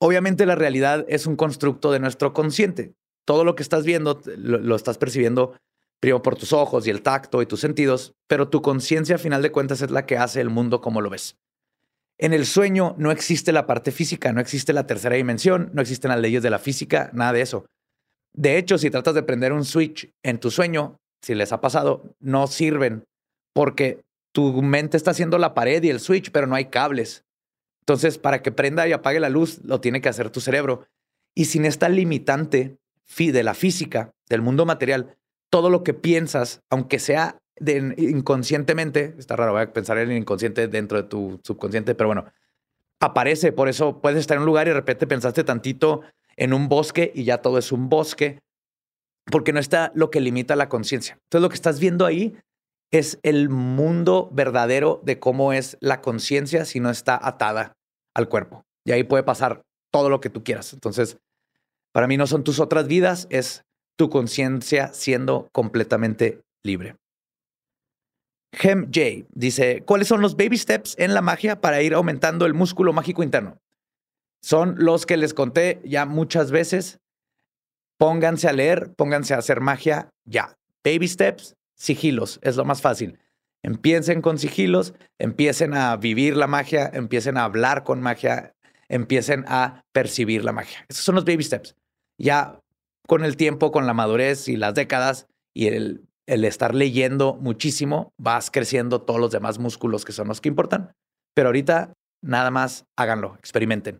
Obviamente 0.00 0.46
la 0.46 0.54
realidad 0.54 1.04
es 1.08 1.26
un 1.26 1.36
constructo 1.36 1.90
de 1.90 2.00
nuestro 2.00 2.32
consciente. 2.32 2.94
Todo 3.26 3.44
lo 3.44 3.54
que 3.54 3.62
estás 3.62 3.84
viendo 3.84 4.20
lo, 4.36 4.76
estás 4.76 4.98
percibiendo 4.98 5.56
primero 6.00 6.22
por 6.22 6.36
tus 6.36 6.52
ojos 6.52 6.86
y 6.86 6.90
el 6.90 7.02
tacto 7.02 7.42
y 7.42 7.46
tus 7.46 7.60
sentidos, 7.60 8.14
pero 8.28 8.48
tu 8.48 8.62
conciencia 8.62 9.16
a 9.16 9.18
final 9.18 9.42
de 9.42 9.50
cuentas 9.50 9.82
es 9.82 9.90
la 9.90 10.06
que 10.06 10.16
hace 10.16 10.40
el 10.40 10.50
mundo 10.50 10.80
como 10.80 11.00
lo 11.00 11.10
ves. 11.10 11.36
En 12.18 12.32
el 12.32 12.46
sueño 12.46 12.94
no 12.98 13.10
existe 13.10 13.52
la 13.52 13.66
parte 13.66 13.90
física, 13.90 14.32
no 14.32 14.40
existe 14.40 14.72
la 14.72 14.86
tercera 14.86 15.16
dimensión, 15.16 15.70
no 15.72 15.82
existen 15.82 16.10
las 16.10 16.20
leyes 16.20 16.42
de 16.42 16.50
la 16.50 16.58
física, 16.58 17.10
nada 17.12 17.32
de 17.32 17.42
eso. 17.42 17.66
De 18.34 18.58
hecho, 18.58 18.78
si 18.78 18.90
tratas 18.90 19.14
de 19.14 19.22
prender 19.22 19.52
un 19.52 19.64
switch 19.64 20.10
en 20.24 20.38
tu 20.38 20.50
sueño, 20.50 20.96
si 21.22 21.34
les 21.34 21.52
ha 21.52 21.60
pasado, 21.60 22.14
no 22.20 22.46
sirven 22.46 23.04
porque 23.54 24.00
tu 24.32 24.62
mente 24.62 24.96
está 24.96 25.10
haciendo 25.10 25.38
la 25.38 25.54
pared 25.54 25.82
y 25.82 25.90
el 25.90 26.00
switch, 26.00 26.30
pero 26.30 26.46
no 26.46 26.54
hay 26.54 26.66
cables. 26.66 27.24
Entonces, 27.88 28.18
para 28.18 28.42
que 28.42 28.52
prenda 28.52 28.86
y 28.86 28.92
apague 28.92 29.18
la 29.18 29.30
luz, 29.30 29.64
lo 29.64 29.80
tiene 29.80 30.02
que 30.02 30.10
hacer 30.10 30.28
tu 30.28 30.42
cerebro. 30.42 30.86
Y 31.34 31.46
sin 31.46 31.64
esta 31.64 31.88
limitante 31.88 32.76
de 33.16 33.42
la 33.42 33.54
física, 33.54 34.12
del 34.28 34.42
mundo 34.42 34.66
material, 34.66 35.16
todo 35.48 35.70
lo 35.70 35.82
que 35.82 35.94
piensas, 35.94 36.60
aunque 36.68 36.98
sea 36.98 37.40
inconscientemente, 37.96 39.14
está 39.16 39.36
raro, 39.36 39.52
voy 39.52 39.62
a 39.62 39.72
pensar 39.72 39.96
en 39.96 40.10
el 40.10 40.18
inconsciente 40.18 40.68
dentro 40.68 41.00
de 41.00 41.08
tu 41.08 41.40
subconsciente, 41.42 41.94
pero 41.94 42.08
bueno, 42.08 42.26
aparece. 43.00 43.52
Por 43.52 43.70
eso 43.70 44.02
puedes 44.02 44.18
estar 44.18 44.36
en 44.36 44.42
un 44.42 44.46
lugar 44.46 44.66
y 44.66 44.70
de 44.70 44.76
repente 44.76 45.06
pensaste 45.06 45.42
tantito 45.42 46.02
en 46.36 46.52
un 46.52 46.68
bosque 46.68 47.10
y 47.14 47.24
ya 47.24 47.38
todo 47.38 47.56
es 47.56 47.72
un 47.72 47.88
bosque, 47.88 48.40
porque 49.32 49.54
no 49.54 49.60
está 49.60 49.92
lo 49.94 50.10
que 50.10 50.20
limita 50.20 50.56
la 50.56 50.68
conciencia. 50.68 51.14
Entonces, 51.22 51.42
lo 51.42 51.48
que 51.48 51.56
estás 51.56 51.80
viendo 51.80 52.04
ahí 52.04 52.36
es 52.90 53.18
el 53.22 53.48
mundo 53.48 54.28
verdadero 54.30 55.00
de 55.04 55.18
cómo 55.18 55.54
es 55.54 55.78
la 55.80 56.02
conciencia 56.02 56.66
si 56.66 56.80
no 56.80 56.90
está 56.90 57.18
atada 57.20 57.77
al 58.18 58.28
cuerpo. 58.28 58.66
Y 58.84 58.92
ahí 58.92 59.04
puede 59.04 59.22
pasar 59.22 59.62
todo 59.90 60.10
lo 60.10 60.20
que 60.20 60.28
tú 60.28 60.42
quieras. 60.42 60.72
Entonces, 60.72 61.18
para 61.92 62.06
mí 62.06 62.16
no 62.16 62.26
son 62.26 62.44
tus 62.44 62.60
otras 62.60 62.88
vidas, 62.88 63.26
es 63.30 63.64
tu 63.96 64.10
conciencia 64.10 64.92
siendo 64.92 65.48
completamente 65.52 66.42
libre. 66.62 66.96
Hem 68.52 68.86
J 68.86 69.26
dice, 69.34 69.82
¿cuáles 69.84 70.08
son 70.08 70.20
los 70.20 70.36
baby 70.36 70.58
steps 70.58 70.94
en 70.98 71.14
la 71.14 71.20
magia 71.20 71.60
para 71.60 71.82
ir 71.82 71.94
aumentando 71.94 72.46
el 72.46 72.54
músculo 72.54 72.92
mágico 72.92 73.22
interno? 73.22 73.58
Son 74.42 74.74
los 74.78 75.06
que 75.06 75.16
les 75.16 75.34
conté 75.34 75.80
ya 75.84 76.06
muchas 76.06 76.50
veces. 76.50 76.98
Pónganse 77.98 78.48
a 78.48 78.52
leer, 78.52 78.94
pónganse 78.96 79.34
a 79.34 79.38
hacer 79.38 79.60
magia 79.60 80.10
ya. 80.24 80.56
Baby 80.84 81.08
steps, 81.08 81.56
sigilos, 81.76 82.38
es 82.42 82.56
lo 82.56 82.64
más 82.64 82.80
fácil. 82.80 83.18
Empiecen 83.62 84.22
con 84.22 84.38
sigilos, 84.38 84.94
empiecen 85.18 85.74
a 85.74 85.96
vivir 85.96 86.36
la 86.36 86.46
magia, 86.46 86.90
empiecen 86.92 87.36
a 87.36 87.44
hablar 87.44 87.84
con 87.84 88.00
magia, 88.00 88.54
empiecen 88.88 89.44
a 89.48 89.84
percibir 89.92 90.44
la 90.44 90.52
magia. 90.52 90.84
Esos 90.88 91.04
son 91.04 91.14
los 91.14 91.24
baby 91.24 91.44
steps. 91.44 91.74
Ya 92.18 92.60
con 93.06 93.24
el 93.24 93.36
tiempo, 93.36 93.72
con 93.72 93.86
la 93.86 93.94
madurez 93.94 94.48
y 94.48 94.56
las 94.56 94.74
décadas 94.74 95.26
y 95.54 95.66
el, 95.68 96.08
el 96.26 96.44
estar 96.44 96.74
leyendo 96.74 97.34
muchísimo, 97.34 98.12
vas 98.18 98.50
creciendo 98.50 99.02
todos 99.02 99.18
los 99.18 99.30
demás 99.30 99.58
músculos 99.58 100.04
que 100.04 100.12
son 100.12 100.28
los 100.28 100.40
que 100.40 100.48
importan. 100.48 100.92
Pero 101.34 101.48
ahorita 101.48 101.94
nada 102.22 102.50
más 102.50 102.84
háganlo, 102.96 103.36
experimenten. 103.38 103.98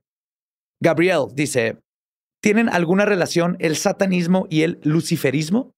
Gabriel 0.80 1.26
dice, 1.32 1.78
¿tienen 2.42 2.68
alguna 2.68 3.04
relación 3.04 3.56
el 3.60 3.76
satanismo 3.76 4.46
y 4.50 4.62
el 4.62 4.78
luciferismo? 4.84 5.72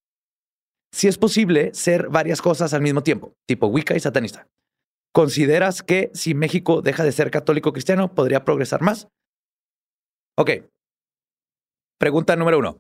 Si 0.93 1.09
es 1.09 1.19
posible 1.19 1.73
ser 1.75 2.09
varias 2.09 2.43
cosas 2.43 2.75
al 2.75 2.83
mismo 2.83 3.03
tiempo, 3.03 3.35
tipo 3.47 3.69
Wicca 3.69 3.95
y 3.95 4.01
satanista. 4.01 4.49
¿Consideras 5.13 5.83
que 5.83 6.11
si 6.15 6.35
México 6.35 6.83
deja 6.83 7.05
de 7.05 7.13
ser 7.13 7.31
católico 7.31 7.73
cristiano 7.73 8.15
podría 8.15 8.45
progresar 8.45 8.81
más? 8.81 9.09
Ok. 10.37 10.51
Pregunta 11.99 12.37
número 12.37 12.59
uno. 12.59 12.79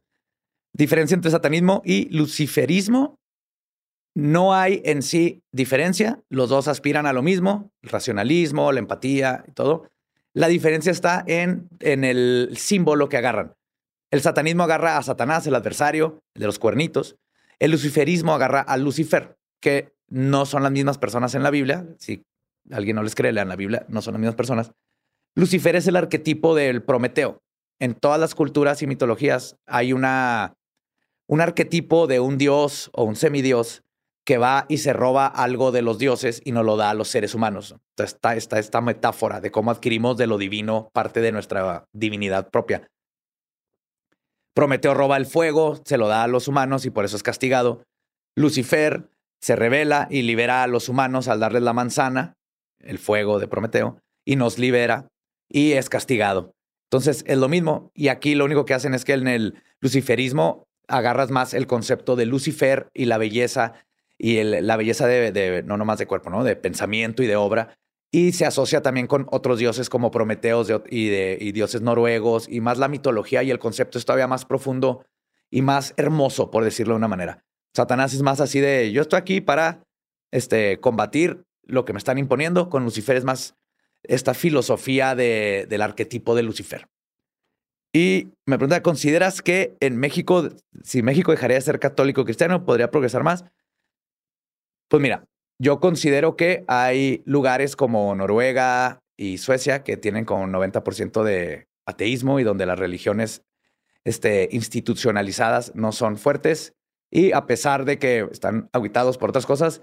Diferencia 0.72 1.14
entre 1.14 1.30
satanismo 1.30 1.82
y 1.84 2.08
luciferismo. 2.16 3.16
No 4.16 4.54
hay 4.54 4.80
en 4.84 5.02
sí 5.02 5.42
diferencia. 5.52 6.20
Los 6.30 6.48
dos 6.48 6.68
aspiran 6.68 7.06
a 7.06 7.12
lo 7.12 7.22
mismo, 7.22 7.70
el 7.82 7.90
racionalismo, 7.90 8.72
la 8.72 8.78
empatía 8.78 9.44
y 9.46 9.52
todo. 9.52 9.88
La 10.32 10.48
diferencia 10.48 10.92
está 10.92 11.24
en, 11.26 11.68
en 11.80 12.04
el 12.04 12.56
símbolo 12.56 13.08
que 13.08 13.16
agarran. 13.16 13.54
El 14.12 14.20
satanismo 14.20 14.64
agarra 14.64 14.96
a 14.96 15.02
Satanás, 15.02 15.46
el 15.46 15.54
adversario, 15.54 16.20
el 16.34 16.40
de 16.40 16.46
los 16.46 16.58
cuernitos. 16.58 17.16
El 17.60 17.72
luciferismo 17.72 18.32
agarra 18.32 18.62
a 18.62 18.76
Lucifer, 18.78 19.36
que 19.60 19.94
no 20.08 20.46
son 20.46 20.62
las 20.62 20.72
mismas 20.72 20.98
personas 20.98 21.34
en 21.34 21.42
la 21.42 21.50
Biblia. 21.50 21.86
Si 21.98 22.24
alguien 22.70 22.96
no 22.96 23.02
les 23.02 23.14
cree, 23.14 23.32
lean 23.32 23.48
la 23.48 23.56
Biblia, 23.56 23.84
no 23.88 24.00
son 24.00 24.14
las 24.14 24.20
mismas 24.20 24.34
personas. 24.34 24.72
Lucifer 25.36 25.76
es 25.76 25.86
el 25.86 25.96
arquetipo 25.96 26.54
del 26.54 26.82
Prometeo. 26.82 27.42
En 27.78 27.94
todas 27.94 28.18
las 28.18 28.34
culturas 28.34 28.82
y 28.82 28.86
mitologías 28.86 29.56
hay 29.66 29.92
una, 29.92 30.54
un 31.28 31.40
arquetipo 31.40 32.06
de 32.06 32.18
un 32.18 32.38
dios 32.38 32.90
o 32.94 33.04
un 33.04 33.14
semidios 33.14 33.82
que 34.24 34.38
va 34.38 34.66
y 34.68 34.78
se 34.78 34.92
roba 34.92 35.26
algo 35.26 35.70
de 35.70 35.82
los 35.82 35.98
dioses 35.98 36.40
y 36.44 36.52
nos 36.52 36.64
lo 36.64 36.76
da 36.76 36.90
a 36.90 36.94
los 36.94 37.08
seres 37.08 37.34
humanos. 37.34 37.74
Entonces 37.92 38.14
está, 38.14 38.36
está 38.36 38.58
esta 38.58 38.80
metáfora 38.80 39.40
de 39.40 39.50
cómo 39.50 39.70
adquirimos 39.70 40.16
de 40.16 40.26
lo 40.26 40.38
divino 40.38 40.90
parte 40.92 41.20
de 41.20 41.32
nuestra 41.32 41.84
divinidad 41.92 42.50
propia. 42.50 42.88
Prometeo 44.54 44.94
roba 44.94 45.16
el 45.16 45.26
fuego, 45.26 45.80
se 45.84 45.96
lo 45.96 46.08
da 46.08 46.24
a 46.24 46.28
los 46.28 46.48
humanos 46.48 46.84
y 46.84 46.90
por 46.90 47.04
eso 47.04 47.16
es 47.16 47.22
castigado. 47.22 47.82
Lucifer 48.36 49.08
se 49.40 49.56
revela 49.56 50.06
y 50.10 50.22
libera 50.22 50.62
a 50.62 50.66
los 50.66 50.88
humanos 50.88 51.28
al 51.28 51.40
darles 51.40 51.62
la 51.62 51.72
manzana, 51.72 52.34
el 52.80 52.98
fuego 52.98 53.38
de 53.38 53.48
Prometeo, 53.48 54.00
y 54.24 54.36
nos 54.36 54.58
libera 54.58 55.08
y 55.48 55.72
es 55.72 55.88
castigado. 55.88 56.52
Entonces 56.90 57.24
es 57.26 57.38
lo 57.38 57.48
mismo. 57.48 57.90
Y 57.94 58.08
aquí 58.08 58.34
lo 58.34 58.44
único 58.44 58.64
que 58.64 58.74
hacen 58.74 58.94
es 58.94 59.04
que 59.04 59.12
en 59.12 59.28
el 59.28 59.62
luciferismo 59.80 60.66
agarras 60.88 61.30
más 61.30 61.54
el 61.54 61.66
concepto 61.66 62.16
de 62.16 62.26
Lucifer 62.26 62.88
y 62.92 63.04
la 63.04 63.18
belleza 63.18 63.74
y 64.18 64.42
la 64.42 64.76
belleza 64.76 65.06
de, 65.06 65.62
no 65.64 65.78
nomás 65.78 65.98
de 65.98 66.06
cuerpo, 66.06 66.28
¿no? 66.28 66.44
De 66.44 66.54
pensamiento 66.54 67.22
y 67.22 67.26
de 67.26 67.36
obra 67.36 67.78
y 68.10 68.32
se 68.32 68.44
asocia 68.44 68.82
también 68.82 69.06
con 69.06 69.26
otros 69.30 69.58
dioses 69.58 69.88
como 69.88 70.10
Prometeos 70.10 70.68
y, 70.88 71.52
dioses 71.52 71.80
noruegos 71.80 72.48
y 72.48 72.60
más 72.60 72.78
la 72.78 72.88
mitología 72.88 73.42
y 73.42 73.50
el 73.50 73.58
concepto 73.58 73.98
es 73.98 74.04
todavía 74.04 74.26
más 74.26 74.44
profundo 74.44 75.04
y 75.50 75.62
más 75.62 75.94
hermoso, 75.96 76.50
por 76.50 76.64
decirlo 76.64 76.94
de 76.94 76.98
una 76.98 77.08
manera. 77.08 77.44
Satanás 77.74 78.12
es 78.14 78.22
más 78.22 78.40
así 78.40 78.58
de 78.60 78.90
yo 78.90 79.02
estoy 79.02 79.18
aquí 79.18 79.40
para 79.40 79.84
este, 80.32 80.80
combatir 80.80 81.44
lo 81.62 81.84
que 81.84 81.92
me 81.92 81.98
están 81.98 82.18
imponiendo. 82.18 82.68
Con 82.68 82.84
Lucifer 82.84 83.16
es 83.16 83.24
más 83.24 83.54
esta 84.02 84.34
filosofía 84.34 85.14
de, 85.14 85.66
del 85.68 85.82
arquetipo 85.82 86.34
de 86.34 86.42
Lucifer. 86.42 86.88
Y 87.92 88.28
me 88.46 88.56
pregunta, 88.56 88.82
¿consideras 88.82 89.42
que 89.42 89.76
en 89.80 89.96
México, 89.96 90.48
si 90.82 91.02
México 91.02 91.32
dejaría 91.32 91.56
de 91.56 91.62
ser 91.62 91.80
católico 91.80 92.24
cristiano, 92.24 92.64
podría 92.64 92.90
progresar 92.90 93.24
más? 93.24 93.44
Pues 94.88 95.00
mira, 95.00 95.24
yo 95.60 95.78
considero 95.78 96.36
que 96.36 96.64
hay 96.68 97.22
lugares 97.26 97.76
como 97.76 98.14
Noruega 98.14 99.02
y 99.18 99.36
Suecia 99.36 99.84
que 99.84 99.98
tienen 99.98 100.24
como 100.24 100.46
90% 100.46 101.22
de 101.22 101.68
ateísmo 101.86 102.40
y 102.40 102.44
donde 102.44 102.64
las 102.64 102.78
religiones 102.78 103.42
este, 104.04 104.48
institucionalizadas 104.52 105.74
no 105.74 105.92
son 105.92 106.16
fuertes 106.16 106.72
y 107.10 107.32
a 107.32 107.46
pesar 107.46 107.84
de 107.84 107.98
que 107.98 108.26
están 108.32 108.70
aguitados 108.72 109.18
por 109.18 109.28
otras 109.28 109.44
cosas, 109.44 109.82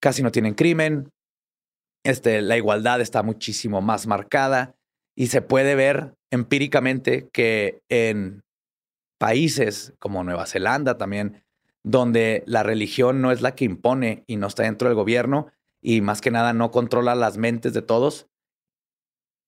casi 0.00 0.24
no 0.24 0.32
tienen 0.32 0.54
crimen, 0.54 1.12
este, 2.02 2.42
la 2.42 2.56
igualdad 2.56 3.00
está 3.00 3.22
muchísimo 3.22 3.80
más 3.80 4.08
marcada 4.08 4.74
y 5.14 5.28
se 5.28 5.40
puede 5.40 5.76
ver 5.76 6.14
empíricamente 6.32 7.28
que 7.32 7.80
en 7.88 8.42
países 9.18 9.94
como 10.00 10.24
Nueva 10.24 10.46
Zelanda 10.46 10.98
también 10.98 11.44
donde 11.86 12.42
la 12.46 12.64
religión 12.64 13.22
no 13.22 13.30
es 13.30 13.42
la 13.42 13.54
que 13.54 13.64
impone 13.64 14.24
y 14.26 14.36
no 14.36 14.48
está 14.48 14.64
dentro 14.64 14.88
del 14.88 14.96
gobierno 14.96 15.52
y 15.80 16.00
más 16.00 16.20
que 16.20 16.32
nada 16.32 16.52
no 16.52 16.72
controla 16.72 17.14
las 17.14 17.38
mentes 17.38 17.74
de 17.74 17.82
todos, 17.82 18.26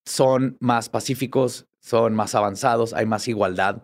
son 0.07 0.57
más 0.61 0.89
pacíficos, 0.89 1.67
son 1.81 2.15
más 2.15 2.37
avanzados, 2.37 2.95
hay 2.95 3.07
más 3.07 3.27
igualdad 3.27 3.83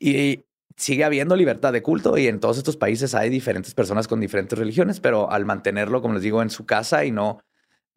y 0.00 0.46
sigue 0.78 1.04
habiendo 1.04 1.36
libertad 1.36 1.74
de 1.74 1.82
culto 1.82 2.16
y 2.16 2.26
en 2.26 2.40
todos 2.40 2.56
estos 2.56 2.78
países 2.78 3.14
hay 3.14 3.28
diferentes 3.28 3.74
personas 3.74 4.08
con 4.08 4.18
diferentes 4.18 4.58
religiones, 4.58 4.98
pero 4.98 5.30
al 5.30 5.44
mantenerlo, 5.44 6.00
como 6.00 6.14
les 6.14 6.22
digo, 6.22 6.40
en 6.40 6.48
su 6.48 6.64
casa 6.64 7.04
y 7.04 7.10
no 7.10 7.40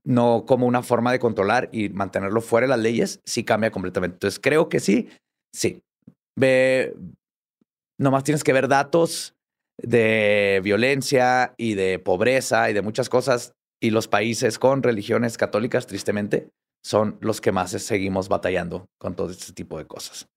no 0.03 0.45
como 0.45 0.65
una 0.65 0.83
forma 0.83 1.13
de 1.13 1.19
controlar 1.19 1.69
y 1.71 1.87
mantenerlo 1.89 2.41
fuera 2.41 2.65
de 2.65 2.69
las 2.71 2.79
leyes, 2.79 3.21
sí 3.23 3.45
cambia 3.45 3.71
completamente. 3.71 4.15
Entonces 4.15 4.39
creo 4.41 4.67
que 4.67 4.81
sí, 4.81 5.07
sí. 5.53 5.81
Ve, 6.35 6.93
nomás 7.99 8.23
tienes 8.25 8.43
que 8.43 8.51
ver 8.51 8.67
datos 8.67 9.35
de 9.81 10.61
violencia 10.63 11.53
y 11.57 11.75
de 11.75 11.99
pobreza 11.99 12.69
y 12.69 12.73
de 12.73 12.81
muchas 12.81 13.09
cosas. 13.09 13.53
Y 13.81 13.89
los 13.89 14.07
países 14.07 14.59
con 14.59 14.83
religiones 14.83 15.37
católicas, 15.37 15.87
tristemente, 15.87 16.49
son 16.83 17.17
los 17.21 17.41
que 17.41 17.51
más 17.51 17.71
seguimos 17.71 18.29
batallando 18.29 18.87
con 18.99 19.15
todo 19.15 19.31
este 19.31 19.53
tipo 19.53 19.77
de 19.77 19.85
cosas. 19.85 20.27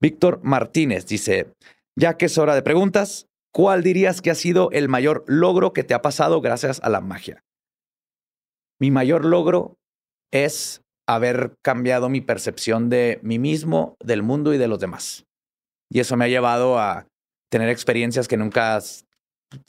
Víctor 0.00 0.40
Martínez 0.42 1.06
dice, 1.06 1.52
ya 1.96 2.16
que 2.16 2.26
es 2.26 2.38
hora 2.38 2.54
de 2.54 2.62
preguntas, 2.62 3.26
¿cuál 3.52 3.82
dirías 3.82 4.20
que 4.20 4.30
ha 4.30 4.34
sido 4.34 4.70
el 4.72 4.88
mayor 4.88 5.24
logro 5.28 5.72
que 5.72 5.84
te 5.84 5.94
ha 5.94 6.02
pasado 6.02 6.40
gracias 6.40 6.80
a 6.82 6.88
la 6.88 7.00
magia? 7.00 7.44
Mi 8.80 8.90
mayor 8.90 9.24
logro 9.24 9.76
es 10.32 10.82
haber 11.06 11.54
cambiado 11.62 12.08
mi 12.08 12.20
percepción 12.20 12.88
de 12.88 13.20
mí 13.22 13.38
mismo, 13.38 13.96
del 14.00 14.22
mundo 14.22 14.54
y 14.54 14.58
de 14.58 14.66
los 14.66 14.80
demás. 14.80 15.24
Y 15.88 16.00
eso 16.00 16.16
me 16.16 16.24
ha 16.24 16.28
llevado 16.28 16.78
a 16.78 17.06
tener 17.52 17.68
experiencias 17.68 18.28
que 18.28 18.38
nunca 18.38 18.80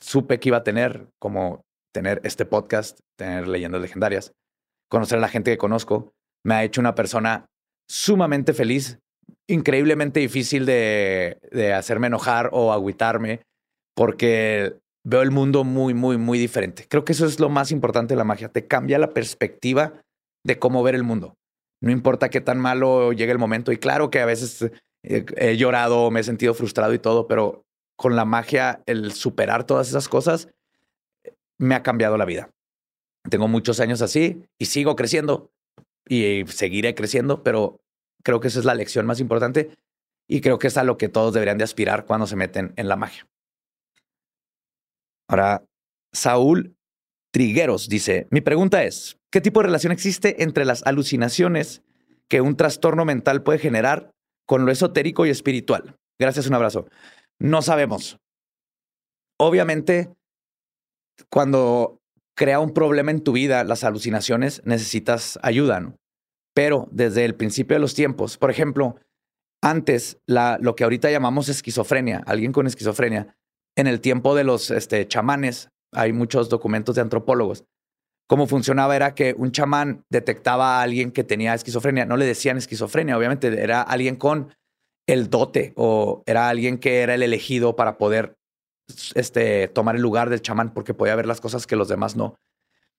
supe 0.00 0.40
que 0.40 0.48
iba 0.48 0.56
a 0.56 0.64
tener, 0.64 1.10
como 1.18 1.66
tener 1.92 2.22
este 2.24 2.46
podcast, 2.46 2.98
tener 3.18 3.46
leyendas 3.46 3.82
legendarias, 3.82 4.32
conocer 4.90 5.18
a 5.18 5.20
la 5.20 5.28
gente 5.28 5.50
que 5.50 5.58
conozco, 5.58 6.14
me 6.42 6.54
ha 6.54 6.64
hecho 6.64 6.80
una 6.80 6.94
persona 6.94 7.44
sumamente 7.86 8.54
feliz, 8.54 9.00
increíblemente 9.46 10.20
difícil 10.20 10.64
de, 10.64 11.36
de 11.52 11.74
hacerme 11.74 12.06
enojar 12.06 12.48
o 12.52 12.72
agüitarme, 12.72 13.42
porque 13.94 14.78
veo 15.06 15.20
el 15.20 15.30
mundo 15.30 15.62
muy, 15.62 15.92
muy, 15.92 16.16
muy 16.16 16.38
diferente. 16.38 16.86
Creo 16.88 17.04
que 17.04 17.12
eso 17.12 17.26
es 17.26 17.38
lo 17.38 17.50
más 17.50 17.70
importante 17.70 18.14
de 18.14 18.18
la 18.18 18.24
magia, 18.24 18.48
te 18.48 18.66
cambia 18.66 18.98
la 18.98 19.12
perspectiva 19.12 19.92
de 20.42 20.58
cómo 20.58 20.82
ver 20.82 20.94
el 20.94 21.02
mundo. 21.02 21.36
No 21.82 21.90
importa 21.90 22.30
qué 22.30 22.40
tan 22.40 22.58
malo 22.58 23.12
llegue 23.12 23.32
el 23.32 23.38
momento, 23.38 23.72
y 23.72 23.76
claro 23.76 24.08
que 24.10 24.20
a 24.20 24.26
veces 24.26 24.70
he 25.02 25.56
llorado, 25.58 26.10
me 26.10 26.20
he 26.20 26.24
sentido 26.24 26.54
frustrado 26.54 26.94
y 26.94 26.98
todo, 26.98 27.26
pero 27.26 27.64
con 27.96 28.16
la 28.16 28.24
magia, 28.24 28.82
el 28.86 29.12
superar 29.12 29.64
todas 29.64 29.88
esas 29.88 30.08
cosas, 30.08 30.48
me 31.58 31.74
ha 31.74 31.82
cambiado 31.82 32.16
la 32.16 32.24
vida. 32.24 32.50
Tengo 33.30 33.48
muchos 33.48 33.80
años 33.80 34.02
así 34.02 34.44
y 34.58 34.66
sigo 34.66 34.96
creciendo 34.96 35.50
y 36.06 36.44
seguiré 36.46 36.94
creciendo, 36.94 37.42
pero 37.42 37.80
creo 38.22 38.40
que 38.40 38.48
esa 38.48 38.58
es 38.58 38.64
la 38.64 38.74
lección 38.74 39.06
más 39.06 39.20
importante 39.20 39.70
y 40.28 40.40
creo 40.40 40.58
que 40.58 40.66
es 40.66 40.76
a 40.76 40.84
lo 40.84 40.98
que 40.98 41.08
todos 41.08 41.32
deberían 41.32 41.58
de 41.58 41.64
aspirar 41.64 42.04
cuando 42.06 42.26
se 42.26 42.36
meten 42.36 42.72
en 42.76 42.88
la 42.88 42.96
magia. 42.96 43.26
Ahora, 45.28 45.64
Saúl 46.12 46.76
Trigueros 47.30 47.88
dice, 47.88 48.26
mi 48.30 48.40
pregunta 48.40 48.84
es, 48.84 49.18
¿qué 49.30 49.40
tipo 49.40 49.60
de 49.60 49.66
relación 49.66 49.92
existe 49.92 50.42
entre 50.42 50.64
las 50.64 50.84
alucinaciones 50.86 51.82
que 52.28 52.40
un 52.40 52.56
trastorno 52.56 53.04
mental 53.04 53.42
puede 53.42 53.58
generar 53.58 54.12
con 54.46 54.64
lo 54.66 54.72
esotérico 54.72 55.26
y 55.26 55.30
espiritual? 55.30 55.96
Gracias, 56.18 56.46
un 56.46 56.54
abrazo. 56.54 56.86
No 57.40 57.62
sabemos. 57.62 58.18
Obviamente, 59.38 60.14
cuando 61.30 62.00
crea 62.36 62.60
un 62.60 62.72
problema 62.72 63.10
en 63.10 63.22
tu 63.22 63.32
vida, 63.32 63.64
las 63.64 63.84
alucinaciones, 63.84 64.62
necesitas 64.64 65.38
ayuda, 65.42 65.80
¿no? 65.80 65.96
Pero 66.54 66.88
desde 66.90 67.24
el 67.24 67.34
principio 67.34 67.76
de 67.76 67.80
los 67.80 67.94
tiempos, 67.94 68.38
por 68.38 68.50
ejemplo, 68.50 68.96
antes, 69.62 70.18
la, 70.26 70.58
lo 70.60 70.76
que 70.76 70.84
ahorita 70.84 71.10
llamamos 71.10 71.48
esquizofrenia, 71.48 72.22
alguien 72.26 72.52
con 72.52 72.66
esquizofrenia, 72.66 73.36
en 73.76 73.86
el 73.86 74.00
tiempo 74.00 74.34
de 74.34 74.44
los 74.44 74.70
este, 74.70 75.08
chamanes, 75.08 75.70
hay 75.92 76.12
muchos 76.12 76.48
documentos 76.48 76.94
de 76.94 77.00
antropólogos. 77.00 77.64
Cómo 78.28 78.46
funcionaba 78.46 78.96
era 78.96 79.14
que 79.14 79.34
un 79.36 79.52
chamán 79.52 80.04
detectaba 80.10 80.78
a 80.78 80.82
alguien 80.82 81.10
que 81.10 81.24
tenía 81.24 81.54
esquizofrenia. 81.54 82.06
No 82.06 82.16
le 82.16 82.24
decían 82.24 82.56
esquizofrenia, 82.56 83.18
obviamente 83.18 83.48
era 83.60 83.82
alguien 83.82 84.16
con 84.16 84.54
el 85.06 85.30
dote 85.30 85.72
o 85.76 86.22
era 86.26 86.48
alguien 86.48 86.78
que 86.78 87.00
era 87.00 87.14
el 87.14 87.22
elegido 87.22 87.76
para 87.76 87.98
poder 87.98 88.36
este, 89.14 89.68
tomar 89.68 89.96
el 89.96 90.02
lugar 90.02 90.30
del 90.30 90.42
chamán 90.42 90.72
porque 90.72 90.94
podía 90.94 91.16
ver 91.16 91.26
las 91.26 91.40
cosas 91.40 91.66
que 91.66 91.76
los 91.76 91.88
demás 91.88 92.16
no. 92.16 92.36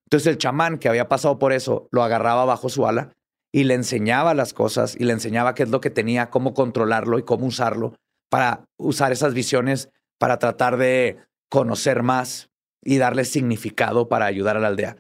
Entonces 0.06 0.28
el 0.28 0.38
chamán 0.38 0.78
que 0.78 0.90
había 0.90 1.10
pasado 1.10 1.40
por 1.40 1.52
eso 1.52 1.88
lo 1.92 2.04
agarraba 2.04 2.46
bajo 2.46 2.70
su 2.70 2.88
ala 2.88 3.14
y 3.52 3.64
le 3.64 3.74
enseñaba 3.74 4.34
las 4.34 4.54
cosas 4.54 4.96
y 5.00 5.06
le 5.06 5.14
enseñaba 5.14 5.56
qué 5.56 5.64
es 5.64 5.70
lo 5.70 5.82
que 5.82 5.90
tenía, 5.90 6.30
cómo 6.30 6.54
controlarlo 6.54 7.18
y 7.18 7.24
cómo 7.24 7.48
usarlo 7.48 7.96
para 8.30 8.66
usar 8.78 9.12
esas 9.12 9.34
visiones 9.34 9.90
para 10.20 10.40
tratar 10.40 10.78
de 10.78 11.18
conocer 11.50 12.04
más 12.04 12.50
y 12.84 12.98
darle 12.98 13.26
significado 13.26 14.10
para 14.10 14.26
ayudar 14.26 14.58
a 14.58 14.60
la 14.60 14.68
aldea. 14.68 14.98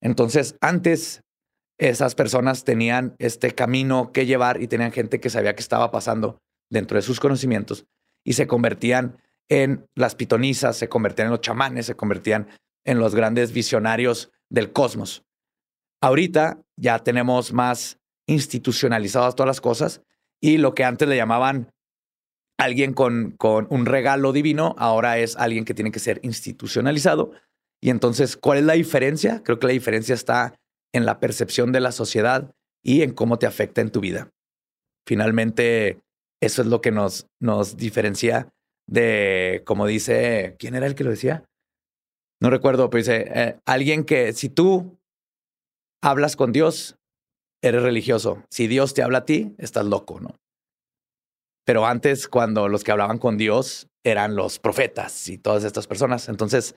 Entonces, 0.00 0.56
antes 0.60 1.22
esas 1.88 2.14
personas 2.14 2.62
tenían 2.62 3.16
este 3.18 3.56
camino 3.56 4.12
que 4.12 4.24
llevar 4.24 4.62
y 4.62 4.68
tenían 4.68 4.92
gente 4.92 5.18
que 5.18 5.30
sabía 5.30 5.56
qué 5.56 5.62
estaba 5.62 5.90
pasando 5.90 6.38
dentro 6.70 6.96
de 6.96 7.02
sus 7.02 7.18
conocimientos 7.18 7.86
y 8.24 8.34
se 8.34 8.46
convertían 8.46 9.18
en 9.48 9.84
las 9.96 10.14
pitonisas, 10.14 10.76
se 10.76 10.88
convertían 10.88 11.26
en 11.26 11.32
los 11.32 11.40
chamanes, 11.40 11.86
se 11.86 11.96
convertían 11.96 12.46
en 12.84 13.00
los 13.00 13.16
grandes 13.16 13.52
visionarios 13.52 14.30
del 14.48 14.72
cosmos. 14.72 15.24
Ahorita 16.00 16.62
ya 16.76 17.00
tenemos 17.00 17.52
más 17.52 17.98
institucionalizadas 18.28 19.34
todas 19.34 19.48
las 19.48 19.60
cosas 19.60 20.02
y 20.40 20.58
lo 20.58 20.76
que 20.76 20.84
antes 20.84 21.08
le 21.08 21.16
llamaban 21.16 21.72
alguien 22.58 22.94
con, 22.94 23.32
con 23.32 23.66
un 23.70 23.86
regalo 23.86 24.32
divino, 24.32 24.76
ahora 24.78 25.18
es 25.18 25.36
alguien 25.36 25.64
que 25.64 25.74
tiene 25.74 25.90
que 25.90 25.98
ser 25.98 26.20
institucionalizado. 26.22 27.32
Y 27.80 27.90
entonces, 27.90 28.36
¿cuál 28.36 28.58
es 28.58 28.64
la 28.64 28.74
diferencia? 28.74 29.42
Creo 29.42 29.58
que 29.58 29.66
la 29.66 29.72
diferencia 29.72 30.14
está 30.14 30.54
en 30.92 31.06
la 31.06 31.20
percepción 31.20 31.72
de 31.72 31.80
la 31.80 31.92
sociedad 31.92 32.54
y 32.82 33.02
en 33.02 33.12
cómo 33.12 33.38
te 33.38 33.46
afecta 33.46 33.80
en 33.80 33.90
tu 33.90 34.00
vida. 34.00 34.30
Finalmente, 35.06 36.00
eso 36.40 36.62
es 36.62 36.68
lo 36.68 36.80
que 36.80 36.90
nos, 36.90 37.26
nos 37.40 37.76
diferencia 37.76 38.52
de, 38.86 39.62
como 39.64 39.86
dice, 39.86 40.56
¿quién 40.58 40.74
era 40.74 40.86
el 40.86 40.94
que 40.94 41.04
lo 41.04 41.10
decía? 41.10 41.44
No 42.40 42.50
recuerdo, 42.50 42.90
pero 42.90 42.98
dice, 42.98 43.30
eh, 43.34 43.60
alguien 43.64 44.04
que 44.04 44.32
si 44.32 44.48
tú 44.48 44.98
hablas 46.02 46.36
con 46.36 46.52
Dios, 46.52 46.96
eres 47.62 47.82
religioso. 47.82 48.44
Si 48.50 48.66
Dios 48.66 48.94
te 48.94 49.02
habla 49.02 49.18
a 49.18 49.24
ti, 49.24 49.54
estás 49.58 49.86
loco, 49.86 50.20
¿no? 50.20 50.34
Pero 51.64 51.86
antes, 51.86 52.26
cuando 52.26 52.68
los 52.68 52.82
que 52.82 52.90
hablaban 52.90 53.18
con 53.18 53.38
Dios 53.38 53.88
eran 54.04 54.34
los 54.34 54.58
profetas 54.58 55.28
y 55.28 55.38
todas 55.38 55.62
estas 55.62 55.86
personas, 55.86 56.28
entonces 56.28 56.74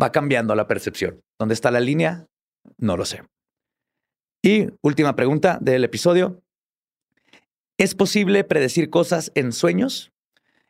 va 0.00 0.10
cambiando 0.10 0.54
la 0.54 0.66
percepción. 0.66 1.20
¿Dónde 1.38 1.52
está 1.52 1.70
la 1.70 1.80
línea? 1.80 2.26
No 2.78 2.96
lo 2.96 3.04
sé. 3.04 3.22
Y 4.44 4.70
última 4.82 5.14
pregunta 5.14 5.58
del 5.60 5.84
episodio. 5.84 6.42
¿Es 7.78 7.94
posible 7.94 8.42
predecir 8.42 8.90
cosas 8.90 9.30
en 9.36 9.52
sueños? 9.52 10.12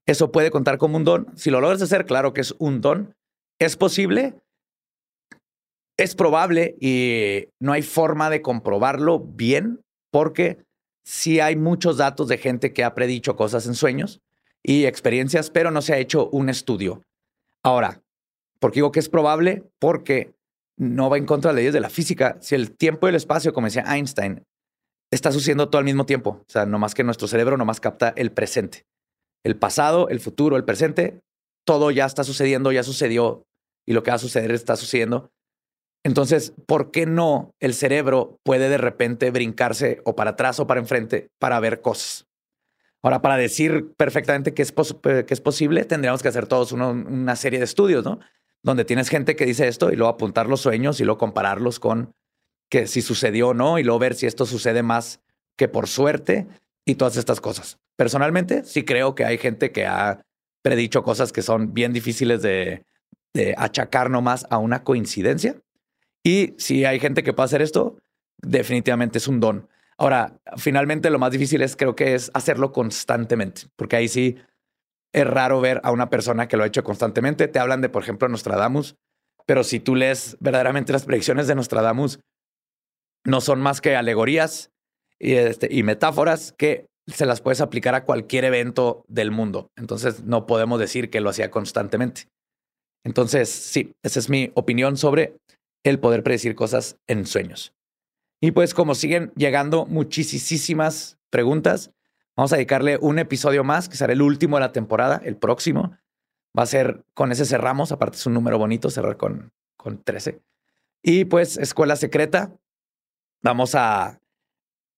Eso 0.05 0.31
puede 0.31 0.51
contar 0.51 0.77
como 0.77 0.99
un 0.99 1.05
don. 1.05 1.27
Si 1.37 1.51
lo 1.51 1.61
logras 1.61 1.81
hacer, 1.81 2.05
claro 2.05 2.35
que 2.35 2.43
es 2.43 2.55
un 2.59 2.83
don. 2.83 3.17
¿Es 3.59 3.77
posible? 3.77 4.35
Es 5.97 6.15
probable 6.15 6.77
y 6.81 7.49
no 7.61 7.73
hay 7.73 7.83
forma 7.83 8.29
de 8.29 8.43
comprobarlo 8.43 9.21
bien 9.21 9.81
porque 10.11 10.59
sí 11.03 11.41
hay 11.41 11.57
muchos 11.57 11.97
datos 11.97 12.29
de 12.29 12.37
gente 12.37 12.75
que 12.75 12.85
ha 12.85 12.95
predicho 12.95 13.37
cosas 13.37 13.67
en 13.67 13.75
sueños 13.75 14.21
y 14.63 14.85
experiencias, 14.85 15.51
pero 15.51 15.71
no 15.71 15.81
se 15.81 15.95
ha 15.95 15.99
hecho 15.99 16.29
un 16.29 16.51
estudio. 16.51 17.03
Ahora, 17.63 18.03
¿por 18.59 18.71
qué 18.71 18.77
digo 18.77 18.93
que 18.93 19.01
es 19.01 19.09
probable? 19.09 19.65
Porque 19.79 20.35
no 20.83 21.09
va 21.09 21.17
en 21.17 21.27
contra 21.27 21.51
de 21.51 21.55
las 21.55 21.61
leyes 21.61 21.75
de 21.75 21.81
la 21.81 21.91
física. 21.91 22.39
Si 22.41 22.57
el 22.57 22.77
tiempo 22.77 23.07
y 23.07 23.11
el 23.11 23.15
espacio, 23.15 23.53
como 23.53 23.69
decía 23.69 23.85
Einstein, 23.87 24.45
está 25.13 25.31
sucediendo 25.31 25.69
todo 25.69 25.79
al 25.79 25.85
mismo 25.85 26.07
tiempo, 26.07 26.41
o 26.41 26.51
sea, 26.51 26.67
no 26.67 26.79
más 26.79 26.95
que 26.95 27.05
nuestro 27.05 27.29
cerebro 27.29 27.57
no 27.57 27.65
más 27.65 27.81
capta 27.81 28.13
el 28.17 28.33
presente. 28.33 28.85
El 29.45 29.57
pasado, 29.57 30.09
el 30.09 30.19
futuro, 30.19 30.57
el 30.57 30.65
presente, 30.65 31.21
todo 31.65 31.91
ya 31.91 32.07
está 32.07 32.25
sucediendo, 32.25 32.73
ya 32.73 32.83
sucedió 32.83 33.47
y 33.87 33.93
lo 33.93 34.03
que 34.03 34.11
va 34.11 34.17
a 34.17 34.19
suceder 34.19 34.51
está 34.51 34.77
sucediendo. 34.77 35.31
Entonces, 36.05 36.53
¿por 36.67 36.91
qué 36.91 37.07
no 37.07 37.55
el 37.61 37.75
cerebro 37.75 38.41
puede 38.43 38.69
de 38.69 38.79
repente 38.79 39.31
brincarse 39.31 40.01
o 40.05 40.17
para 40.17 40.31
atrás 40.31 40.59
o 40.59 40.67
para 40.67 40.81
enfrente 40.81 41.31
para 41.39 41.61
ver 41.61 41.81
cosas? 41.81 42.27
Ahora, 43.03 43.23
para 43.23 43.37
decir 43.37 43.93
perfectamente 43.97 44.55
que 44.55 44.63
es, 44.63 44.73
que 44.73 45.27
es 45.29 45.41
posible, 45.41 45.85
tendríamos 45.85 46.23
que 46.23 46.29
hacer 46.29 46.47
todos 46.47 46.73
una 46.73 47.37
serie 47.37 47.59
de 47.61 47.65
estudios, 47.67 48.05
¿no? 48.05 48.19
Donde 48.63 48.85
tienes 48.85 49.09
gente 49.09 49.37
que 49.37 49.47
dice 49.47 49.69
esto 49.69 49.93
y 49.93 49.97
luego 49.97 50.13
apuntar 50.13 50.47
los 50.47 50.61
sueños 50.61 51.01
y 51.01 51.05
luego 51.05 51.19
compararlos 51.19 51.81
con 51.81 52.15
que 52.71 52.87
si 52.87 53.03
sucedió 53.03 53.49
o 53.49 53.55
no 53.55 53.79
y 53.79 53.83
luego 53.83 53.99
ver 53.99 54.15
si 54.15 54.27
esto 54.27 54.47
sucede 54.47 54.83
más 54.83 55.21
que 55.57 55.69
por 55.69 55.89
suerte 55.89 56.47
y 56.85 56.95
todas 56.95 57.17
estas 57.17 57.41
cosas. 57.41 57.79
Personalmente, 57.97 58.65
sí 58.65 58.85
creo 58.85 59.15
que 59.15 59.25
hay 59.25 59.39
gente 59.39 59.73
que 59.73 59.87
ha 59.87 60.25
predicho 60.63 61.03
cosas 61.03 61.33
que 61.33 61.43
son 61.43 61.75
bien 61.75 61.93
difíciles 61.93 62.41
de, 62.41 62.85
de 63.35 63.55
achacar 63.59 64.11
nomás 64.11 64.47
a 64.49 64.59
una 64.59 64.85
coincidencia. 64.85 65.57
Y 66.23 66.55
si 66.57 66.85
hay 66.85 67.01
gente 67.01 67.23
que 67.23 67.33
puede 67.33 67.47
hacer 67.47 67.63
esto, 67.63 67.97
definitivamente 68.39 69.19
es 69.19 69.29
un 69.29 69.41
don. 69.41 69.69
Ahora, 69.99 70.41
finalmente 70.57 71.11
lo 71.11 71.19
más 71.19 71.33
difícil 71.33 71.63
es 71.63 71.77
creo 71.77 71.95
que 71.95 72.15
es 72.15 72.31
hacerlo 72.35 72.73
constantemente, 72.73 73.63
porque 73.77 73.97
ahí 73.97 74.09
sí 74.09 74.37
es 75.13 75.27
raro 75.27 75.61
ver 75.61 75.81
a 75.85 75.93
una 75.93 76.11
persona 76.11 76.49
que 76.49 76.57
lo 76.57 76.65
ha 76.65 76.67
hecho 76.67 76.85
constantemente. 76.85 77.49
Te 77.49 77.59
hablan 77.59 77.81
de, 77.81 77.89
por 77.89 78.03
ejemplo, 78.03 78.29
Nostradamus, 78.29 78.97
pero 79.47 79.65
si 79.65 79.81
tú 79.81 79.95
lees 79.95 80.37
verdaderamente 80.41 80.93
las 80.93 81.05
predicciones 81.05 81.47
de 81.47 81.55
Nostradamus, 81.55 82.21
no 83.25 83.41
son 83.41 83.61
más 83.61 83.81
que 83.81 83.95
alegorías 83.95 84.71
y, 85.19 85.35
este, 85.35 85.69
y 85.71 85.83
metáforas 85.83 86.53
que 86.57 86.87
se 87.07 87.27
las 87.27 87.41
puedes 87.41 87.61
aplicar 87.61 87.95
a 87.95 88.05
cualquier 88.05 88.45
evento 88.45 89.05
del 89.09 89.31
mundo. 89.31 89.71
Entonces 89.77 90.25
no 90.25 90.47
podemos 90.47 90.79
decir 90.79 91.11
que 91.11 91.21
lo 91.21 91.31
hacía 91.31 91.51
constantemente. 91.51 92.29
Entonces, 93.05 93.49
sí, 93.49 93.93
esa 94.05 94.21
es 94.21 94.31
mi 94.31 94.53
opinión 94.55 94.97
sobre 94.97 95.37
el 95.85 95.99
poder 95.99 96.23
predecir 96.23 96.55
cosas 96.55 96.97
en 97.09 97.27
sueños. 97.27 97.73
Y 98.41 98.53
pues 98.53 98.75
como 98.75 98.95
siguen 98.95 99.33
llegando 99.37 99.87
muchísimas 99.87 101.19
preguntas, 101.31 101.91
Vamos 102.37 102.53
a 102.53 102.57
dedicarle 102.57 102.99
un 103.01 103.19
episodio 103.19 103.63
más, 103.63 103.89
que 103.89 103.97
será 103.97 104.13
el 104.13 104.23
último 104.23 104.57
de 104.57 104.61
la 104.61 104.73
temporada, 104.73 105.21
el 105.25 105.37
próximo. 105.37 105.97
Va 106.59 106.63
a 106.63 106.67
ser, 106.67 107.05
con 107.15 107.31
ese 107.31 107.45
cerramos, 107.45 107.93
aparte 107.93 108.17
es 108.17 108.27
un 108.27 108.35
número 108.35 108.59
bonito, 108.59 108.91
cerrar 108.91 109.17
con, 109.19 109.53
con 109.77 110.03
13. 110.03 110.41
Y 111.03 111.27
pues, 111.27 111.59
escuela 111.59 111.97
secreta. 111.97 112.57
Vamos 113.43 113.75
a 113.75 114.21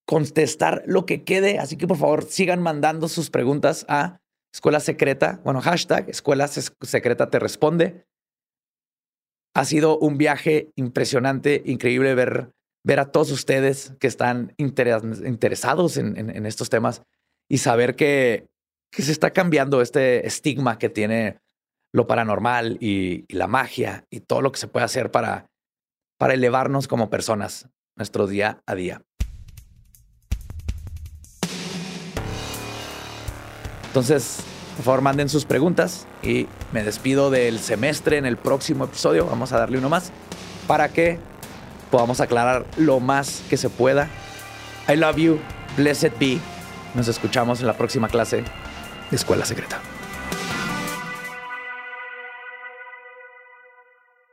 contestar 0.06 0.82
lo 0.86 1.06
que 1.06 1.24
quede, 1.24 1.58
así 1.58 1.76
que 1.76 1.88
por 1.88 1.96
favor 1.96 2.24
sigan 2.24 2.62
mandando 2.62 3.08
sus 3.08 3.30
preguntas 3.30 3.86
a 3.88 4.20
escuela 4.52 4.78
secreta, 4.78 5.40
bueno, 5.44 5.62
hashtag 5.62 6.10
escuela 6.10 6.46
secreta 6.46 7.30
te 7.30 7.38
responde. 7.38 8.06
Ha 9.54 9.64
sido 9.64 9.98
un 9.98 10.18
viaje 10.18 10.72
impresionante, 10.76 11.62
increíble 11.64 12.14
ver, 12.14 12.52
ver 12.84 13.00
a 13.00 13.10
todos 13.10 13.30
ustedes 13.30 13.94
que 13.98 14.06
están 14.06 14.52
interesados 14.58 15.96
en 15.96 16.46
estos 16.46 16.68
temas 16.68 17.02
y 17.48 17.58
saber 17.58 17.96
que, 17.96 18.46
que 18.90 19.02
se 19.02 19.12
está 19.12 19.32
cambiando 19.32 19.82
este 19.82 20.26
estigma 20.26 20.78
que 20.78 20.88
tiene 20.88 21.38
lo 21.92 22.06
paranormal 22.06 22.78
y, 22.80 23.24
la 23.32 23.46
magia 23.46 24.04
y 24.10 24.20
todo 24.20 24.42
lo 24.42 24.50
que 24.50 24.58
se 24.58 24.66
puede 24.66 24.84
hacer 24.84 25.10
para, 25.10 25.46
para 26.18 26.34
elevarnos 26.34 26.88
como 26.88 27.08
personas 27.08 27.68
nuestro 27.96 28.26
día 28.26 28.60
a 28.66 28.74
día. 28.74 29.02
Entonces, 33.86 34.40
por 34.74 34.84
favor, 34.84 35.02
manden 35.02 35.28
sus 35.28 35.44
preguntas 35.44 36.08
y 36.20 36.48
me 36.72 36.82
despido 36.82 37.30
del 37.30 37.60
semestre 37.60 38.18
en 38.18 38.26
el 38.26 38.36
próximo 38.36 38.86
episodio. 38.86 39.26
Vamos 39.26 39.52
a 39.52 39.58
darle 39.58 39.78
uno 39.78 39.88
más 39.88 40.10
para 40.66 40.88
que 40.88 41.20
podamos 41.92 42.20
aclarar 42.20 42.66
lo 42.76 42.98
más 42.98 43.44
que 43.48 43.56
se 43.56 43.70
pueda. 43.70 44.08
I 44.88 44.96
love 44.96 45.16
you. 45.16 45.38
Blessed 45.76 46.12
be. 46.18 46.53
Nos 46.94 47.08
escuchamos 47.08 47.60
en 47.60 47.66
la 47.66 47.76
próxima 47.76 48.08
clase 48.08 48.44
de 49.10 49.16
Escuela 49.16 49.44
Secreta. 49.44 49.80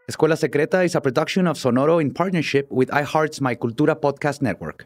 Escuela 0.08 0.36
Secreta 0.36 0.84
is 0.84 0.96
a 0.96 1.02
production 1.02 1.48
of 1.48 1.58
Sonoro 1.58 2.00
in 2.00 2.14
partnership 2.14 2.68
with 2.70 2.90
iHeart's 2.90 3.42
My 3.42 3.56
Cultura 3.56 3.96
podcast 3.96 4.42
network. 4.42 4.86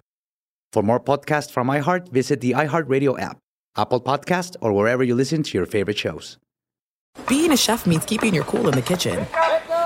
For 0.71 0.83
more 0.83 0.99
podcasts 0.99 1.51
from 1.51 1.67
iHeart, 1.67 2.09
visit 2.11 2.41
the 2.41 2.51
iHeartRadio 2.51 3.19
app, 3.19 3.39
Apple 3.75 4.01
Podcast, 4.01 4.55
or 4.61 4.71
wherever 4.71 5.03
you 5.03 5.15
listen 5.15 5.43
to 5.43 5.57
your 5.57 5.65
favorite 5.65 5.97
shows. 5.97 6.37
Being 7.27 7.51
a 7.51 7.57
chef 7.57 7.87
means 7.87 8.05
keeping 8.05 8.33
your 8.33 8.43
cool 8.43 8.69
in 8.69 8.75
the 8.75 8.81
kitchen. 8.81 9.25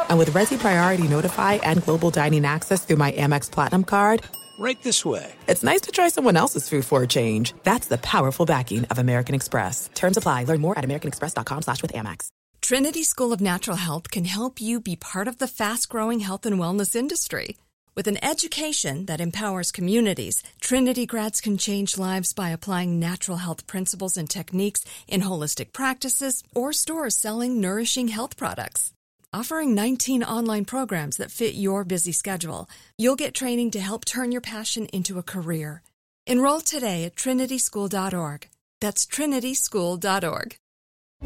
And 0.10 0.18
with 0.20 0.32
Resi 0.34 0.60
Priority 0.60 1.08
Notify 1.08 1.60
and 1.64 1.84
Global 1.86 2.10
Dining 2.10 2.44
Access 2.44 2.84
through 2.84 2.98
my 2.98 3.12
Amex 3.14 3.50
Platinum 3.50 3.84
card, 3.84 4.22
right 4.60 4.82
this 4.84 5.06
way. 5.06 5.32
It's 5.48 5.64
nice 5.64 5.82
to 5.82 5.92
try 5.92 6.10
someone 6.10 6.38
else's 6.38 6.70
food 6.70 6.86
for 6.86 7.02
a 7.04 7.08
change. 7.08 7.54
That's 7.64 7.88
the 7.88 7.98
powerful 7.98 8.46
backing 8.46 8.86
of 8.86 9.00
American 9.00 9.36
Express. 9.36 9.90
Terms 9.96 10.18
apply. 10.18 10.44
Learn 10.44 10.62
more 10.62 10.78
at 10.78 10.86
americanexpress.com 10.86 11.62
slash 11.64 11.82
with 11.82 11.94
Amex. 11.94 12.28
Trinity 12.62 13.04
School 13.04 13.34
of 13.34 13.42
Natural 13.42 13.78
Health 13.78 14.12
can 14.12 14.26
help 14.26 14.62
you 14.62 14.80
be 14.82 14.96
part 14.96 15.28
of 15.28 15.38
the 15.38 15.48
fast-growing 15.48 16.20
health 16.20 16.46
and 16.46 16.60
wellness 16.60 16.96
industry. 16.96 17.58
With 17.96 18.08
an 18.08 18.24
education 18.24 19.08
that 19.08 19.20
empowers 19.20 19.72
communities, 19.72 20.44
Trinity 20.62 21.06
grads 21.06 21.42
can 21.42 21.58
change 21.58 21.98
lives 21.98 22.34
by 22.34 22.50
applying 22.50 23.00
natural 23.00 23.38
health 23.38 23.66
principles 23.66 24.16
and 24.16 24.30
techniques 24.30 24.86
in 25.08 25.22
holistic 25.22 25.74
practices 25.74 26.44
or 26.54 26.72
stores 26.72 27.18
selling 27.18 27.60
nourishing 27.60 28.10
health 28.10 28.38
products. 28.38 28.94
Offering 29.32 29.76
19 29.76 30.24
online 30.24 30.66
programs 30.66 31.18
that 31.18 31.30
fit 31.30 31.54
your 31.54 31.84
busy 31.84 32.12
schedule, 32.12 32.68
you'll 32.98 33.16
get 33.16 33.36
training 33.36 33.70
to 33.72 33.80
help 33.80 34.04
turn 34.04 34.32
your 34.32 34.42
passion 34.42 34.88
into 34.88 35.20
a 35.20 35.24
career. 35.24 35.84
Enroll 36.26 36.62
today 36.62 37.04
at 37.04 37.16
trinityschool.org. 37.16 38.50
That's 38.82 39.06
trinityschool.org. 39.06 40.56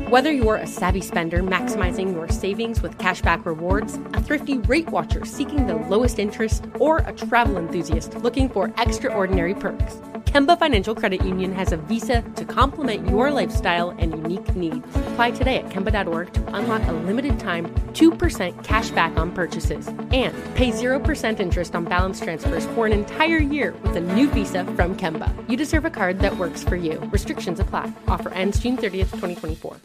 Whether 0.10 0.34
you're 0.34 0.58
a 0.58 0.68
savvy 0.68 1.00
spender 1.00 1.42
maximizing 1.42 2.12
your 2.12 2.28
savings 2.28 2.82
with 2.82 2.98
cashback 2.98 3.46
rewards, 3.46 3.98
a 4.14 4.22
thrifty 4.22 4.58
rate 4.58 4.90
watcher 4.90 5.24
seeking 5.24 5.68
the 5.68 5.76
lowest 5.76 6.20
interest, 6.20 6.66
or 6.80 6.98
a 7.06 7.14
travel 7.14 7.58
enthusiast 7.58 8.16
looking 8.18 8.50
for 8.50 8.74
extraordinary 8.80 9.56
perks, 9.56 9.96
Kemba 10.26 10.58
Financial 10.58 10.96
Credit 10.96 11.24
Union 11.24 11.54
has 11.54 11.72
a 11.72 11.78
visa 11.78 12.22
to 12.36 12.46
complement 12.46 13.08
your 13.10 13.32
lifestyle 13.32 13.92
and 13.92 14.12
unique 14.12 14.56
needs. 14.56 14.86
Apply 14.96 15.32
today 15.32 15.58
at 15.58 15.70
Kemba.org 15.70 16.34
to 16.34 16.56
unlock 16.56 16.82
a 16.88 16.94
limited 16.94 17.40
time 17.40 17.74
2% 17.94 18.64
cash 18.64 18.90
back 18.92 19.16
on 19.18 19.32
purchases 19.32 19.88
and 19.88 20.34
pay 20.56 20.72
0% 20.72 21.40
interest 21.40 21.76
on 21.76 21.86
balance 21.86 22.20
transfers 22.20 22.66
for 22.68 22.86
an 22.86 22.94
entire 22.94 23.38
year 23.38 23.74
with 23.84 23.96
a 23.96 24.02
new 24.02 24.30
visa 24.30 24.66
from 24.76 24.96
Kemba. 24.96 25.32
You 25.50 25.58
deserve 25.58 25.86
a 25.86 25.90
card 25.90 26.20
that 26.20 26.38
works 26.38 26.64
for 26.64 26.76
you. 26.76 27.00
Restrictions 27.12 27.60
apply. 27.60 27.92
Offer 28.08 28.30
ends 28.34 28.60
June 28.60 28.78
30th, 28.78 29.12
2024. 29.12 29.78